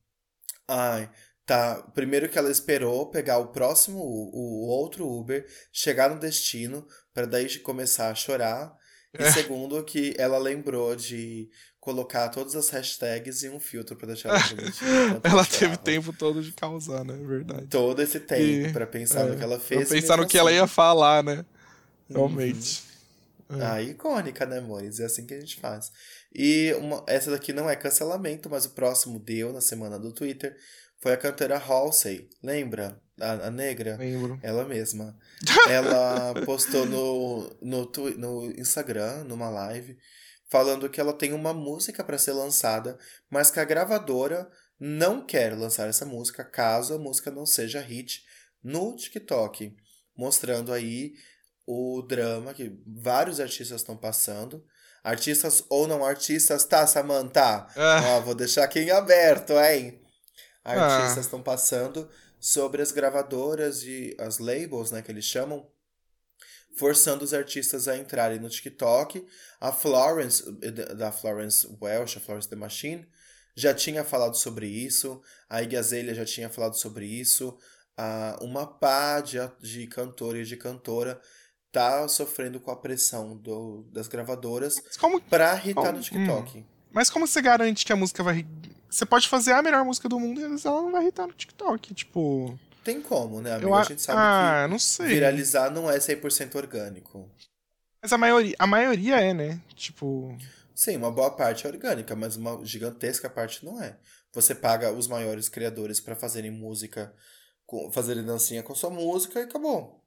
[0.66, 1.12] Ai,
[1.46, 1.76] tá.
[1.94, 7.26] Primeiro que ela esperou pegar o próximo, o, o outro Uber, chegar no destino, pra
[7.26, 8.74] daí começar a chorar.
[9.18, 9.32] E É.
[9.32, 11.50] segundo que ela lembrou de
[11.82, 15.20] colocar todas as hashtags e um filtro pra deixar ela bonitinha.
[15.24, 17.18] Ela teve tempo todo de causar, né?
[17.26, 17.68] Verdade.
[17.68, 19.90] Todo esse tempo E- pra pensar no é, que ela Pra fez.
[19.92, 21.44] e pensar no que ela assim- ia falar, né?
[22.10, 22.84] Realmente.
[23.50, 23.62] É.
[23.66, 25.00] Ah, icônica, né, amores?
[25.00, 25.92] É assim que a gente faz.
[26.34, 30.56] E uma- essa daqui não é cancelamento, mas o próximo deu na semana do Twitter.
[31.02, 32.30] Foi a cantora Halsey.
[32.44, 33.02] Lembra?
[33.20, 33.98] A, a negra?
[33.98, 34.40] Lembro.
[34.44, 35.18] Ela mesma.
[35.68, 39.98] Ela postou no, no, no Instagram, numa live,
[40.50, 42.98] falando que ela tem uma música para ser lançada,
[43.30, 44.50] mas que a gravadora
[44.80, 48.24] não quer lançar essa música caso a música não seja hit
[48.64, 49.76] no TikTok.
[50.16, 51.14] Mostrando aí
[51.66, 54.64] o drama que vários artistas estão passando.
[55.04, 57.66] Artistas ou não artistas, tá, Samantha?
[57.76, 60.01] Ah, Ó, vou deixar aqui em aberto, hein?
[60.64, 60.98] Ah.
[60.98, 62.10] Artistas estão passando
[62.40, 65.68] sobre as gravadoras e as labels, né, que eles chamam,
[66.76, 69.26] forçando os artistas a entrarem no TikTok.
[69.60, 73.08] A Florence, eh, da Florence Welsh, a Florence The Machine,
[73.56, 75.22] já tinha falado sobre isso.
[75.50, 77.58] A Iggy Azalea já tinha falado sobre isso.
[77.98, 81.20] Ah, uma pá de, de cantor e de cantora
[81.72, 86.66] tá sofrendo com a pressão do, das gravadoras como, pra hitar Como- no TikTok.
[86.94, 88.46] Mas como você garante que a música vai.
[88.90, 91.94] Você pode fazer a melhor música do mundo e ela não vai irritar no TikTok.
[91.94, 92.58] Tipo.
[92.84, 93.70] Tem como, né, amigo?
[93.70, 95.08] Eu, a a- gente sabe ah, não que sei.
[95.08, 97.30] viralizar não é 100% orgânico.
[98.02, 99.62] Mas a maioria, a maioria é, né?
[99.76, 100.36] Tipo.
[100.74, 103.98] Sim, uma boa parte é orgânica, mas uma gigantesca parte não é.
[104.34, 107.14] Você paga os maiores criadores pra fazerem música,
[107.92, 110.01] fazerem dancinha com sua música e acabou.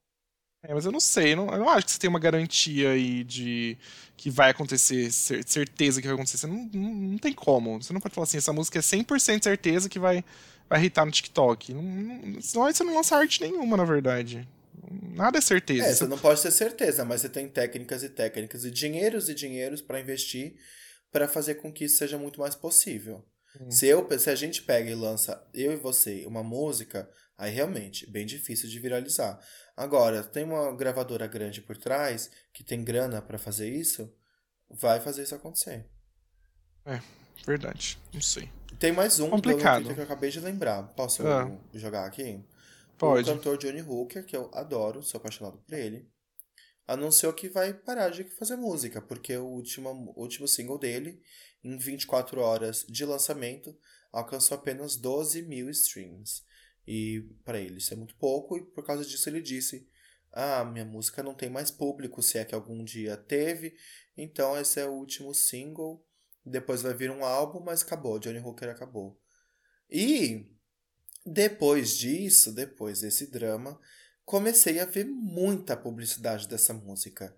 [0.66, 3.23] É, mas eu não sei, não, eu não acho que você tem uma garantia aí
[3.23, 3.77] de
[4.16, 6.39] que vai acontecer, cer- certeza que vai acontecer.
[6.39, 7.82] Você não, não, não tem como.
[7.82, 10.24] Você não pode falar assim, essa música é 100% certeza que vai,
[10.69, 11.74] vai hitar no TikTok.
[11.74, 14.49] Não, não, senão aí você não lança arte nenhuma, na verdade.
[15.15, 15.85] Nada é certeza.
[15.86, 19.35] É, Você- não pode ter certeza, mas você tem técnicas e técnicas e dinheiros e
[19.35, 20.55] dinheiros pra investir
[21.12, 23.23] pra fazer com que isso seja muito mais possível.
[23.61, 23.70] Hum.
[23.70, 27.09] Se, eu, se a gente pega e lança, eu e você, uma música,
[27.39, 29.39] aí realmente, bem difícil de viralizar.
[29.76, 34.12] Agora, tem uma gravadora grande por trás, que tem grana pra fazer isso,
[34.70, 35.86] vai fazer isso acontecer.
[37.46, 37.98] verdade.
[38.12, 38.51] Não sei.
[38.78, 39.92] Tem mais um Complicado.
[39.94, 40.82] que eu acabei de lembrar.
[40.94, 41.51] Posso Ah.
[41.72, 42.42] jogar aqui?
[42.98, 43.28] Pode.
[43.28, 46.09] O cantor Johnny Hooker, que eu adoro, sou apaixonado por ele,
[46.86, 51.20] anunciou que vai parar de fazer música, porque o último, o último single dele,
[51.62, 53.76] em 24 horas de lançamento,
[54.12, 56.42] alcançou apenas 12 mil streams.
[56.86, 59.89] E para ele isso é muito pouco, e por causa disso ele disse:
[60.32, 63.74] Ah, minha música não tem mais público, se é que algum dia teve,
[64.16, 66.05] então esse é o último single.
[66.47, 69.19] Depois vai vir um álbum, mas acabou, Johnny Hooker acabou.
[69.90, 70.55] E
[71.24, 73.81] depois disso, depois desse drama,
[74.24, 77.35] comecei a ver muita publicidade dessa música.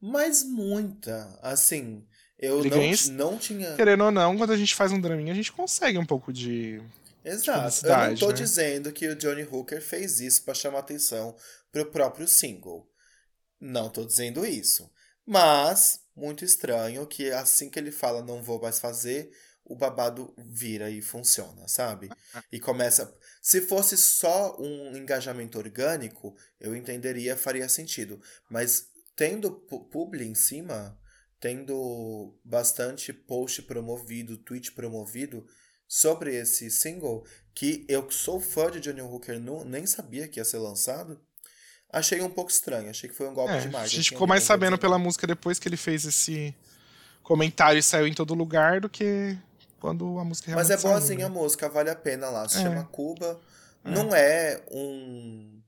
[0.00, 1.38] Mas muita.
[1.42, 2.04] Assim,
[2.38, 3.74] eu não, não tinha.
[3.74, 6.80] Querendo ou não, quando a gente faz um draminha, a gente consegue um pouco de.
[7.24, 7.86] Exato.
[7.86, 8.34] Eu não tô né?
[8.34, 11.36] dizendo que o Johnny Hooker fez isso pra chamar atenção
[11.72, 12.88] pro próprio single.
[13.60, 14.90] Não tô dizendo isso.
[15.26, 19.30] Mas, muito estranho que assim que ele fala não vou mais fazer,
[19.64, 22.08] o babado vira e funciona, sabe?
[22.50, 23.14] E começa.
[23.42, 28.20] Se fosse só um engajamento orgânico, eu entenderia, faria sentido.
[28.48, 30.98] Mas tendo pu- publi em cima,
[31.38, 35.46] tendo bastante post promovido, tweet promovido
[35.88, 37.24] sobre esse single,
[37.54, 41.18] que eu que sou fã de Johnny Hooker, não, nem sabia que ia ser lançado,
[41.90, 42.90] achei um pouco estranho.
[42.90, 43.96] Achei que foi um golpe É, de a marketing.
[43.96, 44.80] gente ficou mais sabendo coisa.
[44.82, 46.54] pela música depois que ele fez esse
[47.22, 49.36] comentário e saiu em todo lugar do que
[49.80, 51.34] quando a música Mas realmente é boazinha saiu, a né?
[51.40, 52.48] música, vale a pena lá.
[52.48, 52.62] Se É.
[52.62, 53.40] chama Cuba.
[53.84, 53.90] É.
[53.90, 55.62] Não é um,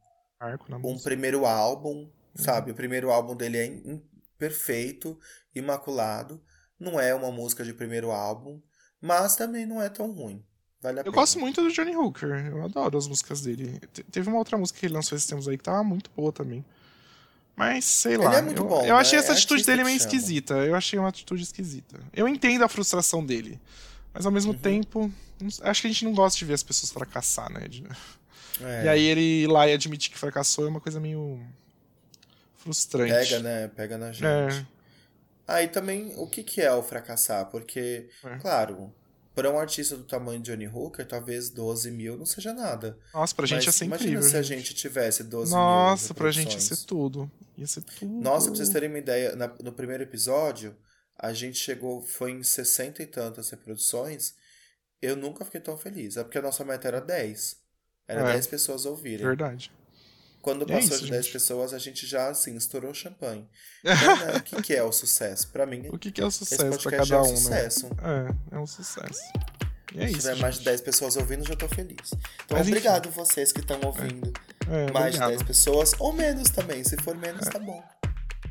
[0.73, 1.03] um música.
[1.05, 1.97] primeiro álbum,
[2.37, 2.45] Uhum.
[2.45, 2.71] sabe?
[2.71, 3.99] O primeiro álbum dele é
[4.39, 5.19] perfeito,
[5.55, 6.43] imaculado.
[6.79, 8.61] Não é uma música de primeiro álbum,
[9.01, 10.43] mas também não é tão ruim.
[10.83, 11.17] Vale a Eu pena.
[11.17, 13.79] gosto muito do Johnny Hooker, eu adoro as músicas dele.
[13.93, 16.33] Te- Teve uma outra música que ele lançou esses tempos aí que tava muito boa
[16.33, 16.65] também.
[17.55, 18.37] Mas, sei Ele lá.
[18.37, 19.23] é muito eu, bom, eu achei né?
[19.25, 20.09] essa É atitude dele meio chama.
[20.09, 20.55] esquisita.
[20.55, 22.01] Eu achei uma atitude esquisita.
[22.15, 23.61] Eu entendo a frustração dele.
[24.15, 24.35] Mas ao Uhum.
[24.35, 27.53] mesmo tempo, não sei- acho que a gente não gosta de ver as pessoas fracassar,
[27.53, 27.69] né?
[28.63, 28.85] É.
[28.87, 31.39] E aí ele ir lá e admitir que fracassou é uma coisa meio
[32.57, 33.13] frustrante.
[33.13, 33.69] Pega, né?
[33.69, 34.25] Pega na gente.
[34.25, 34.67] É.
[35.53, 37.47] Aí também, o que, que é o fracassar?
[37.51, 38.37] Porque, É.
[38.39, 38.95] claro,
[39.35, 42.99] para um artista do tamanho de Johnny Hooker, talvez 12 mil não seja nada.
[43.15, 44.31] Nossa, pra gente ia ser imagina incrível.
[44.31, 44.75] se a gente.
[44.75, 47.31] tivesse 12 Nossa, mil pra gente ia ser tudo.
[47.57, 48.13] Ia ser tudo.
[48.21, 50.77] Nossa, pra vocês terem uma ideia, na- no primeiro episódio,
[51.19, 54.35] a gente chegou, foi em 60 e tantas reproduções.
[55.03, 56.17] Eu nunca fiquei tão feliz.
[56.17, 57.57] É porque a nossa meta era 10.
[58.07, 58.33] Era É.
[58.33, 59.25] 10 pessoas ouvirem.
[59.27, 59.71] Verdade.
[60.43, 61.33] Quando é passou isso, de 10 gente.
[61.33, 63.47] pessoas, a gente já, assim, estourou champanhe.
[63.85, 65.49] Então, né, o que, que é o sucesso?
[65.49, 67.37] Pra mim, O que, que é o esse sucesso pra podcast cada é um, um
[67.37, 67.89] sucesso.
[67.89, 68.37] né?
[68.53, 69.21] É, é um sucesso.
[69.95, 70.21] E é Se isso.
[70.21, 70.65] tiver mais de gente.
[70.67, 72.13] 10 pessoas ouvindo, já tô feliz.
[72.45, 72.71] Então, Mas, enfim.
[72.71, 74.33] obrigado vocês que estão ouvindo.
[74.69, 75.29] É, mais de obrigado.
[75.31, 76.85] 10 pessoas, ou menos também.
[76.85, 77.83] Se for menos, tá bom.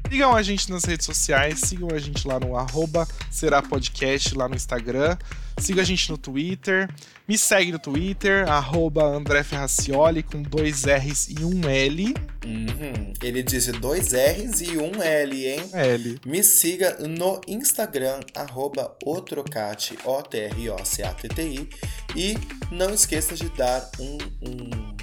[0.09, 4.49] Sigam a gente nas redes sociais, sigam a gente lá no arroba será podcast lá
[4.49, 5.15] no Instagram,
[5.59, 6.89] sigam a gente no Twitter,
[7.27, 12.15] me segue no Twitter, arroba André Ferracioli com dois R's e um L.
[12.43, 13.13] Uhum.
[13.21, 15.69] Ele disse dois R's e um L, hein?
[15.73, 16.19] L.
[16.25, 21.69] Me siga no Instagram, arroba otrocate, O-T-R-O-C-A-T-T-I.
[22.15, 22.35] E
[22.71, 24.17] não esqueça de dar um.
[24.41, 24.98] um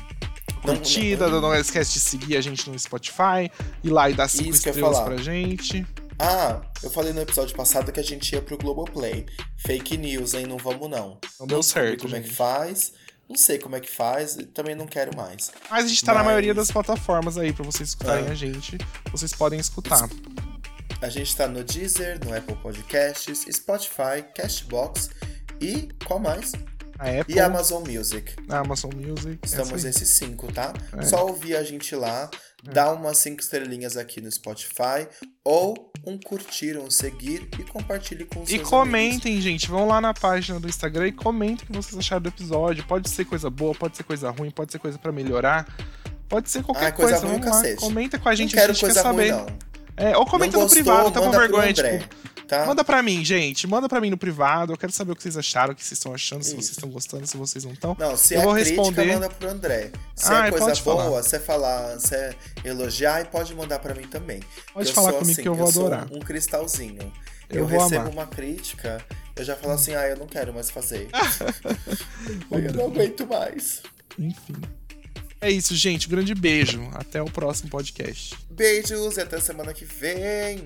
[0.74, 3.50] Curtida, não- não esquece de seguir a gente no Spotify,
[3.84, 5.86] ir lá e dar cinco Isso estrelas pra gente.
[6.18, 9.26] Ah, eu falei no episódio passado que a gente ia pro Globoplay.
[9.58, 10.46] Fake news, hein?
[10.46, 11.18] Não vamos não.
[11.38, 12.36] Não deu certo, como é que gente.
[12.36, 12.92] faz.
[13.28, 14.36] Não sei como é que faz.
[14.36, 15.50] e Também não quero mais.
[15.70, 18.32] Mas a gente tá na Mas- maioria das plataformas aí pra vocês escutarem Ah.
[18.32, 18.78] a gente.
[19.12, 20.08] Vocês podem escutar.
[21.02, 25.10] A gente tá no Deezer, no Apple Podcasts, Spotify, Castbox
[25.60, 26.52] e qual mais?
[26.98, 28.34] A Apple, E Amazon Music.
[28.48, 29.38] a Amazon Music.
[29.42, 30.72] é Estamos nesses cinco, tá?
[30.96, 31.02] É.
[31.02, 32.30] Só ouvir a gente lá,
[32.62, 35.06] dá umas cinco estrelinhas aqui no Spotify,
[35.44, 38.70] ou um curtir, um seguir e compartilhe com os E seus amigos.
[38.70, 39.68] comentem, gente.
[39.68, 42.84] Vão lá na página do Instagram e comentem o que vocês acharam do episódio.
[42.86, 45.66] Pode ser coisa boa, pode ser coisa ruim, pode ser coisa pra melhorar.
[46.28, 47.26] Pode ser qualquer Ah, coisa coisa.
[47.26, 47.76] ruim, lá.
[47.76, 49.32] Comenta com a gente, não quero a gente coisa quer ruim, saber.
[49.32, 49.66] não.
[49.98, 51.86] É, ou comenta não no gostou, privado, tá com vergonha, tipo.
[52.46, 52.64] Tá?
[52.66, 53.66] Manda pra mim, gente.
[53.66, 54.72] Manda pra mim no privado.
[54.72, 56.56] Eu quero saber o que vocês acharam, o que vocês estão achando, se Isso.
[56.56, 57.96] vocês estão gostando, se vocês não estão.
[57.98, 59.12] Não, se Eu é vou crítica, responder.
[59.14, 59.90] manda pro André.
[60.14, 64.40] Se Ah, é coisa boa, é falar, se é elogiar, pode mandar pra mim também.
[64.72, 66.08] Pode eu falar comigo assim, que eu vou sou adorar.
[66.12, 67.12] um cristalzinho.
[67.48, 68.12] Eu Eu, recebo amar.
[68.12, 69.04] uma crítica,
[69.36, 71.08] eu já falo assim, ah, eu não quero mais fazer.
[72.50, 73.82] eu não aguento mais.
[74.18, 74.54] Enfim.
[75.40, 76.06] É isso, gente.
[76.08, 76.88] Um grande beijo.
[76.94, 78.34] Até o próximo podcast.
[78.50, 80.64] Beijos e até semana que vem.